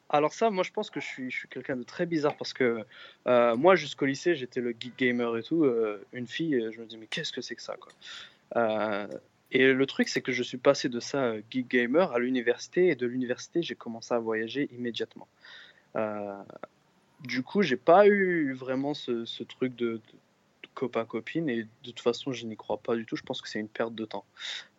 alors 0.09 0.33
ça, 0.33 0.49
moi 0.51 0.63
je 0.63 0.71
pense 0.71 0.89
que 0.89 0.99
je 0.99 1.05
suis, 1.05 1.31
je 1.31 1.37
suis 1.39 1.47
quelqu'un 1.47 1.75
de 1.75 1.83
très 1.83 2.05
bizarre 2.05 2.37
parce 2.37 2.53
que 2.53 2.85
euh, 3.27 3.55
moi 3.55 3.75
jusqu'au 3.75 4.05
lycée 4.05 4.35
j'étais 4.35 4.61
le 4.61 4.75
geek 4.79 4.97
gamer 4.97 5.35
et 5.37 5.43
tout. 5.43 5.63
Euh, 5.63 6.05
une 6.13 6.27
fille, 6.27 6.69
je 6.71 6.79
me 6.79 6.85
dis 6.85 6.97
mais 6.97 7.07
qu'est-ce 7.07 7.33
que 7.33 7.41
c'est 7.41 7.55
que 7.55 7.61
ça 7.61 7.75
quoi? 7.75 7.91
Euh, 8.55 9.07
Et 9.55 9.73
le 9.73 9.85
truc 9.85 10.09
c'est 10.09 10.21
que 10.21 10.31
je 10.31 10.43
suis 10.43 10.57
passé 10.57 10.89
de 10.89 10.99
ça 10.99 11.33
geek 11.49 11.69
gamer 11.69 12.11
à 12.11 12.19
l'université 12.19 12.87
et 12.89 12.95
de 12.95 13.07
l'université 13.07 13.61
j'ai 13.61 13.75
commencé 13.75 14.13
à 14.13 14.19
voyager 14.19 14.69
immédiatement. 14.71 15.27
du 17.21 17.41
coup 17.41 17.61
j'ai 17.61 17.77
pas 17.77 18.05
eu 18.07 18.53
vraiment 18.53 18.93
ce, 18.93 19.25
ce 19.25 19.43
truc 19.43 19.75
de, 19.75 20.01
copain-copine 20.75 21.49
et 21.49 21.63
de 21.63 21.67
toute 21.83 22.01
façon 22.01 22.31
je 22.31 22.45
n'y 22.45 22.55
crois 22.55 22.77
pas 22.77 22.95
du 22.95 23.05
tout, 23.05 23.15
je 23.15 23.23
pense 23.23 23.41
que 23.41 23.49
c'est 23.49 23.59
une 23.59 23.69
perte 23.69 23.95
de 23.95 24.05
temps. 24.05 24.25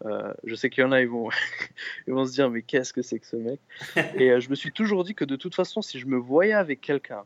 Euh, 0.04 0.32
je 0.44 0.54
sais 0.54 0.70
qu'il 0.70 0.82
y 0.82 0.84
en 0.84 0.92
a, 0.92 1.00
ils 1.00 1.08
vont, 1.08 1.30
ils 2.06 2.14
vont 2.14 2.24
se 2.24 2.32
dire 2.32 2.48
mais 2.50 2.62
qu'est-ce 2.62 2.92
que 2.92 3.02
c'est 3.02 3.18
que 3.18 3.26
ce 3.26 3.36
mec? 3.36 3.58
Et 4.14 4.30
euh, 4.30 4.40
je 4.40 4.48
me 4.48 4.54
suis 4.54 4.70
toujours 4.70 5.02
dit 5.02 5.14
que 5.14 5.24
de 5.24 5.34
toute 5.34 5.56
façon 5.56 5.82
si 5.82 5.98
je 5.98 6.06
me 6.06 6.16
voyais 6.16 6.52
avec 6.52 6.80
quelqu'un 6.80 7.24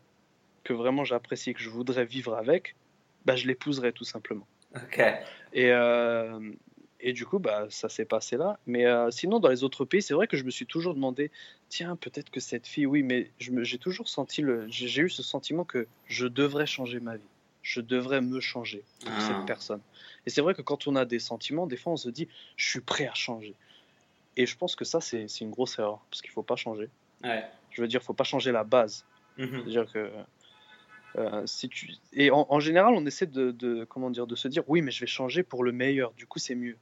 que 0.64 0.72
vraiment 0.72 1.04
j'apprécie, 1.04 1.52
que 1.52 1.60
je 1.60 1.68
voudrais 1.68 2.04
vivre 2.04 2.34
avec, 2.34 2.76
bah, 3.26 3.36
je 3.36 3.46
l'épouserais 3.46 3.92
tout 3.92 4.04
simplement. 4.04 4.46
Et, 5.52 5.72
euh, 5.72 6.38
et 7.02 7.12
du 7.12 7.26
coup, 7.26 7.38
bah, 7.38 7.66
ça 7.70 7.88
s'est 7.88 8.04
passé 8.04 8.36
là. 8.36 8.58
Mais 8.66 8.84
sinon, 9.10 9.40
dans 9.40 9.48
les 9.48 9.64
autres 9.64 9.84
pays, 9.84 10.02
c'est 10.02 10.14
vrai 10.14 10.26
que 10.26 10.36
je 10.36 10.44
me 10.44 10.50
suis 10.50 10.66
toujours 10.66 10.94
demandé, 10.94 11.30
tiens, 11.68 11.96
peut-être 11.96 12.30
que 12.30 12.40
cette 12.40 12.66
fille, 12.66 12.86
oui, 12.86 13.02
mais 13.02 13.30
j'ai 13.38 13.78
toujours 13.78 14.08
senti 14.08 14.44
j'ai 14.68 15.02
eu 15.02 15.10
ce 15.10 15.22
sentiment 15.22 15.64
que 15.64 15.86
je 16.06 16.26
devrais 16.26 16.66
changer 16.66 17.00
ma 17.00 17.16
vie 17.16 17.22
je 17.62 17.80
devrais 17.80 18.20
me 18.20 18.40
changer 18.40 18.82
pour 19.04 19.20
cette 19.20 19.36
ah. 19.36 19.44
personne. 19.46 19.80
Et 20.26 20.30
c'est 20.30 20.40
vrai 20.40 20.54
que 20.54 20.62
quand 20.62 20.86
on 20.86 20.96
a 20.96 21.04
des 21.04 21.18
sentiments, 21.18 21.66
des 21.66 21.76
fois 21.76 21.92
on 21.92 21.96
se 21.96 22.08
dit, 22.08 22.28
je 22.56 22.68
suis 22.68 22.80
prêt 22.80 23.06
à 23.06 23.14
changer. 23.14 23.54
Et 24.36 24.46
je 24.46 24.56
pense 24.56 24.76
que 24.76 24.84
ça, 24.84 25.00
c'est 25.00 25.26
une 25.40 25.50
grosse 25.50 25.78
erreur, 25.78 26.00
parce 26.10 26.22
qu'il 26.22 26.30
ne 26.30 26.34
faut 26.34 26.42
pas 26.42 26.56
changer. 26.56 26.88
Je 27.22 27.80
veux 27.80 27.88
dire, 27.88 28.00
il 28.00 28.02
ne 28.02 28.06
faut 28.06 28.14
pas 28.14 28.24
changer 28.24 28.52
la 28.52 28.64
base. 28.64 29.04
Mhm. 29.36 29.50
C'est-à-dire 29.50 29.92
que 29.92 30.10
euh, 31.16 31.42
si 31.46 31.68
tu... 31.68 31.92
Et 32.12 32.30
en, 32.30 32.60
général, 32.60 32.94
on 32.94 33.04
essaie 33.04 33.26
de, 33.26 33.50
de, 33.50 33.84
comment 33.84 34.10
dire, 34.10 34.26
de 34.26 34.36
se 34.36 34.48
dire, 34.48 34.62
oui, 34.68 34.82
mais 34.82 34.90
je 34.90 35.00
vais 35.00 35.06
changer 35.06 35.42
pour 35.42 35.64
le 35.64 35.72
meilleur, 35.72 36.12
du 36.12 36.26
coup 36.26 36.38
c'est 36.38 36.54
mieux. 36.54 36.76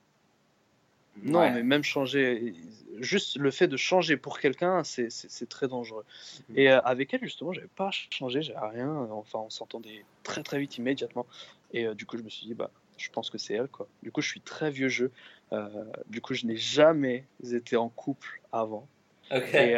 Non, 1.23 1.41
mais 1.51 1.63
même 1.63 1.85
changer, 1.85 2.55
juste 3.01 3.37
le 3.37 3.51
fait 3.51 3.69
de 3.69 3.77
changer 3.77 4.17
pour 4.17 4.39
quelqu'un, 4.39 4.83
c'est 4.85 5.49
très 5.49 5.69
dangereux. 5.69 6.05
Mhm. 6.49 6.59
Et 6.59 6.71
euh, 6.71 6.81
avec 6.81 7.13
elle, 7.15 7.23
justement, 7.23 7.53
j'avais 7.53 7.69
pas 7.69 7.91
changé, 8.11 8.43
j'avais 8.43 8.67
rien. 8.67 9.09
Enfin, 9.11 9.41
on 9.41 9.51
s'entendait 9.51 10.05
très 10.23 10.43
très 10.43 10.59
vite 10.59 10.79
immédiatement. 10.79 11.27
Et 11.73 11.87
euh, 11.87 11.95
du 11.95 12.07
coup, 12.07 12.17
je 12.19 12.23
me 12.23 12.29
suis 12.29 12.47
dit, 12.47 12.55
bah, 12.55 12.71
je 12.97 13.11
pense 13.11 13.31
que 13.31 13.39
c'est 13.39 13.55
elle, 13.55 13.69
quoi. 13.69 13.89
Du 14.03 14.11
coup, 14.11 14.21
je 14.21 14.29
suis 14.29 14.41
très 14.41 14.71
vieux 14.71 14.89
jeu. 14.89 15.11
Euh, 15.53 15.69
du 16.09 16.21
coup, 16.21 16.35
je 16.35 16.47
n'ai 16.47 16.57
jamais 16.57 17.25
été 17.51 17.77
en 17.77 17.89
couple 17.89 18.41
avant. 18.53 18.87
Et, 19.31 19.75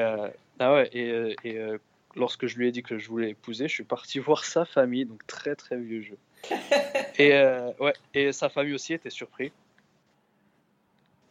ah 0.62 0.74
ouais, 0.74 0.91
et, 0.93 1.36
et 1.45 1.59
lorsque 2.14 2.47
je 2.47 2.57
lui 2.59 2.68
ai 2.68 2.72
dit 2.72 2.82
que 2.82 2.99
je 2.99 3.09
voulais 3.09 3.30
épouser, 3.30 3.66
je 3.66 3.74
suis 3.74 3.84
parti 3.84 4.18
voir 4.20 4.45
sa 4.45 4.64
famille, 4.64 5.07
donc 5.07 5.26
très 5.26 5.57
très 5.57 5.76
vieux 5.76 6.03
jeu. 6.03 6.18
et 7.18 7.32
ouais, 7.80 7.95
et 8.14 8.32
sa 8.32 8.49
famille 8.49 8.74
aussi 8.74 8.95
était 8.95 9.11
surpris. 9.11 9.53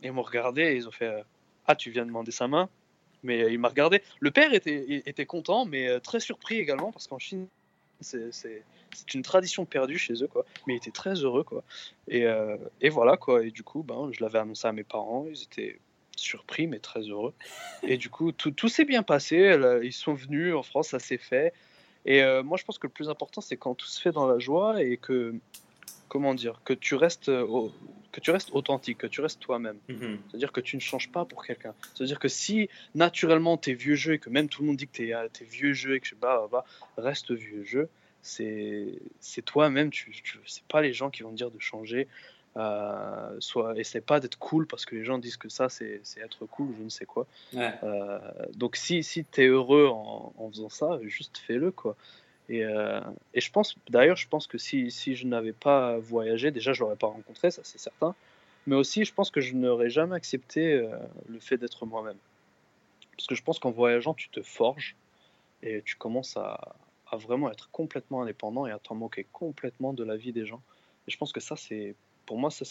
Ils 0.04 0.12
m'ont 0.12 0.22
regardé 0.22 0.62
et 0.64 0.76
ils 0.76 0.88
ont 0.88 0.92
fait 0.92 1.08
euh, 1.08 1.22
Ah, 1.68 1.76
tu 1.76 1.92
viens 1.92 2.06
demander 2.06 2.32
sa 2.32 2.48
main 2.48 2.70
Mais 3.24 3.44
euh, 3.44 3.52
il 3.52 3.60
m'a 3.60 3.70
regardé. 3.70 4.02
Le 4.20 4.32
père 4.32 4.54
était, 4.54 5.04
était 5.06 5.26
content, 5.26 5.66
mais 5.66 5.88
euh, 5.88 6.00
très 6.00 6.20
surpris 6.20 6.58
également, 6.58 6.92
parce 6.92 7.08
qu'en 7.08 7.20
Chine, 7.20 7.48
c'est 8.02 8.34
une 9.14 9.24
tradition 9.24 9.66
perdue 9.66 9.98
chez 9.98 10.24
eux, 10.24 10.28
quoi. 10.28 10.46
Mais 10.66 10.76
il 10.76 10.78
était 10.78 10.92
très 10.92 11.16
heureux, 11.16 11.44
quoi. 11.44 11.64
Et, 12.08 12.26
et 12.80 12.88
voilà, 12.88 13.18
quoi. 13.18 13.44
Et 13.44 13.52
du 13.52 13.62
coup, 13.62 13.84
ben, 13.84 14.10
je 14.14 14.24
l'avais 14.24 14.40
annoncé 14.40 14.70
à 14.70 14.72
mes 14.72 14.86
parents, 14.86 15.26
ils 15.30 15.44
étaient 15.44 15.80
surpris, 16.16 16.66
mais 16.66 16.80
très 16.80 17.02
heureux. 17.02 17.34
Et 17.84 17.98
du 17.98 18.10
coup, 18.10 18.32
tout, 18.32 18.52
tout 18.52 18.70
s'est 18.70 18.86
bien 18.86 19.04
passé. 19.04 19.54
Ils 19.84 19.92
sont 19.92 20.14
venus 20.14 20.56
en 20.56 20.64
France, 20.64 20.88
ça 20.88 21.00
s'est 21.00 21.18
fait. 21.18 21.52
Et 22.06 22.24
moi, 22.42 22.58
je 22.58 22.64
pense 22.64 22.78
que 22.78 22.88
le 22.88 22.94
plus 22.94 23.10
important, 23.10 23.42
c'est 23.42 23.58
quand 23.58 23.76
tout 23.76 23.88
se 23.88 24.00
fait 24.00 24.14
dans 24.14 24.28
la 24.28 24.40
joie 24.40 24.82
et 24.82 24.96
que 24.96 25.36
comment 26.10 26.34
dire, 26.34 26.62
que 26.66 26.74
tu 26.74 26.96
restes, 26.96 27.30
euh, 27.30 27.70
que 28.12 28.20
tu 28.20 28.32
restes 28.32 28.50
authentique, 28.52 28.98
que 28.98 29.08
tu 29.08 29.22
restes 29.22 29.40
toi-même. 29.40 29.78
Mhm. 29.88 30.20
C'est-à-dire 30.28 30.52
que 30.52 30.60
tu 30.60 30.76
ne 30.76 30.82
changes 30.82 31.10
pas 31.10 31.24
pour 31.24 31.46
quelqu'un. 31.46 31.74
C'est-à-dire 31.94 32.20
que 32.20 32.28
si 32.28 32.68
naturellement 32.96 33.58
tu 33.58 33.70
es 33.70 33.74
vieux 33.74 33.96
jeu 33.96 34.14
et 34.14 34.20
que 34.20 34.30
même 34.30 34.50
tout 34.50 34.64
le 34.64 34.68
monde 34.68 34.78
dit 34.78 34.88
que 34.88 34.98
tu 34.98 35.08
es, 35.08 35.14
euh, 35.14 35.28
vieux 35.50 35.74
jeu 35.74 35.96
et 35.96 36.00
que 36.02 36.08
je 36.08 36.12
sais 36.12 36.20
pas, 36.20 36.48
bah, 36.52 36.66
reste 36.98 37.32
vieux 37.32 37.64
jeu, 37.64 37.88
c'est 38.22 39.00
toi-même, 39.46 39.92
tu, 39.92 40.12
tu 40.12 40.40
c'est 40.46 40.66
pas 40.66 40.82
les 40.82 40.92
gens 40.92 41.10
qui 41.10 41.24
vont 41.24 41.32
te 41.32 41.38
dire 41.38 41.52
de 41.52 41.60
changer. 41.60 42.08
Euh, 42.58 43.36
soit 43.40 43.78
essaie 43.78 44.02
pas 44.02 44.20
d'être 44.20 44.40
cool 44.40 44.66
parce 44.66 44.84
que 44.84 44.96
les 44.96 45.04
gens 45.04 45.20
disent 45.20 45.38
que 45.38 45.50
ça 45.50 45.70
c'est 45.70 46.02
être 46.18 46.48
cool 46.48 46.74
je 46.80 46.84
ne 46.84 46.90
sais 46.90 47.06
quoi 47.06 47.28
euh, 47.54 48.20
donc 48.56 48.76
si, 48.76 49.04
si 49.04 49.24
tu 49.24 49.44
es 49.44 49.46
heureux 49.46 49.86
en, 49.86 50.34
en, 50.36 50.50
faisant 50.50 50.68
ça 50.68 51.00
juste 51.04 51.38
fais-le 51.38 51.70
quoi 51.70 51.96
et, 52.50 52.66
euh, 52.66 53.00
et, 53.36 53.42
je 53.42 53.52
pense, 53.52 53.76
d'ailleurs, 53.90 54.18
je 54.18 54.28
pense 54.28 54.48
que 54.48 54.58
si, 54.58 54.90
je 54.90 55.28
n'avais 55.28 55.54
pas 55.54 56.00
voyagé, 56.00 56.50
déjà, 56.50 56.74
je 56.74 56.82
l'aurais 56.82 56.96
pas 56.96 57.08
rencontré, 57.08 57.52
ça 57.52 57.62
c'est 57.64 57.78
certain. 57.78 58.16
Mais 58.66 58.76
aussi, 58.76 59.06
je 59.06 59.14
pense 59.14 59.30
que 59.30 59.40
je 59.40 59.56
n'aurais 59.56 59.92
jamais 59.92 60.16
accepté 60.16 60.74
euh, 60.74 60.98
le 61.28 61.40
fait 61.40 61.58
d'être 61.58 61.86
moi-même. 61.86 62.18
Parce 63.16 63.28
que 63.28 63.36
je 63.36 63.44
pense 63.44 63.60
qu'en 63.60 63.72
voyageant, 63.72 64.16
tu 64.16 64.30
te 64.30 64.42
forges 64.42 64.96
et 65.62 65.84
tu 65.84 65.96
commences 65.96 66.38
à, 66.38 66.76
vraiment 67.14 67.52
être 67.52 67.70
complètement 67.72 68.22
indépendant 68.24 68.66
et 68.66 68.72
à 68.72 68.80
t'en 68.80 68.96
moquer 68.96 69.26
complètement 69.32 69.94
de 69.94 70.04
la 70.04 70.16
vie 70.16 70.32
des 70.32 70.46
gens. 70.46 70.62
Et 71.08 71.12
je 71.12 71.18
pense 71.18 71.32
que 71.32 71.40
ça, 71.40 71.56
c'est, 71.56 71.96
pour 72.26 72.38
moi, 72.38 72.50
ça 72.50 72.66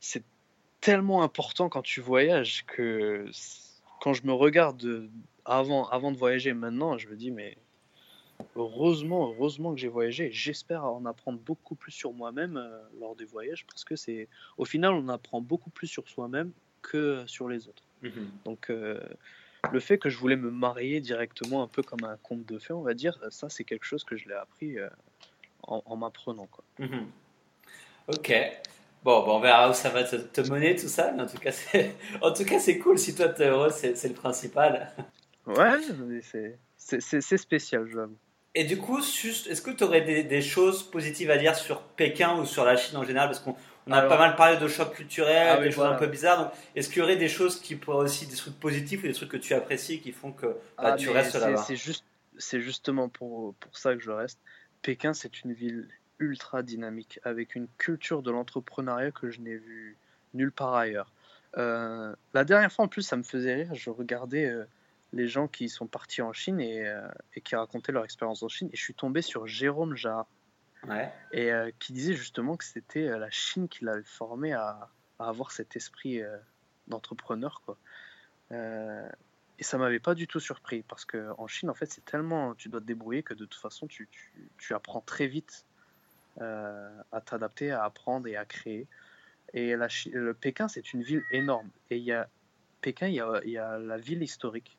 c'est, 0.00 0.22
tellement 0.80 1.22
important 1.22 1.70
quand 1.70 1.80
tu 1.80 2.02
voyages 2.02 2.66
que 2.66 3.26
quand 4.02 4.12
je 4.12 4.26
me 4.26 4.34
regarde 4.34 5.08
avant, 5.46 5.88
avant 5.88 6.12
de 6.12 6.18
voyager 6.18 6.52
maintenant, 6.52 6.98
je 6.98 7.08
me 7.08 7.16
dis, 7.16 7.30
mais 7.30 7.56
heureusement, 8.56 9.32
heureusement 9.32 9.74
que 9.74 9.80
j'ai 9.80 9.88
voyagé. 9.88 10.30
J'espère 10.32 10.84
en 10.84 11.04
apprendre 11.06 11.38
beaucoup 11.38 11.74
plus 11.74 11.92
sur 11.92 12.12
moi-même 12.12 12.56
euh, 12.56 12.82
lors 13.00 13.16
des 13.16 13.24
voyages 13.24 13.66
parce 13.66 13.84
que 13.84 13.96
c'est, 13.96 14.28
au 14.58 14.64
final, 14.64 14.92
on 14.94 15.08
apprend 15.08 15.40
beaucoup 15.40 15.70
plus 15.70 15.86
sur 15.86 16.08
soi-même 16.08 16.52
que 16.82 17.24
sur 17.26 17.48
les 17.48 17.68
autres. 17.68 17.82
Mhm. 18.02 18.30
Donc, 18.44 18.70
euh, 18.70 19.00
le 19.72 19.80
fait 19.80 19.98
que 19.98 20.10
je 20.10 20.18
voulais 20.18 20.36
me 20.36 20.50
marier 20.50 21.00
directement, 21.00 21.62
un 21.62 21.68
peu 21.68 21.82
comme 21.82 22.04
un 22.04 22.16
conte 22.22 22.44
de 22.44 22.58
fées, 22.58 22.74
on 22.74 22.82
va 22.82 22.94
dire, 22.94 23.18
ça, 23.30 23.48
c'est 23.48 23.64
quelque 23.64 23.86
chose 23.86 24.04
que 24.04 24.16
je 24.16 24.28
l'ai 24.28 24.34
appris 24.34 24.78
euh, 24.78 24.88
en, 25.62 25.96
m'apprenant. 25.96 26.46
Quoi. 26.46 26.64
Mhm. 26.78 27.06
Ok. 28.08 28.32
Bon, 29.02 29.24
bon, 29.24 29.36
on 29.36 29.40
verra 29.40 29.70
où 29.70 29.74
ça 29.74 29.90
va 29.90 30.04
te, 30.04 30.40
mener 30.50 30.76
tout 30.76 30.88
ça, 30.88 31.12
mais 31.12 31.22
en 31.22 31.26
tout 31.26 31.38
cas, 31.38 31.52
c'est, 31.52 31.94
en 32.22 32.32
tout 32.32 32.44
cas, 32.44 32.58
c'est 32.58 32.78
cool. 32.78 32.98
Si 32.98 33.14
toi, 33.14 33.28
t'es 33.28 33.48
heureux, 33.48 33.70
c'est, 33.70 34.02
le 34.08 34.14
principal. 34.14 34.92
Ouais, 35.46 35.78
c'est, 36.22 37.00
c'est 37.00 37.36
spécial, 37.36 37.86
je 37.86 37.96
l'avoue. 37.96 38.16
Et 38.54 38.64
du 38.64 38.78
coup, 38.78 39.00
est-ce 39.00 39.60
que 39.60 39.70
tu 39.72 39.82
aurais 39.82 40.02
des, 40.02 40.42
choses 40.42 40.82
positives 40.84 41.30
à 41.30 41.36
dire 41.36 41.56
sur 41.56 41.82
Pékin 41.82 42.36
ou 42.38 42.44
sur 42.44 42.64
la 42.64 42.76
Chine 42.76 42.96
en 42.96 43.04
général? 43.04 43.28
Parce 43.28 43.40
qu'on 43.40 43.56
a 43.90 44.02
pas 44.02 44.18
mal 44.18 44.36
parlé 44.36 44.58
de 44.58 44.68
choc 44.68 44.94
culturel, 44.94 45.56
ah 45.58 45.60
des 45.60 45.72
choses 45.72 45.86
un 45.86 45.94
peu 45.94 46.06
bizarres. 46.06 46.52
Est-ce 46.76 46.88
qu'il 46.88 46.98
y 46.98 47.02
aurait 47.02 47.16
des 47.16 47.28
choses 47.28 47.60
qui 47.60 47.74
pourraient 47.74 48.04
aussi, 48.04 48.26
des 48.26 48.36
trucs 48.36 48.58
positifs 48.60 49.02
ou 49.02 49.06
des 49.08 49.12
trucs 49.12 49.30
que 49.30 49.36
tu 49.36 49.54
apprécies 49.54 50.00
qui 50.00 50.12
font 50.12 50.30
que 50.30 50.46
bah, 50.46 50.54
ah, 50.78 50.92
tu 50.92 51.10
restes 51.10 51.34
là-bas? 51.34 51.64
C'est 51.66 51.76
juste, 51.76 52.04
justement 52.52 53.08
pour, 53.08 53.54
pour 53.54 53.76
ça 53.76 53.94
que 53.94 54.00
je 54.00 54.10
reste. 54.10 54.38
Pékin, 54.82 55.14
c'est 55.14 55.42
une 55.42 55.52
ville 55.52 55.88
ultra 56.20 56.62
dynamique, 56.62 57.18
avec 57.24 57.56
une 57.56 57.66
culture 57.76 58.22
de 58.22 58.30
l'entrepreneuriat 58.30 59.10
que 59.10 59.30
je 59.30 59.40
n'ai 59.40 59.56
vue 59.56 59.96
nulle 60.32 60.52
part 60.52 60.74
ailleurs. 60.74 61.10
Euh, 61.56 62.14
la 62.34 62.44
dernière 62.44 62.72
fois, 62.72 62.84
en 62.84 62.88
plus, 62.88 63.02
ça 63.02 63.16
me 63.16 63.22
faisait 63.22 63.54
rire. 63.54 63.74
Je 63.74 63.90
regardais 63.90 64.46
euh, 64.46 64.64
les 65.14 65.28
gens 65.28 65.48
qui 65.48 65.68
sont 65.68 65.86
partis 65.86 66.22
en 66.22 66.32
Chine 66.32 66.60
et, 66.60 66.86
euh, 66.86 67.06
et 67.34 67.40
qui 67.40 67.56
racontaient 67.56 67.92
leur 67.92 68.04
expérience 68.04 68.42
en 68.42 68.48
Chine. 68.48 68.68
Et 68.72 68.76
je 68.76 68.82
suis 68.82 68.94
tombé 68.94 69.22
sur 69.22 69.46
Jérôme 69.46 69.96
Jarre. 69.96 70.26
et 71.32 71.50
qui 71.78 71.94
disait 71.94 72.12
justement 72.12 72.58
que 72.58 72.64
c'était 72.64 73.06
la 73.18 73.30
Chine 73.30 73.68
qui 73.68 73.84
l'avait 73.86 74.02
formé 74.02 74.52
à, 74.52 74.90
à, 75.18 75.28
avoir 75.28 75.50
cet 75.50 75.76
esprit 75.76 76.20
d'entrepreneur. 76.88 77.62
quoi. 77.64 77.78
Et 79.58 79.62
ça 79.62 79.78
m'avait 79.78 80.00
pas 80.00 80.14
du 80.14 80.26
tout 80.26 80.40
surpris 80.40 80.82
parce 80.82 81.04
qu'en 81.04 81.46
Chine, 81.46 81.70
en 81.70 81.74
fait, 81.74 81.90
c'est 81.90 82.04
tellement. 82.04 82.54
Tu 82.54 82.68
dois 82.68 82.80
te 82.80 82.86
débrouiller 82.86 83.22
que 83.22 83.34
de 83.34 83.44
toute 83.44 83.60
façon, 83.60 83.86
tu, 83.86 84.08
tu, 84.10 84.50
tu 84.58 84.74
apprends 84.74 85.00
très 85.00 85.26
vite 85.26 85.64
euh, 86.40 87.02
à 87.12 87.20
t'adapter, 87.20 87.70
à 87.70 87.84
apprendre 87.84 88.26
et 88.26 88.36
à 88.36 88.44
créer. 88.44 88.88
Et 89.52 89.76
la, 89.76 89.86
le 90.12 90.34
Pékin, 90.34 90.66
c'est 90.66 90.92
une 90.92 91.02
ville 91.02 91.22
énorme. 91.30 91.70
Et 91.90 91.98
il 91.98 92.02
y 92.02 92.12
a 92.12 92.28
Pékin, 92.80 93.06
il 93.06 93.14
y 93.14 93.20
a, 93.20 93.40
il 93.44 93.50
y 93.50 93.58
a 93.58 93.78
la 93.78 93.96
ville 93.96 94.22
historique 94.22 94.76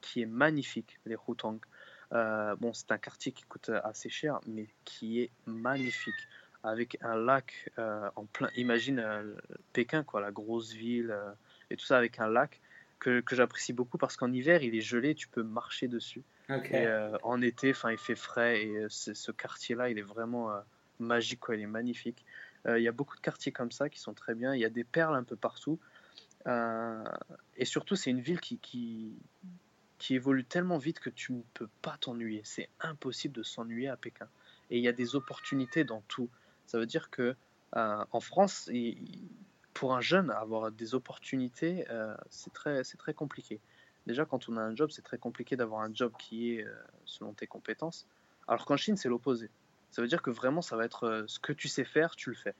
qui 0.00 0.22
est 0.22 0.26
magnifique, 0.26 0.98
les 1.06 1.16
Hutong. 1.28 1.58
Euh, 2.12 2.56
bon, 2.56 2.72
c'est 2.72 2.90
un 2.90 2.98
quartier 2.98 3.32
qui 3.32 3.44
coûte 3.44 3.70
assez 3.84 4.08
cher, 4.08 4.40
mais 4.46 4.66
qui 4.84 5.20
est 5.20 5.30
magnifique, 5.46 6.28
avec 6.64 6.98
un 7.02 7.16
lac 7.16 7.70
euh, 7.78 8.08
en 8.16 8.24
plein. 8.24 8.50
Imagine 8.56 9.04
Pékin, 9.72 10.02
quoi, 10.02 10.20
la 10.20 10.30
grosse 10.30 10.72
ville, 10.72 11.16
et 11.70 11.76
tout 11.76 11.86
ça 11.86 11.96
avec 11.96 12.18
un 12.18 12.28
lac 12.28 12.60
que, 12.98 13.20
que 13.20 13.34
j'apprécie 13.34 13.72
beaucoup 13.72 13.96
parce 13.96 14.16
qu'en 14.16 14.32
hiver, 14.32 14.62
il 14.62 14.74
est 14.74 14.80
gelé, 14.80 15.14
tu 15.14 15.28
peux 15.28 15.42
marcher 15.42 15.88
dessus. 15.88 16.22
Et 16.48 16.86
en 17.22 17.40
été, 17.40 17.70
enfin, 17.70 17.92
il 17.92 17.98
fait 17.98 18.16
frais 18.16 18.64
et 18.64 18.86
ce 18.88 19.30
quartier-là, 19.30 19.88
il 19.88 19.98
est 19.98 20.02
vraiment 20.02 20.50
magique, 21.00 21.40
quoi. 21.40 21.56
Il 21.56 21.62
est 21.62 21.66
magnifique. 21.66 22.24
Euh, 22.66 22.78
il 22.78 22.82
y 22.82 22.88
a 22.88 22.92
beaucoup 22.92 23.16
de 23.16 23.20
quartiers 23.20 23.52
comme 23.52 23.72
ça 23.72 23.88
qui 23.88 23.98
sont 23.98 24.14
très 24.14 24.34
bien. 24.34 24.54
Il 24.54 24.60
y 24.60 24.64
a 24.64 24.70
des 24.70 24.84
perles 24.84 25.16
un 25.16 25.24
peu 25.24 25.36
partout. 25.36 25.78
Euh, 26.46 27.04
et 27.56 27.64
surtout, 27.64 27.96
c'est 27.96 28.10
une 28.10 28.20
ville 28.20 28.40
qui, 28.40 28.58
qui, 28.58 29.14
qui, 30.00 30.14
évolue 30.14 30.44
tellement 30.44 30.78
vite 30.78 30.98
que 30.98 31.10
tu 31.10 31.32
ne 31.32 31.42
peux 31.54 31.68
pas 31.82 31.96
t'ennuyer. 32.00 32.42
C'est 32.44 32.68
impossible 32.80 33.34
de 33.34 33.42
s'ennuyer 33.42 33.88
à 33.88 33.96
Pékin. 33.96 34.28
Et 34.70 34.78
il 34.78 34.84
y 34.84 34.88
a 34.88 34.92
des 34.92 35.14
opportunités 35.14 35.84
dans 35.84 36.00
tout. 36.08 36.28
Ça 36.66 36.78
veut 36.78 36.86
dire 36.86 37.10
que 37.10 37.36
euh, 37.76 38.04
en 38.10 38.20
France, 38.20 38.70
pour 39.74 39.94
un 39.94 40.00
jeune, 40.00 40.30
avoir 40.30 40.72
des 40.72 40.94
opportunités, 40.94 41.84
c'est 42.30 42.52
très, 42.52 42.82
très 42.82 43.14
compliqué. 43.14 43.60
Déjà, 44.06 44.24
quand 44.24 44.48
on 44.48 44.56
a 44.56 44.62
un 44.62 44.74
job, 44.74 44.90
c'est 44.90 45.02
très 45.02 45.18
compliqué 45.18 45.56
d'avoir 45.56 45.82
un 45.82 45.94
job 45.94 46.12
qui 46.18 46.52
est 46.52 46.66
selon 47.04 47.32
tes 47.32 47.46
compétences. 47.46 48.06
Alors 48.48 48.64
qu'en 48.64 48.76
Chine, 48.76 48.96
c'est 48.96 49.08
l'opposé. 49.08 49.50
Ça 49.90 50.02
veut 50.02 50.08
dire 50.08 50.22
que 50.22 50.30
vraiment, 50.30 50.62
ça 50.62 50.76
va 50.76 50.84
être 50.84 51.04
euh, 51.04 51.24
ce 51.26 51.38
que 51.38 51.52
tu 51.52 51.68
sais 51.68 51.84
faire, 51.84 52.16
tu 52.16 52.30
le 52.30 52.36
fais. 52.36 52.54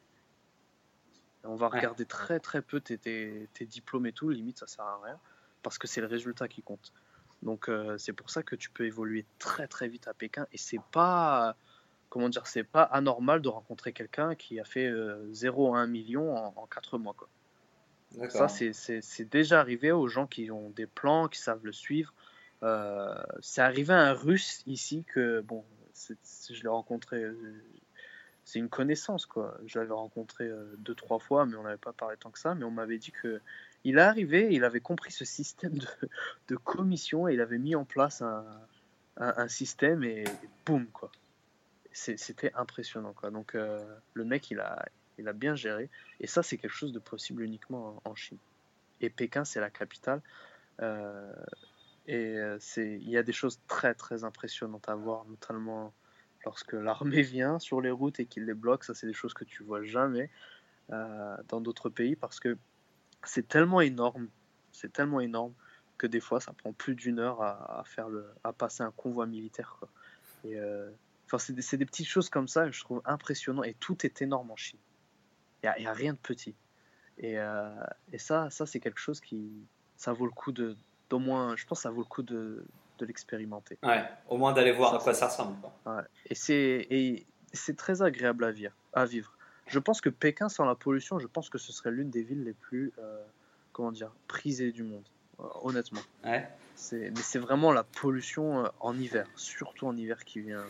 On 1.45 1.55
va 1.55 1.69
regarder 1.69 2.05
très 2.05 2.39
très 2.39 2.61
peu 2.61 2.81
tes, 2.81 2.99
tes, 2.99 3.49
tes, 3.55 3.65
diplômes 3.65 4.07
et 4.07 4.13
tout, 4.13 4.29
limite 4.29 4.59
ça 4.59 4.67
sert 4.67 4.85
à 4.85 5.01
rien, 5.03 5.19
parce 5.63 5.79
que 5.79 5.87
c'est 5.87 6.03
le 6.03 6.07
résultat 6.07 6.49
qui 6.49 6.63
compte. 6.63 6.93
Donc 7.43 7.69
euh, 7.69 7.97
c'est 7.99 8.13
pour 8.13 8.31
ça 8.31 8.43
que 8.43 8.57
tu 8.57 8.71
peux 8.71 8.85
évoluer 8.85 9.25
très 9.39 9.67
très 9.67 9.89
vite 9.89 10.09
à 10.09 10.15
Pékin 10.15 10.47
et 10.53 10.59
c'est 10.59 10.81
pas 10.93 11.57
comment 12.09 12.29
dire 12.29 12.47
c'est 12.47 12.65
pas 12.65 12.83
anormal 12.83 13.41
de 13.41 13.49
rencontrer 13.49 13.93
quelqu'un 13.93 14.35
qui 14.35 14.61
a 14.61 14.65
fait 14.65 14.93
0 15.33 15.75
euh, 15.75 15.79
à 15.79 15.81
1 15.81 15.87
million 15.87 16.37
en, 16.37 16.53
en 16.55 16.67
4 16.67 16.99
mois 16.99 17.15
quoi. 17.15 17.29
Ça 18.29 18.49
c'est 18.49 19.31
déjà 19.31 19.61
arrivé 19.61 19.93
aux 19.93 20.09
gens 20.09 20.27
qui 20.27 20.51
ont 20.51 20.71
des 20.71 20.87
plans, 20.87 21.29
qui 21.29 21.39
savent 21.39 21.65
le 21.65 21.73
suivre. 21.73 22.13
c'est 23.41 23.63
arrivé 23.63 23.95
à 23.95 24.01
un 24.09 24.13
russe 24.13 24.63
ici 24.67 25.05
que 25.07 25.41
bon 25.41 25.65
je 26.51 26.63
l'ai 26.63 26.69
rencontré, 26.69 27.23
euh, 27.23 27.63
c'est 28.45 28.59
une 28.59 28.69
connaissance 28.69 29.27
quoi. 29.27 29.59
Je 29.67 29.79
l'avais 29.79 29.93
rencontré 29.93 30.45
euh, 30.45 30.75
deux 30.79 30.95
trois 30.95 31.19
fois, 31.19 31.47
mais 31.47 31.57
on 31.57 31.63
n'avait 31.63 31.77
pas 31.77 31.93
parlé 31.93 32.17
tant 32.17 32.31
que 32.31 32.39
ça. 32.39 32.55
Mais 32.55 32.65
on 32.65 32.71
m'avait 32.71 32.99
dit 32.99 33.13
que 33.13 33.41
il 33.85 33.99
est 33.99 34.03
arrivé, 34.03 34.49
il 34.51 34.65
avait 34.65 34.81
compris 34.81 35.13
ce 35.13 35.25
système 35.25 35.79
de, 35.79 35.87
de 36.49 36.57
commission 36.57 37.29
et 37.29 37.35
il 37.35 37.41
avait 37.41 37.59
mis 37.59 37.75
en 37.75 37.85
place 37.85 38.23
un, 38.23 38.45
un, 39.17 39.49
système 39.49 40.03
et, 40.05 40.25
boum 40.67 40.87
quoi. 40.87 41.11
C'était 41.93 42.53
impressionnant 42.55 43.13
quoi. 43.13 43.31
Donc 43.31 43.55
euh, 43.55 43.85
le 44.15 44.25
mec 44.25 44.51
il 44.51 44.61
a 44.61 44.85
il 45.19 45.29
a 45.29 45.33
bien 45.33 45.55
géré 45.55 45.91
et 46.21 46.27
ça 46.27 46.43
c'est 46.43 46.57
quelque 46.57 46.73
chose 46.73 46.93
de 46.93 46.99
possible 46.99 47.43
uniquement 47.43 48.01
en, 48.05 48.15
Chine. 48.15 48.39
Et 49.01 49.11
Pékin 49.11 49.45
c'est 49.45 49.61
la 49.61 49.71
capitale. 49.71 50.23
Et 52.07 52.39
euh, 52.39 52.59
il 52.77 53.09
y 53.09 53.17
a 53.17 53.23
des 53.23 53.33
choses 53.33 53.61
très 53.69 53.95
très 53.95 54.25
impressionnantes 54.25 54.89
à 54.89 54.95
voir, 54.95 55.25
notamment 55.27 55.93
lorsque 56.45 56.73
l'armée 56.73 57.23
vient 57.37 57.59
sur 57.59 57.81
les 57.81 57.91
routes 57.91 58.21
et 58.21 58.27
qu'il 58.27 58.47
les 58.47 58.55
bloque. 58.55 58.85
Ça, 58.85 58.95
c'est 58.95 59.07
des 59.07 59.13
choses 59.13 59.35
que 59.35 59.45
tu 59.45 59.63
vois 59.63 59.83
jamais 59.83 60.31
euh, 60.91 61.37
dans 61.49 61.61
d'autres 61.61 61.89
pays 61.89 62.17
parce 62.17 62.41
que 62.41 62.57
c'est 63.25 63.49
tellement 63.49 63.81
énorme, 63.81 64.29
c'est 64.73 64.93
tellement 64.93 65.21
énorme 65.21 65.55
que 65.99 66.07
des 66.07 66.21
fois, 66.21 66.41
ça 66.41 66.53
prend 66.53 66.73
plus 66.73 66.95
d'une 66.95 67.19
heure 67.19 67.43
à, 67.43 67.83
faire 67.85 68.09
le, 68.09 68.27
à 68.45 68.53
passer 68.53 68.83
un 68.83 68.91
convoi 68.91 69.27
militaire. 69.27 69.77
Quoi. 69.79 69.89
Et 70.45 70.57
euh, 70.57 70.91
c'est 71.39 71.53
des, 71.53 71.77
des, 71.77 71.87
petites 71.87 72.07
choses 72.07 72.31
comme 72.31 72.49
ça 72.49 72.65
que 72.67 72.73
je 72.73 72.81
trouve 72.81 73.03
impressionnant 73.05 73.63
et 73.63 73.75
tout 73.75 74.07
est 74.07 74.23
énorme 74.23 74.51
en 74.51 74.57
Chine. 74.57 74.79
Il 75.63 75.73
n'y 75.79 75.87
a, 75.87 75.91
a, 75.91 75.93
rien 75.93 76.15
de 76.15 76.19
petit. 76.19 76.55
Et, 77.19 77.37
et 78.13 78.19
ça, 78.19 78.49
ça 78.49 78.65
c'est 78.65 78.81
quelque 78.81 78.99
chose 78.99 79.21
qui, 79.21 79.53
ça 80.01 80.15
vaut 80.15 80.25
le 80.25 80.33
coup 80.33 80.53
de, 80.53 80.75
d'au 81.11 81.19
moins, 81.19 81.55
je 81.57 81.67
pense 81.67 81.81
que 81.81 81.83
ça 81.83 81.91
vaut 81.91 82.01
le 82.01 82.07
coup 82.07 82.23
de, 82.23 82.65
de 82.99 83.07
l'expérimenter. 83.07 83.79
Ouais, 83.83 84.03
au 84.29 84.39
moins 84.39 84.55
d'aller 84.55 84.73
voir 84.73 84.95
à 84.95 84.99
quoi 84.99 85.13
ça 85.13 85.27
ressemble. 85.27 85.57
Ouais. 85.85 86.03
Et 86.27 86.35
c'est 86.35 86.87
et 86.89 87.27
c'est 87.53 87.77
très 87.77 88.01
agréable 88.01 88.45
à 88.45 88.51
vivre, 88.51 88.75
à 88.95 89.05
vivre. 89.05 89.37
Je 89.71 89.79
pense 89.79 90.01
que 90.01 90.09
Pékin 90.09 90.49
sans 90.49 90.65
la 90.65 90.75
pollution, 90.75 91.19
je 91.19 91.27
pense 91.27 91.49
que 91.49 91.59
ce 91.59 91.73
serait 91.73 91.91
l'une 91.91 92.11
des 92.11 92.23
villes 92.23 92.45
les 92.45 92.53
plus 92.53 92.93
euh, 92.99 93.23
comment 93.73 93.93
dire 93.93 94.13
prisées 94.29 94.73
du 94.73 94.83
monde, 94.83 95.05
euh, 95.39 95.45
honnêtement. 95.63 96.01
Ouais. 96.25 96.49
Mais 96.93 97.13
c'est 97.17 97.39
vraiment 97.39 97.73
la 97.73 97.85
pollution 97.85 98.65
euh, 98.65 98.69
en 98.81 98.99
hiver, 98.99 99.27
surtout 99.37 99.87
en 99.87 99.97
hiver 99.97 100.25
qui 100.25 100.41
vient 100.41 100.65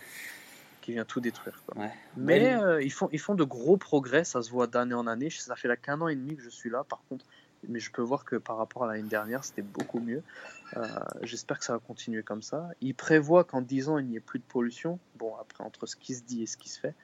qui 0.80 0.92
vient 0.92 1.04
tout 1.04 1.20
détruire. 1.20 1.62
Quoi. 1.66 1.82
Ouais. 1.82 1.92
Mais 2.16 2.56
ils 2.82 2.92
font 2.92 3.08
ils 3.12 3.20
font 3.20 3.34
de 3.34 3.44
gros 3.44 3.76
progrès, 3.76 4.24
ça 4.24 4.42
se 4.42 4.50
voit 4.50 4.66
d'année 4.66 4.94
en 4.94 5.06
année. 5.06 5.30
Ça 5.30 5.56
fait 5.56 5.68
là 5.68 5.76
qu'un 5.76 6.00
an 6.00 6.08
et 6.08 6.16
demi 6.16 6.36
que 6.36 6.42
je 6.42 6.48
suis 6.48 6.70
là. 6.70 6.84
Par 6.84 7.02
contre, 7.08 7.24
mais 7.68 7.80
je 7.80 7.90
peux 7.90 8.02
voir 8.02 8.24
que 8.24 8.36
par 8.36 8.56
rapport 8.56 8.84
à 8.84 8.86
l'année 8.86 9.08
dernière, 9.08 9.44
c'était 9.44 9.62
beaucoup 9.62 10.00
mieux. 10.00 10.22
Euh, 10.76 10.86
j'espère 11.22 11.58
que 11.58 11.64
ça 11.64 11.74
va 11.74 11.78
continuer 11.78 12.22
comme 12.22 12.42
ça. 12.42 12.68
Il 12.80 12.94
prévoit 12.94 13.44
qu'en 13.44 13.60
10 13.60 13.88
ans, 13.88 13.98
il 13.98 14.06
n'y 14.06 14.16
ait 14.16 14.20
plus 14.20 14.38
de 14.38 14.44
pollution. 14.44 14.98
Bon, 15.16 15.34
après, 15.36 15.64
entre 15.64 15.86
ce 15.86 15.96
qui 15.96 16.14
se 16.14 16.22
dit 16.22 16.42
et 16.42 16.46
ce 16.46 16.56
qui 16.56 16.68
se 16.68 16.80
fait, 16.80 16.94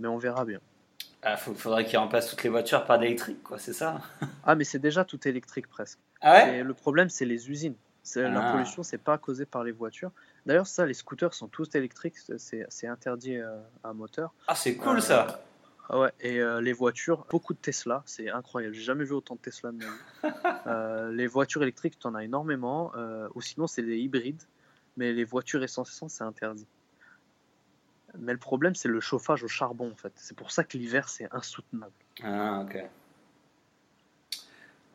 mais 0.00 0.08
on 0.08 0.18
verra 0.18 0.44
bien. 0.44 0.60
Il 1.00 1.30
ah, 1.32 1.36
faudrait 1.36 1.84
qu'il 1.84 1.98
remplace 1.98 2.30
toutes 2.30 2.44
les 2.44 2.50
voitures 2.50 2.84
par 2.84 2.98
d'électrique, 2.98 3.42
quoi, 3.42 3.58
c'est 3.58 3.72
ça? 3.72 4.00
Ah, 4.44 4.54
mais 4.54 4.64
c'est 4.64 4.78
déjà 4.78 5.04
tout 5.04 5.26
électrique 5.26 5.68
presque. 5.68 5.98
Ah 6.20 6.34
ouais? 6.34 6.62
Le 6.62 6.74
problème, 6.74 7.08
c'est 7.08 7.24
les 7.24 7.50
usines. 7.50 7.74
La 8.14 8.48
ah. 8.48 8.52
pollution, 8.52 8.84
c'est 8.84 8.98
pas 8.98 9.18
causé 9.18 9.44
par 9.44 9.64
les 9.64 9.72
voitures. 9.72 10.12
D'ailleurs, 10.46 10.68
ça, 10.68 10.86
les 10.86 10.94
scooters 10.94 11.34
sont 11.34 11.48
tous 11.48 11.74
électriques, 11.74 12.14
c'est 12.38 12.86
interdit 12.86 13.38
euh, 13.38 13.56
à 13.82 13.92
moteur. 13.92 14.32
Ah, 14.46 14.54
c'est 14.54 14.76
cool 14.76 15.02
ça 15.02 15.42
ah 15.88 16.00
ouais, 16.00 16.12
et 16.20 16.40
euh, 16.40 16.60
les 16.60 16.72
voitures, 16.72 17.26
beaucoup 17.30 17.54
de 17.54 17.58
Tesla, 17.58 18.02
c'est 18.06 18.28
incroyable. 18.28 18.74
J'ai 18.74 18.82
jamais 18.82 19.04
vu 19.04 19.12
autant 19.12 19.36
de 19.36 19.40
Tesla 19.40 19.70
de 19.70 19.78
ma 19.78 19.84
vie. 19.84 19.90
Euh, 20.66 21.12
les 21.12 21.28
voitures 21.28 21.62
électriques, 21.62 21.96
tu 21.96 22.08
en 22.08 22.14
as 22.16 22.24
énormément, 22.24 22.90
euh, 22.96 23.28
ou 23.36 23.40
sinon 23.40 23.68
c'est 23.68 23.82
des 23.82 23.98
hybrides, 23.98 24.42
mais 24.96 25.12
les 25.12 25.22
voitures 25.22 25.62
essence, 25.62 26.02
c'est 26.08 26.24
interdit. 26.24 26.66
Mais 28.20 28.32
le 28.32 28.38
problème, 28.38 28.74
c'est 28.74 28.88
le 28.88 29.00
chauffage 29.00 29.42
au 29.42 29.48
charbon 29.48 29.90
en 29.92 29.96
fait. 29.96 30.12
C'est 30.16 30.36
pour 30.36 30.50
ça 30.50 30.64
que 30.64 30.76
l'hiver, 30.76 31.08
c'est 31.08 31.28
insoutenable. 31.32 31.92
Ah, 32.22 32.62
ok. 32.62 32.84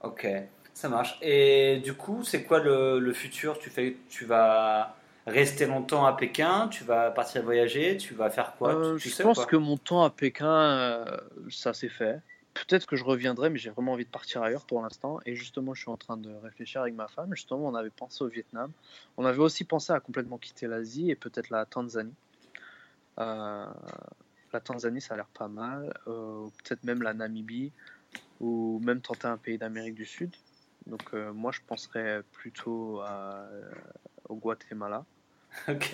Ok, 0.04 0.28
ça 0.74 0.90
marche. 0.90 1.18
Et 1.22 1.80
du 1.84 1.94
coup, 1.94 2.24
c'est 2.24 2.44
quoi 2.44 2.60
le, 2.60 3.00
le 3.00 3.14
futur? 3.14 3.60
Tu 3.60 3.70
fais, 3.70 3.98
tu 4.10 4.26
vas 4.26 4.96
rester 5.28 5.68
longtemps 5.68 6.06
à 6.06 6.14
Pékin? 6.14 6.68
Tu 6.70 6.84
vas 6.84 7.12
partir 7.12 7.44
voyager? 7.44 7.98
Tu 7.98 8.16
vas 8.16 8.30
faire 8.30 8.56
quoi? 8.56 8.74
Euh, 8.74 8.98
Je 8.98 9.22
pense 9.22 9.46
que 9.46 9.56
mon 9.56 9.78
temps 9.78 10.04
à 10.04 10.10
Pékin, 10.10 10.48
euh, 10.48 11.18
ça 11.50 11.74
s'est 11.74 11.90
fait. 11.90 12.20
Peut-être 12.54 12.86
que 12.86 12.96
je 12.96 13.04
reviendrai, 13.06 13.50
mais 13.50 13.58
j'ai 13.58 13.70
vraiment 13.70 13.94
envie 13.94 14.04
de 14.04 14.10
partir 14.10 14.44
ailleurs 14.44 14.66
pour 14.66 14.82
l'instant. 14.82 15.20
Et 15.26 15.36
justement, 15.36 15.74
je 15.74 15.82
suis 15.82 15.92
en 15.92 15.98
train 15.98 16.18
de 16.18 16.34
réfléchir 16.44 16.82
avec 16.82 16.96
ma 16.96 17.08
femme. 17.08 17.34
Justement, 17.34 17.68
on 17.68 17.76
avait 17.76 17.92
pensé 17.92 18.24
au 18.24 18.28
Vietnam. 18.28 18.72
On 19.18 19.26
avait 19.26 19.40
aussi 19.40 19.64
pensé 19.64 19.94
à 19.94 20.00
complètement 20.00 20.38
quitter 20.38 20.68
l'Asie 20.68 21.12
et 21.12 21.16
peut-être 21.16 21.50
la 21.50 21.66
Tanzanie. 21.66 22.14
Euh, 23.20 23.66
la 24.54 24.60
Tanzanie, 24.60 25.02
ça 25.02 25.14
a 25.14 25.18
l'air 25.18 25.28
pas 25.28 25.48
mal. 25.48 25.94
peut-être 26.06 26.84
même 26.84 27.02
la 27.02 27.14
Namibie 27.14 27.72
ou 28.40 28.82
même 28.84 29.02
tenter 29.02 29.28
un 29.28 29.38
pays 29.38 29.58
d'Amérique 29.58 29.96
du 29.96 30.06
Sud. 30.06 30.36
Donc 30.88 31.14
moi, 31.14 31.52
je 31.52 31.62
penserais 31.66 32.22
plutôt 32.34 33.00
à, 33.02 33.48
au 34.28 34.36
Guatemala. 34.36 35.06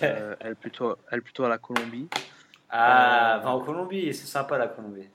Euh, 0.02 0.36
elle, 0.40 0.54
plutôt, 0.54 0.96
elle 1.10 1.20
plutôt 1.20 1.44
à 1.44 1.48
la 1.48 1.58
Colombie. 1.58 2.08
Ah, 2.70 3.40
va 3.42 3.50
en 3.50 3.60
Colombie, 3.60 4.14
c'est 4.14 4.26
sympa 4.26 4.56
la 4.56 4.68
Colombie. 4.68 5.08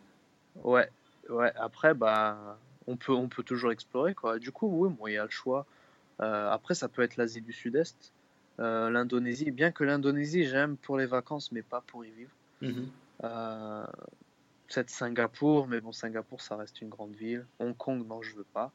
Ouais, 0.55 0.89
ouais. 1.29 1.51
Après, 1.55 1.93
bah, 1.93 2.57
on 2.87 2.97
peut, 2.97 3.13
on 3.13 3.29
peut 3.29 3.43
toujours 3.43 3.71
explorer 3.71 4.13
quoi. 4.13 4.39
Du 4.39 4.51
coup, 4.51 4.67
oui, 4.67 4.93
bon, 4.93 5.07
il 5.07 5.13
y 5.13 5.17
a 5.17 5.23
le 5.23 5.29
choix. 5.29 5.65
Euh, 6.21 6.51
après, 6.51 6.75
ça 6.75 6.89
peut 6.89 7.01
être 7.01 7.15
l'Asie 7.15 7.41
du 7.41 7.53
Sud-Est, 7.53 8.11
euh, 8.59 8.89
l'Indonésie. 8.89 9.51
Bien 9.51 9.71
que 9.71 9.83
l'Indonésie, 9.83 10.45
j'aime 10.45 10.77
pour 10.77 10.97
les 10.97 11.05
vacances, 11.05 11.51
mais 11.51 11.61
pas 11.61 11.81
pour 11.81 12.05
y 12.05 12.11
vivre. 12.11 12.31
Mhm. 12.61 12.89
Peut-être 14.67 14.89
Singapour, 14.89 15.67
mais 15.67 15.81
bon, 15.81 15.91
Singapour, 15.91 16.41
ça 16.41 16.55
reste 16.55 16.81
une 16.81 16.89
grande 16.89 17.13
ville. 17.13 17.45
Hong 17.59 17.75
Kong, 17.75 18.05
non, 18.07 18.21
je 18.21 18.35
veux 18.35 18.45
pas. 18.53 18.71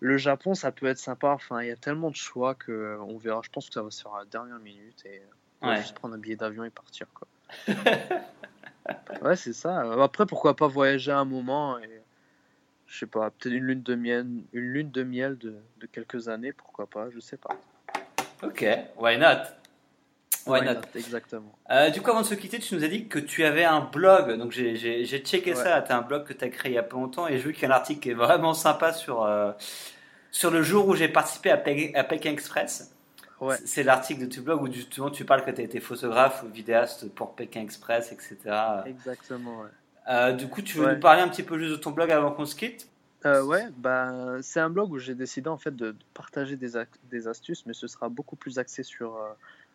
Le 0.00 0.16
Japon, 0.18 0.54
ça 0.54 0.72
peut 0.72 0.86
être 0.86 0.98
sympa. 0.98 1.28
Enfin, 1.28 1.62
il 1.62 1.68
y 1.68 1.70
a 1.70 1.76
tellement 1.76 2.10
de 2.10 2.16
choix 2.16 2.54
que 2.54 2.72
euh, 2.72 3.00
on 3.00 3.16
verra. 3.16 3.40
Je 3.44 3.50
pense 3.50 3.68
que 3.68 3.74
ça 3.74 3.82
va 3.82 3.90
se 3.90 4.02
faire 4.02 4.14
à 4.14 4.20
la 4.20 4.24
dernière 4.26 4.58
minute 4.58 5.04
et 5.06 5.22
on 5.62 5.68
va 5.68 5.76
juste 5.76 5.94
prendre 5.94 6.14
un 6.14 6.18
billet 6.18 6.36
d'avion 6.36 6.64
et 6.64 6.70
partir. 6.70 7.06
Quoi. 7.14 7.28
ouais, 9.22 9.36
c'est 9.36 9.52
ça. 9.52 9.92
Après, 10.02 10.26
pourquoi 10.26 10.54
pas 10.54 10.68
voyager 10.68 11.12
un 11.12 11.24
moment 11.24 11.78
et 11.78 12.02
je 12.86 12.98
sais 12.98 13.06
pas, 13.06 13.30
peut-être 13.30 13.54
une 13.54 13.64
lune 13.64 13.82
de 13.82 13.94
miel, 13.94 14.26
une 14.52 14.72
lune 14.72 14.90
de 14.90 15.02
miel 15.02 15.36
de, 15.38 15.56
de, 15.78 15.86
quelques 15.86 16.28
années, 16.28 16.52
pourquoi 16.52 16.86
pas, 16.86 17.10
je 17.10 17.18
sais 17.18 17.36
pas. 17.36 17.58
Ok, 18.42 18.64
why 18.98 19.16
not? 19.18 19.56
Why, 20.46 20.60
not? 20.62 20.82
Exactement. 20.94 21.58
Euh, 21.70 21.90
du 21.90 22.00
coup, 22.00 22.10
avant 22.10 22.20
de 22.20 22.26
se 22.26 22.34
quitter, 22.34 22.60
tu 22.60 22.76
nous 22.76 22.84
as 22.84 22.88
dit 22.88 23.08
que 23.08 23.18
tu 23.18 23.44
avais 23.44 23.64
un 23.64 23.80
blog. 23.80 24.38
Donc, 24.38 24.52
j'ai 24.52 25.04
checké 25.24 25.54
ça. 25.54 25.82
Tu 25.82 25.90
as 25.90 25.96
un 25.96 26.02
blog 26.02 26.24
que 26.24 26.32
tu 26.32 26.44
as 26.44 26.48
créé 26.48 26.72
il 26.72 26.74
y 26.76 26.78
a 26.78 26.84
peu 26.84 26.96
longtemps 26.96 27.26
et 27.26 27.38
je 27.38 27.48
vu 27.48 27.52
qu'il 27.52 27.64
y 27.64 27.66
a 27.66 27.74
un 27.74 27.76
article 27.76 28.00
qui 28.00 28.10
est 28.10 28.14
vraiment 28.14 28.54
sympa 28.54 28.92
sur, 28.92 29.24
euh, 29.24 29.50
sur 30.30 30.50
le 30.50 30.62
jour 30.62 30.86
où 30.86 30.94
j'ai 30.94 31.08
participé 31.08 31.50
à, 31.50 31.54
à 31.98 32.04
Pékin 32.04 32.30
Express. 32.30 32.92
Ouais. 33.40 33.56
C'est 33.64 33.82
l'article 33.82 34.26
de 34.28 34.34
ton 34.34 34.42
blog 34.42 34.62
où 34.62 34.72
justement 34.72 35.10
tu 35.10 35.24
parles 35.24 35.44
que 35.44 35.50
tu 35.50 35.60
as 35.60 35.64
été 35.64 35.80
photographe 35.80 36.42
ou 36.44 36.48
vidéaste 36.48 37.12
pour 37.12 37.34
Pékin 37.34 37.62
Express, 37.62 38.12
etc. 38.12 38.36
Exactement, 38.86 39.60
ouais. 39.60 39.68
Euh, 40.08 40.32
du 40.32 40.48
coup, 40.48 40.62
tu 40.62 40.78
veux 40.78 40.94
nous 40.94 41.00
parler 41.00 41.22
un 41.22 41.28
petit 41.28 41.42
peu 41.42 41.58
juste 41.58 41.72
de 41.72 41.76
ton 41.76 41.90
blog 41.90 42.12
avant 42.12 42.30
qu'on 42.30 42.46
se 42.46 42.54
quitte? 42.54 42.88
Euh, 43.24 43.42
Ouais, 43.42 43.68
bah, 43.76 44.38
c'est 44.42 44.60
un 44.60 44.70
blog 44.70 44.92
où 44.92 44.98
j'ai 44.98 45.14
décidé 45.14 45.48
en 45.48 45.58
fait 45.58 45.74
de, 45.74 45.94
partager 46.14 46.56
des, 46.56 46.72
des, 47.10 47.28
astuces, 47.28 47.64
mais 47.66 47.72
ce 47.72 47.86
sera 47.86 48.08
beaucoup 48.08 48.36
plus 48.36 48.58
axé 48.58 48.82
sur 48.82 49.16
euh, 49.16 49.32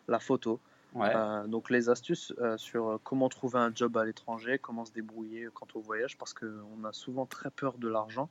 la 0.08 0.18
photo. 0.18 0.60
Ouais. 0.94 1.10
donc 1.48 1.70
les 1.70 1.88
astuces 1.88 2.34
sur 2.58 3.00
comment 3.02 3.30
trouver 3.30 3.58
un 3.58 3.74
job 3.74 3.96
à 3.96 4.04
l'étranger, 4.04 4.58
comment 4.58 4.84
se 4.84 4.92
débrouiller 4.92 5.48
quand 5.54 5.74
on 5.74 5.80
voyage, 5.80 6.18
parce 6.18 6.34
qu'on 6.34 6.84
a 6.84 6.92
souvent 6.92 7.24
très 7.24 7.48
peur 7.48 7.78
de 7.78 7.88
l'argent. 7.88 8.28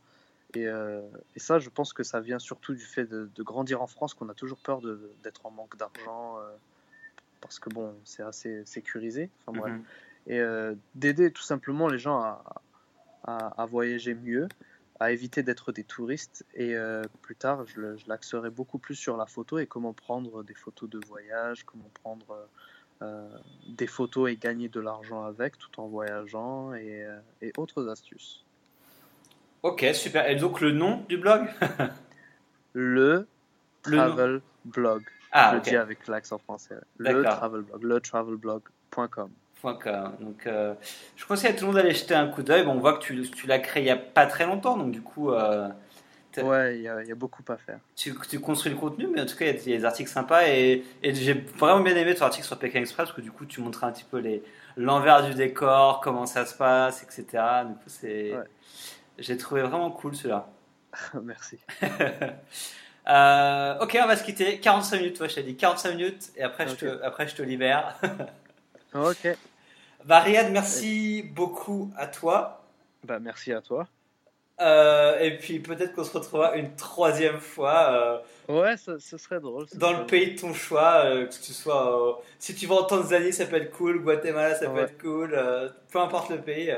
Et, 0.54 0.66
et, 0.66 1.40
ça, 1.40 1.58
je 1.58 1.72
pense 1.72 1.92
que 1.92 2.04
ça 2.04 2.20
vient 2.20 2.38
surtout 2.38 2.76
du 2.76 2.86
fait 2.86 3.06
de, 3.06 3.28
grandir 3.42 3.82
en 3.82 3.88
France, 3.88 4.14
qu'on 4.14 4.30
a 4.30 4.36
toujours 4.36 4.60
peur 4.60 4.80
d'être 5.24 5.44
en 5.48 5.50
manque 5.50 5.76
d'argent, 5.76 6.38
parce 7.40 7.58
que 7.58 7.72
bon, 7.72 7.96
c'est 8.06 8.22
assez 8.22 8.64
sécurisé. 8.66 9.32
Enfin. 9.48 9.68
Mhm 9.68 9.84
et 10.28 10.40
euh, 10.40 10.76
d'aider 10.96 11.32
tout 11.32 11.42
simplement 11.42 11.88
les 11.88 11.98
gens 11.98 12.20
à, 12.20 12.44
à, 13.24 13.66
voyager 13.66 14.14
mieux, 14.14 14.48
à 15.02 15.12
éviter 15.12 15.42
d'être 15.42 15.72
des 15.72 15.84
touristes. 15.84 16.46
Et 16.54 16.76
euh, 16.76 17.02
plus 17.24 17.36
tard, 17.36 17.66
je, 17.66 17.98
je 17.98 18.06
l'axerai 18.08 18.52
beaucoup 18.52 18.78
plus 18.78 18.94
sur 18.94 19.18
la 19.18 19.26
photo 19.26 19.58
et 19.58 19.66
comment 19.66 19.94
prendre 19.94 20.44
des 20.44 20.54
photos 20.54 20.88
de 20.92 21.00
voyage, 21.08 21.64
comment 21.64 21.90
prendre 22.04 22.48
euh, 23.02 23.28
des 23.68 23.88
photos 23.88 24.30
et 24.30 24.38
gagner 24.38 24.70
de 24.70 24.80
l'argent 24.80 25.24
avec 25.24 25.58
tout 25.58 25.82
en 25.82 25.88
voyageant 25.88 26.76
et, 26.76 27.04
et, 27.42 27.52
autres 27.58 27.90
astuces. 27.90 28.46
Ok, 29.64 29.84
super. 29.94 30.30
Et 30.30 30.36
donc 30.36 30.62
le 30.62 30.72
nom 30.72 31.04
du 31.10 31.18
blog? 31.18 31.48
Le 32.74 33.28
Travel 33.82 34.42
Blog. 34.66 35.04
Ah, 35.32 35.50
je 35.52 35.56
le 35.56 35.62
dis 35.62 35.76
avec 35.76 36.08
l'accent 36.08 36.38
français. 36.38 36.78
Le 37.00 37.24
Travel 37.24 37.62
Blog. 37.62 37.84
Le 37.84 38.00
travelblog.com. 38.00 39.32
Donc, 39.64 40.48
euh, 40.48 40.74
je 41.16 41.26
conseille 41.26 41.52
à 41.52 41.54
tout 41.54 41.62
le 41.62 41.68
monde 41.68 41.76
d'aller 41.76 41.94
jeter 41.94 42.16
un 42.16 42.28
coup 42.28 42.44
d'œil. 42.44 42.64
Bon, 42.64 42.72
on 42.74 42.80
voit 42.80 42.98
que 42.98 43.04
tu, 43.04 43.22
tu 43.30 43.48
l'as 43.48 43.60
créé 43.60 43.84
il 43.84 43.86
n'y 43.86 43.92
a 43.92 43.98
pas 43.98 44.26
très 44.26 44.46
longtemps, 44.46 44.78
donc 44.78 44.92
du 44.92 45.02
coup. 45.02 45.32
Euh, 45.32 45.70
ouais, 46.38 46.78
il 46.78 46.84
y, 46.84 46.88
a 46.88 47.16
beaucoup 47.16 47.44
à 47.48 47.58
faire. 47.58 47.80
Tu, 47.96 48.14
tu, 48.30 48.40
construis 48.40 48.72
le 48.72 48.78
contenu, 48.78 49.08
mais 49.08 49.22
en 49.22 49.26
tout 49.26 49.36
cas, 49.36 49.46
il 49.46 49.70
y, 49.70 49.74
a 49.74 49.78
des 49.78 49.86
articles 49.86 50.10
sympas. 50.10 50.48
Et, 50.48 50.84
et 51.04 51.14
j'ai 51.14 51.34
vraiment 51.34 51.82
bien 51.82 51.96
aimé 51.96 52.16
ton 52.16 52.26
article 52.26 52.46
sur 52.46 52.58
Pékin 52.58 52.80
Express, 52.80 53.08
parce 53.08 53.16
que 53.16 53.22
du 53.22 53.32
coup, 53.32 53.46
tu 53.46 53.62
montrais 53.62 53.88
un 53.88 53.92
petit 53.92 54.06
peu 54.10 54.24
l'envers 54.78 55.24
du 55.24 55.34
décor, 55.34 56.02
comment 56.02 56.26
ça 56.26 56.46
se 56.46 56.56
passe, 56.56 57.04
etc. 57.04 57.44
Du 57.68 57.74
coup, 57.74 57.88
c'est. 57.88 58.34
J'ai 59.18 59.38
trouvé 59.38 59.62
vraiment 59.62 59.92
cool 59.92 60.16
celui-là. 60.16 60.48
Merci. 61.24 61.60
Euh, 63.10 63.80
ok, 63.80 63.98
on 64.02 64.08
va 64.08 64.16
se 64.16 64.24
quitter. 64.24 64.60
45 64.60 64.98
minutes, 64.98 65.18
toi, 65.18 65.28
je 65.28 65.36
t'ai 65.36 65.44
dit 65.44 65.56
45 65.56 65.96
minutes, 65.96 66.32
et 66.36 66.44
après, 66.44 66.68
je, 66.68 66.76
te, 66.76 67.04
après 67.04 67.28
je 67.28 67.36
te 67.36 67.42
libère. 67.42 68.00
ok. 68.94 69.36
Bah, 70.06 70.24
merci 70.52 71.24
beaucoup 71.24 71.92
à 71.98 72.08
toi. 72.08 72.64
Bah, 73.04 73.20
merci 73.20 73.54
à 73.54 73.62
toi. 73.62 73.88
Euh, 74.60 75.20
et 75.20 75.38
puis 75.38 75.60
peut-être 75.60 75.94
qu'on 75.94 76.04
se 76.04 76.16
retrouvera 76.16 76.56
une 76.56 76.76
troisième 76.76 77.40
fois. 77.40 78.22
Euh, 78.48 78.62
ouais, 78.62 78.78
ce, 78.78 79.00
serait 79.18 79.40
drôle. 79.40 79.66
dans 79.76 79.94
le 79.94 80.06
pays 80.06 80.36
de 80.36 80.40
ton 80.40 80.54
choix, 80.54 81.06
euh, 81.06 81.26
que 81.26 81.34
tu 81.34 81.52
sois. 81.52 82.22
si 82.38 82.54
tu 82.54 82.68
vas 82.68 82.76
en 82.76 82.84
Tanzanie, 82.84 83.34
ça 83.34 83.46
peut 83.46 83.56
être 83.56 83.72
cool. 83.72 84.04
Guatemala, 84.04 84.56
ça 84.56 84.70
peut 84.70 84.82
être 84.82 85.02
cool. 85.02 85.38
peu 85.92 86.00
importe 86.00 86.30
le 86.30 86.38
pays. 86.38 86.72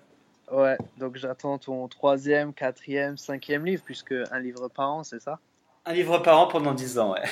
ouais, 0.52 0.76
donc 0.96 1.16
j'attends 1.16 1.58
ton 1.58 1.86
troisième, 1.86 2.52
quatrième, 2.52 3.16
cinquième 3.16 3.64
livre, 3.64 3.82
puisque 3.84 4.14
un 4.32 4.40
livre 4.40 4.68
par 4.68 4.90
an, 4.90 5.04
c'est 5.04 5.20
ça? 5.20 5.38
Un 5.86 5.92
livre 5.92 6.18
par 6.18 6.38
an 6.38 6.46
pendant 6.48 6.74
dix 6.74 6.98
ans, 6.98 7.12
ouais. 7.12 7.22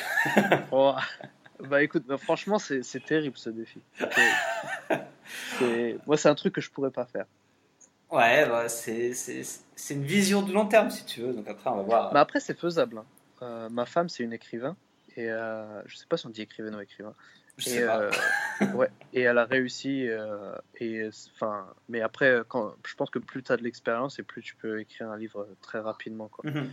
Bah 1.64 1.82
écoute, 1.82 2.04
bah, 2.06 2.18
franchement, 2.18 2.58
c'est 2.58 3.04
terrible 3.04 3.36
ce 3.36 3.50
défi. 3.50 3.80
Moi, 6.06 6.16
c'est 6.16 6.28
un 6.28 6.34
truc 6.34 6.54
que 6.54 6.60
je 6.60 6.70
pourrais 6.70 6.90
pas 6.90 7.06
faire. 7.06 7.26
Ouais, 8.10 8.48
bah, 8.48 8.68
c'est 8.68 9.12
une 9.90 10.04
vision 10.04 10.42
de 10.42 10.52
long 10.52 10.66
terme 10.66 10.90
si 10.90 11.04
tu 11.04 11.20
veux. 11.20 11.32
Donc 11.32 11.48
après, 11.48 11.70
on 11.70 11.76
va 11.76 11.82
voir. 11.82 12.12
Mais 12.12 12.20
après, 12.20 12.40
c'est 12.40 12.58
faisable. 12.58 12.98
Hein. 12.98 13.04
Euh, 13.42 13.68
ma 13.68 13.86
femme, 13.86 14.08
c'est 14.08 14.22
une 14.24 14.32
écrivain. 14.32 14.76
Et 15.16 15.30
euh, 15.30 15.82
je 15.86 15.96
sais 15.96 16.06
pas 16.06 16.16
si 16.16 16.26
on 16.26 16.30
dit 16.30 16.42
écrivain 16.42 16.72
ou 16.76 16.80
écrivain. 16.80 17.14
Je 17.58 17.68
et, 17.68 17.72
sais 17.72 17.86
pas. 17.86 18.00
Euh, 18.00 18.10
ouais, 18.74 18.88
et 19.12 19.22
elle 19.22 19.38
a 19.38 19.44
réussi. 19.44 20.08
Euh, 20.08 20.54
et, 20.76 21.08
enfin, 21.34 21.66
mais 21.88 22.00
après, 22.00 22.42
quand, 22.48 22.74
je 22.86 22.94
pense 22.94 23.10
que 23.10 23.18
plus 23.18 23.42
tu 23.42 23.52
as 23.52 23.56
de 23.56 23.62
l'expérience 23.62 24.18
et 24.18 24.22
plus 24.22 24.42
tu 24.42 24.54
peux 24.56 24.80
écrire 24.80 25.10
un 25.10 25.18
livre 25.18 25.48
très 25.60 25.80
rapidement. 25.80 26.28
Quoi. 26.28 26.50
Mhm. 26.50 26.70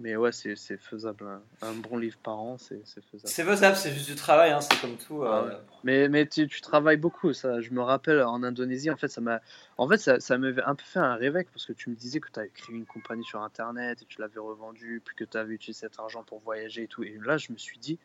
Mais 0.00 0.16
ouais, 0.16 0.32
c'est 0.32 0.56
faisable. 0.76 1.24
Un, 1.62 1.72
bon 1.72 1.96
livre 1.98 2.18
par 2.18 2.38
an, 2.38 2.58
c'est 2.58 2.82
faisable. 2.84 3.22
C'est 3.24 3.44
faisable, 3.44 3.76
c'est 3.76 3.92
juste 3.92 4.08
du 4.08 4.16
travail, 4.16 4.50
hein, 4.50 4.60
c'est 4.60 4.80
comme 4.80 4.96
tout. 4.96 5.22
Euh. 5.22 5.50
Ah 5.52 5.60
mais, 5.84 6.08
mais 6.08 6.26
tu, 6.26 6.48
tu, 6.48 6.60
travailles 6.60 6.96
beaucoup. 6.96 7.32
Ça, 7.32 7.60
je 7.60 7.70
me 7.70 7.80
rappelle 7.80 8.20
en 8.22 8.42
Indonésie, 8.42 8.90
en 8.90 8.96
fait, 8.96 9.06
ça 9.06 9.20
m'a 9.20 9.40
en 9.78 9.88
fait, 9.88 9.98
ça, 9.98 10.18
ça 10.18 10.36
m'avait 10.36 10.62
un 10.62 10.74
peu 10.74 10.84
fait 10.84 10.98
un 10.98 11.14
réveil 11.14 11.44
parce 11.52 11.66
que 11.66 11.72
tu 11.72 11.90
me 11.90 11.94
disais 11.94 12.18
que 12.18 12.28
tu 12.32 12.40
avais 12.40 12.48
créé 12.48 12.74
une 12.74 12.86
compagnie 12.86 13.24
sur 13.24 13.40
Internet 13.42 14.02
et 14.02 14.04
tu 14.04 14.20
l'avais 14.20 14.40
revendue, 14.40 15.00
puis 15.04 15.14
que 15.14 15.24
tu 15.24 15.36
avais 15.36 15.54
utilisé 15.54 15.80
cet 15.80 16.00
argent 16.00 16.24
pour 16.24 16.40
voyager 16.40 16.84
et 16.84 16.88
tout. 16.88 17.04
Et 17.04 17.18
là, 17.24 17.36
je 17.36 17.52
me 17.52 17.58
suis 17.58 17.78
dit, 17.78 17.96
tu 17.96 18.00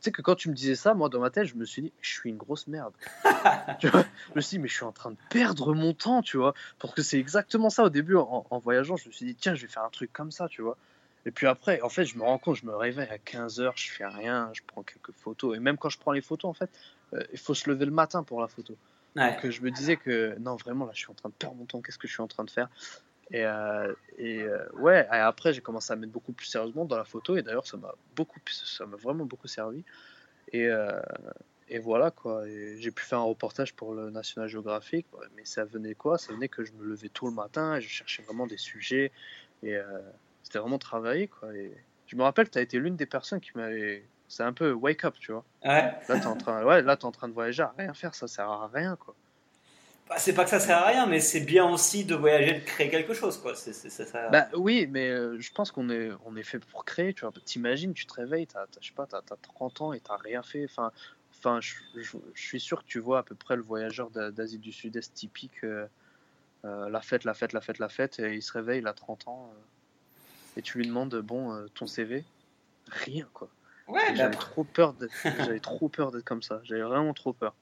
sais 0.00 0.12
que 0.12 0.22
quand 0.22 0.36
tu 0.36 0.48
me 0.48 0.54
disais 0.54 0.76
ça, 0.76 0.94
moi 0.94 1.10
dans 1.10 1.20
ma 1.20 1.28
tête, 1.28 1.44
je 1.44 1.56
me 1.56 1.66
suis 1.66 1.82
dit, 1.82 1.92
je 2.00 2.10
suis 2.10 2.30
une 2.30 2.38
grosse 2.38 2.66
merde. 2.68 2.94
tu 3.80 3.88
vois 3.88 4.04
je 4.30 4.36
me 4.36 4.40
suis 4.40 4.56
dit, 4.56 4.62
mais 4.62 4.68
je 4.68 4.74
suis 4.74 4.84
en 4.84 4.92
train 4.92 5.10
de 5.10 5.16
perdre 5.28 5.74
mon 5.74 5.92
temps, 5.92 6.22
tu 6.22 6.38
vois. 6.38 6.54
Parce 6.78 6.94
que 6.94 7.02
c'est 7.02 7.18
exactement 7.18 7.68
ça 7.68 7.84
au 7.84 7.90
début 7.90 8.16
en, 8.16 8.46
en, 8.48 8.58
voyageant. 8.58 8.96
Je 8.96 9.08
me 9.08 9.12
suis 9.12 9.26
dit, 9.26 9.34
tiens, 9.34 9.54
je 9.54 9.62
vais 9.62 9.72
faire 9.72 9.84
un 9.84 9.90
truc 9.90 10.10
comme 10.10 10.30
ça, 10.30 10.48
tu 10.48 10.62
vois. 10.62 10.78
Et 11.26 11.30
puis 11.30 11.46
après, 11.46 11.80
en 11.80 11.88
fait, 11.88 12.04
je 12.04 12.18
me 12.18 12.22
rends 12.22 12.38
compte, 12.38 12.56
je 12.56 12.66
me 12.66 12.74
réveille 12.74 13.08
à 13.08 13.16
15h, 13.16 13.72
je 13.76 13.90
fais 13.90 14.06
rien, 14.06 14.50
je 14.52 14.60
prends 14.66 14.82
quelques 14.82 15.12
photos. 15.12 15.56
Et 15.56 15.60
même 15.60 15.78
quand 15.78 15.88
je 15.88 15.98
prends 15.98 16.12
les 16.12 16.20
photos, 16.20 16.50
en 16.50 16.54
fait, 16.54 16.70
euh, 17.14 17.22
il 17.32 17.38
faut 17.38 17.54
se 17.54 17.68
lever 17.70 17.86
le 17.86 17.92
matin 17.92 18.22
pour 18.22 18.40
la 18.40 18.48
photo. 18.48 18.76
Donc 19.16 19.44
euh, 19.44 19.50
je 19.50 19.62
me 19.62 19.70
disais 19.70 19.96
que 19.96 20.36
non, 20.38 20.56
vraiment, 20.56 20.86
là, 20.86 20.92
je 20.92 20.98
suis 20.98 21.10
en 21.10 21.14
train 21.14 21.28
de 21.28 21.34
perdre 21.34 21.56
mon 21.56 21.66
temps, 21.66 21.80
qu'est-ce 21.80 21.98
que 21.98 22.08
je 22.08 22.12
suis 22.12 22.22
en 22.22 22.26
train 22.26 22.44
de 22.44 22.50
faire? 22.50 22.68
Et, 23.30 23.44
euh, 23.46 23.94
et 24.18 24.44
ouais, 24.74 25.06
et 25.10 25.16
après, 25.16 25.54
j'ai 25.54 25.62
commencé 25.62 25.92
à 25.92 25.96
mettre 25.96 26.12
beaucoup 26.12 26.32
plus 26.32 26.46
sérieusement 26.46 26.84
dans 26.84 26.98
la 26.98 27.04
photo. 27.04 27.36
Et 27.36 27.42
d'ailleurs, 27.42 27.66
ça 27.66 27.78
m'a 27.78 27.94
beaucoup, 28.16 28.40
ça 28.46 28.84
m'a 28.84 28.96
vraiment 28.96 29.24
beaucoup 29.24 29.48
servi. 29.48 29.82
Et, 30.52 30.68
et 31.70 31.78
voilà, 31.78 32.10
quoi. 32.10 32.44
J'ai 32.76 32.90
pu 32.90 33.02
faire 33.02 33.20
un 33.20 33.24
reportage 33.24 33.72
pour 33.72 33.94
le 33.94 34.10
National 34.10 34.48
Geographic. 34.48 35.06
Mais 35.36 35.44
ça 35.46 35.64
venait 35.64 35.94
quoi? 35.94 36.18
Ça 36.18 36.34
venait 36.34 36.48
que 36.48 36.64
je 36.64 36.72
me 36.72 36.84
levais 36.84 37.08
tout 37.08 37.26
le 37.26 37.32
matin 37.32 37.76
et 37.76 37.80
je 37.80 37.88
cherchais 37.88 38.22
vraiment 38.24 38.46
des 38.46 38.58
sujets. 38.58 39.10
Et 39.62 39.78
c'était 40.44 40.60
vraiment 40.60 40.78
travaillé, 40.78 41.26
quoi. 41.26 41.52
Et 41.52 41.72
je 42.06 42.14
me 42.14 42.22
rappelle, 42.22 42.48
tu 42.48 42.58
as 42.58 42.62
été 42.62 42.78
l'une 42.78 42.94
des 42.94 43.06
personnes 43.06 43.40
qui 43.40 43.50
m'avait. 43.56 44.04
C'est 44.28 44.44
un 44.44 44.52
peu 44.52 44.72
wake 44.72 45.04
up, 45.04 45.16
tu 45.18 45.32
vois. 45.32 45.44
Ouais. 45.64 45.92
Là, 46.08 46.20
tu 46.20 46.26
en, 46.26 46.36
train... 46.36 46.64
ouais, 46.64 46.82
là, 46.82 46.94
es 46.94 47.04
en 47.04 47.12
train 47.12 47.28
de 47.28 47.34
voyager 47.34 47.62
à 47.62 47.74
rien 47.76 47.92
faire, 47.94 48.14
ça 48.14 48.28
sert 48.28 48.48
à 48.48 48.68
rien, 48.72 48.96
quoi. 48.96 49.14
Bah, 50.08 50.16
c'est 50.18 50.34
pas 50.34 50.44
que 50.44 50.50
ça 50.50 50.60
sert 50.60 50.76
à 50.76 50.86
rien, 50.86 51.06
mais 51.06 51.18
c'est 51.18 51.40
bien 51.40 51.66
aussi 51.68 52.04
de 52.04 52.14
voyager, 52.14 52.60
de 52.60 52.64
créer 52.64 52.90
quelque 52.90 53.14
chose, 53.14 53.38
quoi. 53.38 53.54
C'est, 53.54 53.72
ça. 53.72 54.28
Bah 54.28 54.48
oui, 54.54 54.86
mais 54.90 55.08
euh, 55.08 55.40
je 55.40 55.50
pense 55.52 55.72
qu'on 55.72 55.88
est, 55.88 56.10
on 56.26 56.36
est 56.36 56.42
fait 56.42 56.58
pour 56.58 56.84
créer, 56.84 57.14
tu 57.14 57.22
vois. 57.22 57.32
T'imagines, 57.44 57.94
tu 57.94 58.04
te 58.06 58.14
réveilles, 58.14 58.46
t'as, 58.46 58.66
je 58.80 58.88
sais 58.88 58.94
pas, 58.94 59.06
t'as, 59.06 59.18
as 59.18 59.36
30 59.40 59.80
ans 59.80 59.92
et 59.94 60.00
t'as 60.00 60.16
rien 60.16 60.42
fait. 60.42 60.64
Enfin, 60.64 60.92
enfin 61.38 61.60
je, 61.60 61.74
je, 61.96 62.18
suis 62.34 62.60
sûr 62.60 62.82
que 62.82 62.88
tu 62.88 62.98
vois 62.98 63.20
à 63.20 63.22
peu 63.22 63.34
près 63.34 63.56
le 63.56 63.62
voyageur 63.62 64.10
d'Asie 64.10 64.58
du 64.58 64.72
Sud-Est 64.72 65.14
typique, 65.14 65.64
euh, 65.64 65.86
euh, 66.64 66.88
la 66.90 67.00
fête, 67.00 67.24
la 67.24 67.34
fête, 67.34 67.52
la 67.52 67.60
fête, 67.60 67.78
la 67.78 67.88
fête, 67.88 68.18
et 68.18 68.34
il 68.34 68.42
se 68.42 68.52
réveille, 68.52 68.80
il 68.80 68.86
a 68.86 68.92
30 68.92 69.28
ans 69.28 69.52
et 70.56 70.62
tu 70.62 70.78
lui 70.78 70.86
demandes 70.86 71.14
bon 71.16 71.52
euh, 71.52 71.66
ton 71.74 71.86
CV, 71.86 72.24
rien 72.88 73.26
quoi. 73.32 73.48
Ouais, 73.86 74.14
j'avais 74.14 74.36
trop 74.36 74.64
peur 74.64 74.94
d'être, 74.94 75.12
j'avais 75.38 75.60
trop 75.60 75.88
peur 75.88 76.10
d'être 76.10 76.24
comme 76.24 76.42
ça. 76.42 76.60
J'avais 76.64 76.82
vraiment 76.82 77.12
trop 77.12 77.32
peur. 77.32 77.54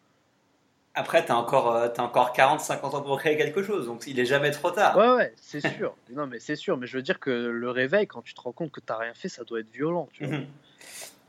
Après, 0.95 1.25
t'as 1.25 1.35
encore, 1.35 1.75
euh, 1.75 1.89
as 1.97 2.03
encore 2.03 2.33
40, 2.33 2.61
50 2.61 2.95
ans 2.95 3.03
pour 3.03 3.19
créer 3.19 3.37
quelque 3.37 3.63
chose, 3.63 3.87
donc 3.87 4.05
il 4.07 4.21
est 4.21 4.27
jamais 4.27 4.51
trop 4.51 4.71
tard. 4.71 4.97
Ouais, 4.97 5.11
ouais, 5.11 5.33
c'est 5.37 5.67
sûr. 5.67 5.97
non, 6.13 6.27
mais 6.27 6.39
c'est 6.39 6.57
sûr. 6.57 6.77
Mais 6.77 6.87
je 6.87 6.97
veux 6.97 7.03
dire 7.03 7.19
que 7.19 7.31
le 7.31 7.71
réveil, 7.71 8.07
quand 8.07 8.21
tu 8.21 8.35
te 8.35 8.41
rends 8.41 8.53
compte 8.53 8.71
que 8.71 8.81
t'as 8.81 8.99
rien 8.99 9.15
fait, 9.15 9.29
ça 9.29 9.43
doit 9.45 9.61
être 9.61 9.71
violent, 9.71 10.09
tu 10.13 10.27
vois. 10.27 10.39
Mhm. 10.39 10.47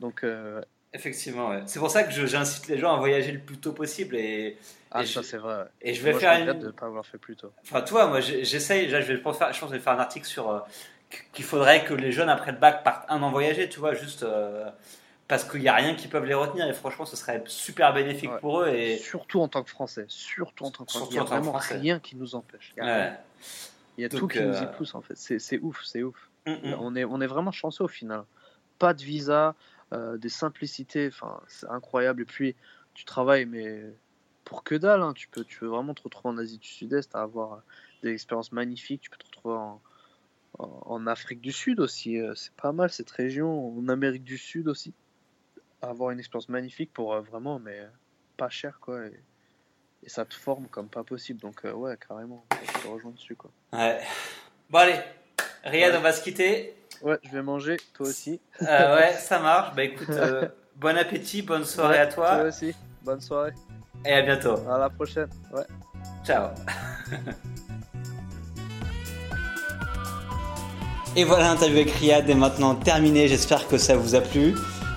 Donc. 0.00 0.22
Euh, 0.22 0.60
Effectivement, 0.92 1.48
ouais. 1.48 1.62
C'est 1.66 1.80
pour 1.80 1.90
ça 1.90 2.04
que 2.04 2.12
j'incite 2.26 2.68
les 2.68 2.78
gens 2.78 2.94
à 2.94 2.98
voyager 2.98 3.32
le 3.32 3.40
plus 3.40 3.56
tôt 3.56 3.72
possible 3.72 4.14
et. 4.16 4.58
Ah, 4.92 5.04
ça 5.04 5.24
c'est 5.24 5.38
vrai. 5.38 5.64
Et 5.82 5.92
je 5.92 6.02
vais 6.02 6.12
faire. 6.12 6.36
Je 6.36 6.52
une... 6.52 6.58
de 6.58 6.66
ne 6.66 6.70
pas 6.70 6.86
avoir 6.86 7.04
fait 7.04 7.18
plus 7.18 7.34
tôt. 7.34 7.50
Enfin, 7.64 7.80
toi, 7.80 8.06
moi, 8.06 8.20
j'essaye. 8.20 8.88
Je 8.88 8.96
vais 8.96 9.02
faire. 9.02 9.16
Je 9.16 9.22
pense 9.22 9.38
que 9.38 9.66
je 9.68 9.72
vais 9.72 9.80
faire 9.80 9.94
un 9.94 9.98
article 9.98 10.26
sur 10.26 10.64
qu'il 11.32 11.44
faudrait 11.44 11.84
que 11.84 11.94
les 11.94 12.12
jeunes 12.12 12.28
après 12.28 12.52
le 12.52 12.58
bac 12.58 12.82
partent 12.84 13.04
un 13.10 13.22
an 13.22 13.30
voyager, 13.30 13.68
tu 13.68 13.78
vois, 13.80 13.94
juste 13.94 14.22
euh, 14.22 14.70
parce 15.28 15.44
qu'il 15.44 15.60
n'y 15.60 15.68
a 15.68 15.74
rien 15.74 15.94
qui 15.94 16.08
peuvent 16.08 16.24
les 16.26 16.34
retenir 16.34 16.66
et 16.68 16.72
franchement 16.74 17.04
ce 17.06 17.16
serait 17.16 17.42
super 17.46 17.92
bénéfique 17.94 18.30
Ouais. 18.32 18.40
pour 18.40 18.60
eux 18.62 18.68
et 18.68 18.98
Surtout 18.98 19.40
en 19.40 19.48
tant 19.48 19.62
que 19.62 19.70
Français. 19.70 20.04
Surtout 20.08 20.64
en 20.64 20.70
tant 20.70 20.84
que 20.84 20.90
Français. 20.92 20.98
Surtout 20.98 21.12
Il 21.14 21.16
n'y 21.16 21.20
a 21.20 21.24
vraiment 21.24 21.52
Français. 21.52 21.76
rien 21.78 21.98
qui 22.00 22.16
nous 22.16 22.34
empêche. 22.34 22.72
Il 22.76 22.78
y 22.78 22.82
a, 22.82 22.84
Ouais. 22.84 23.02
rien. 23.02 23.16
Il 23.96 24.02
y 24.02 24.04
a 24.04 24.08
Donc, 24.08 24.20
tout 24.20 24.28
qui 24.28 24.40
nous 24.40 24.52
y 24.54 24.56
euh, 24.64 24.66
pousse 24.66 24.94
en 24.94 25.00
fait. 25.02 25.16
C'est 25.16 25.38
c'est 25.38 25.58
ouf, 25.60 25.82
c'est 25.84 26.02
ouf. 26.02 26.16
Mm, 26.46 26.52
mm. 26.52 26.76
On, 26.80 26.96
est, 26.96 27.04
on 27.04 27.20
est 27.20 27.26
vraiment 27.26 27.52
chanceux 27.52 27.84
au 27.84 27.88
final. 27.88 28.24
Pas 28.78 28.92
de 28.92 29.02
visa, 29.02 29.54
euh, 29.92 30.16
des 30.18 30.28
simplicités, 30.28 31.08
enfin, 31.08 31.40
c'est 31.46 31.68
incroyable. 31.70 32.22
Et 32.22 32.24
puis, 32.26 32.54
tu 32.92 33.04
travailles, 33.04 33.46
mais 33.46 33.82
pour 34.44 34.62
que 34.64 34.74
dalle, 34.74 35.00
hein. 35.02 35.12
tu, 35.14 35.28
peux, 35.28 35.44
tu 35.44 35.60
peux 35.60 35.66
vraiment 35.66 35.94
te 35.94 36.02
retrouver 36.02 36.34
en 36.34 36.38
Asie 36.38 36.58
du 36.58 36.66
Sud-Est 36.68 37.14
à 37.14 37.22
avoir 37.22 37.62
des 38.02 38.10
expériences 38.12 38.52
magnifiques. 38.52 39.00
Tu 39.02 39.10
peux 39.10 39.16
te 39.16 39.24
retrouver 39.26 39.54
en, 39.56 39.80
en, 40.58 41.06
Afrique 41.06 41.40
du 41.40 41.52
Sud 41.52 41.80
aussi. 41.80 42.18
euh, 42.20 42.34
C'est 42.34 42.52
pas 42.54 42.72
mal 42.72 42.90
cette 42.90 43.10
région. 43.10 43.76
En 43.78 43.88
Amérique 43.88 44.24
du 44.24 44.38
Sud 44.38 44.68
aussi. 44.68 44.94
Avoir 45.82 46.10
une 46.10 46.18
expérience 46.18 46.48
magnifique 46.48 46.92
pour 46.92 47.12
euh, 47.14 47.20
vraiment, 47.20 47.58
mais 47.58 47.86
pas 48.36 48.48
cher 48.48 48.78
quoi. 48.80 49.06
Et, 49.06 49.20
et 50.02 50.08
ça 50.08 50.24
te 50.24 50.34
forme 50.34 50.66
comme 50.68 50.88
pas 50.88 51.04
possible. 51.04 51.40
Donc, 51.40 51.64
euh, 51.64 51.72
ouais, 51.72 51.96
carrément, 52.08 52.44
je 52.66 52.82
te 52.82 52.88
rejoins 52.88 53.12
dessus 53.12 53.36
quoi. 53.36 53.50
Ouais. 53.72 54.00
Bon 54.70 54.78
allez, 54.78 54.98
Riyad, 55.64 55.92
Ouais. 55.92 55.98
on 55.98 56.02
va 56.02 56.12
se 56.12 56.22
quitter. 56.22 56.74
Ouais, 57.02 57.18
je 57.22 57.30
vais 57.30 57.42
manger, 57.42 57.76
toi 57.92 58.06
aussi. 58.08 58.40
Euh, 58.62 58.96
ouais, 58.96 59.12
ça 59.14 59.40
marche. 59.40 59.74
Bah 59.74 59.84
écoute, 59.84 60.08
euh, 60.10 60.48
bon 60.76 60.96
appétit, 60.96 61.42
bonne 61.42 61.64
soirée 61.64 61.98
à 61.98 62.06
toi 62.06 62.36
Toi 62.36 62.44
aussi. 62.48 62.74
Bonne 63.02 63.20
soirée. 63.20 63.52
et 64.06 64.12
à 64.12 64.22
bientôt. 64.22 64.56
À 64.68 64.78
la 64.78 64.88
prochaine. 64.88 65.28
Ouais. 65.52 65.66
Ciao. 66.24 66.50
Et 71.16 71.22
voilà, 71.22 71.44
l'interview 71.50 71.78
avec 71.78 71.92
Riyad 71.92 72.28
est 72.28 72.34
maintenant 72.34 72.74
terminée. 72.74 73.28
J'espère 73.28 73.68
que 73.68 73.78
ça 73.78 73.94
vous 73.94 74.16
a 74.16 74.20
plu. 74.20 74.56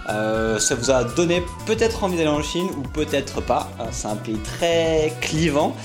Euh, 0.09 0.57
ça 0.57 0.73
vous 0.73 0.89
a 0.89 1.03
donné 1.03 1.43
peut-être 1.67 2.03
envie 2.03 2.17
d'aller 2.17 2.29
en 2.29 2.41
Chine 2.41 2.67
ou 2.75 2.81
peut-être 2.81 3.39
pas. 3.39 3.69
Euh, 3.79 3.83
C'est 3.91 4.07
un 4.07 4.15
pays 4.15 4.39
très 4.39 5.13
clivant. 5.21 5.75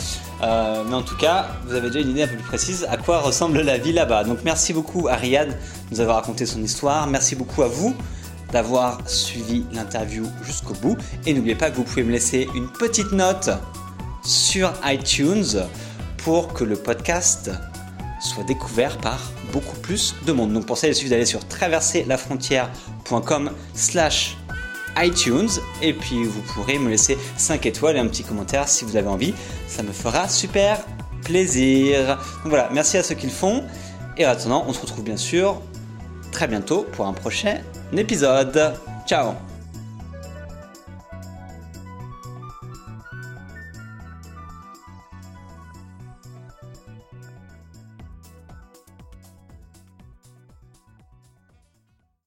Euh, 0.43 0.85
mais 0.89 0.95
en 0.95 1.03
tout 1.03 1.16
cas, 1.16 1.49
vous 1.66 1.74
avez 1.74 1.89
déjà 1.89 2.01
une 2.01 2.12
idée 2.12 2.22
un 2.22 2.28
peu 2.28 2.37
plus 2.37 2.45
précise 2.45 2.87
à 2.89 2.97
quoi 2.97 3.20
ressemble 3.20 3.61
la 3.61 3.76
vie 3.76 3.93
là-bas. 3.93 4.24
Donc 4.24 4.39
merci 4.43 4.72
beaucoup 4.72 5.07
à 5.07 5.16
Riyad 5.16 5.51
de 5.51 5.55
nous 5.91 6.01
avoir 6.01 6.16
raconté 6.16 6.47
son 6.47 6.62
histoire. 6.62 7.07
Merci 7.09 7.37
beaucoup 7.37 7.62
à 7.62 7.68
vous 7.68 7.95
d'avoir 8.53 9.01
suivi 9.07 9.66
l'interview 9.70 10.26
jusqu'au 10.45 10.74
bout. 10.74 10.97
Et 11.26 11.35
n'oubliez 11.35 11.57
pas 11.57 11.70
que 11.70 11.76
vous 11.76 11.85
pouvez 11.85 12.05
me 12.05 12.12
laisser 12.12 12.49
une 12.55 12.68
petite 12.68 13.12
note 13.12 13.51
sur 14.24 14.72
iTunes 14.85 15.66
pour 16.24 16.55
que 16.55 16.64
le 16.64 16.76
podcast 16.76 17.51
soit 18.18 18.45
découvert 18.45 18.97
par 18.97 19.18
beaucoup 19.53 19.76
plus 19.76 20.16
de 20.26 20.32
monde. 20.32 20.53
Donc 20.53 20.66
pour 20.66 20.78
ça, 20.78 20.88
il 20.88 20.94
suffit 20.94 21.11
d'aller 21.11 21.26
sur 21.26 21.46
traverserlafrontière.com 21.46 23.50
slash 23.74 24.36
iTunes 24.98 25.48
et 25.80 25.94
puis 25.94 26.24
vous 26.24 26.42
pourrez 26.42 26.78
me 26.78 26.90
laisser 26.90 27.16
5 27.36 27.64
étoiles 27.66 27.96
et 27.96 28.00
un 28.00 28.09
petit 28.09 28.24
commentaire 28.24 28.68
si 28.68 28.84
vous 28.84 28.96
avez 28.96 29.09
envie. 29.09 29.34
Ça 29.68 29.82
me 29.82 29.92
fera 29.92 30.28
super 30.28 30.84
plaisir. 31.22 32.18
Donc 32.42 32.46
voilà, 32.46 32.68
merci 32.72 32.98
à 32.98 33.03
ceux 33.03 33.14
qui 33.14 33.26
le 33.26 33.32
font. 33.32 33.64
Et 34.16 34.26
en 34.26 34.30
attendant, 34.30 34.64
on 34.66 34.72
se 34.72 34.80
retrouve 34.80 35.05
bien 35.05 35.16
sûr 35.16 35.61
très 36.32 36.48
bientôt 36.48 36.86
pour 36.92 37.07
un 37.07 37.12
prochain 37.12 37.59
épisode. 37.96 38.74
Ciao 39.07 39.51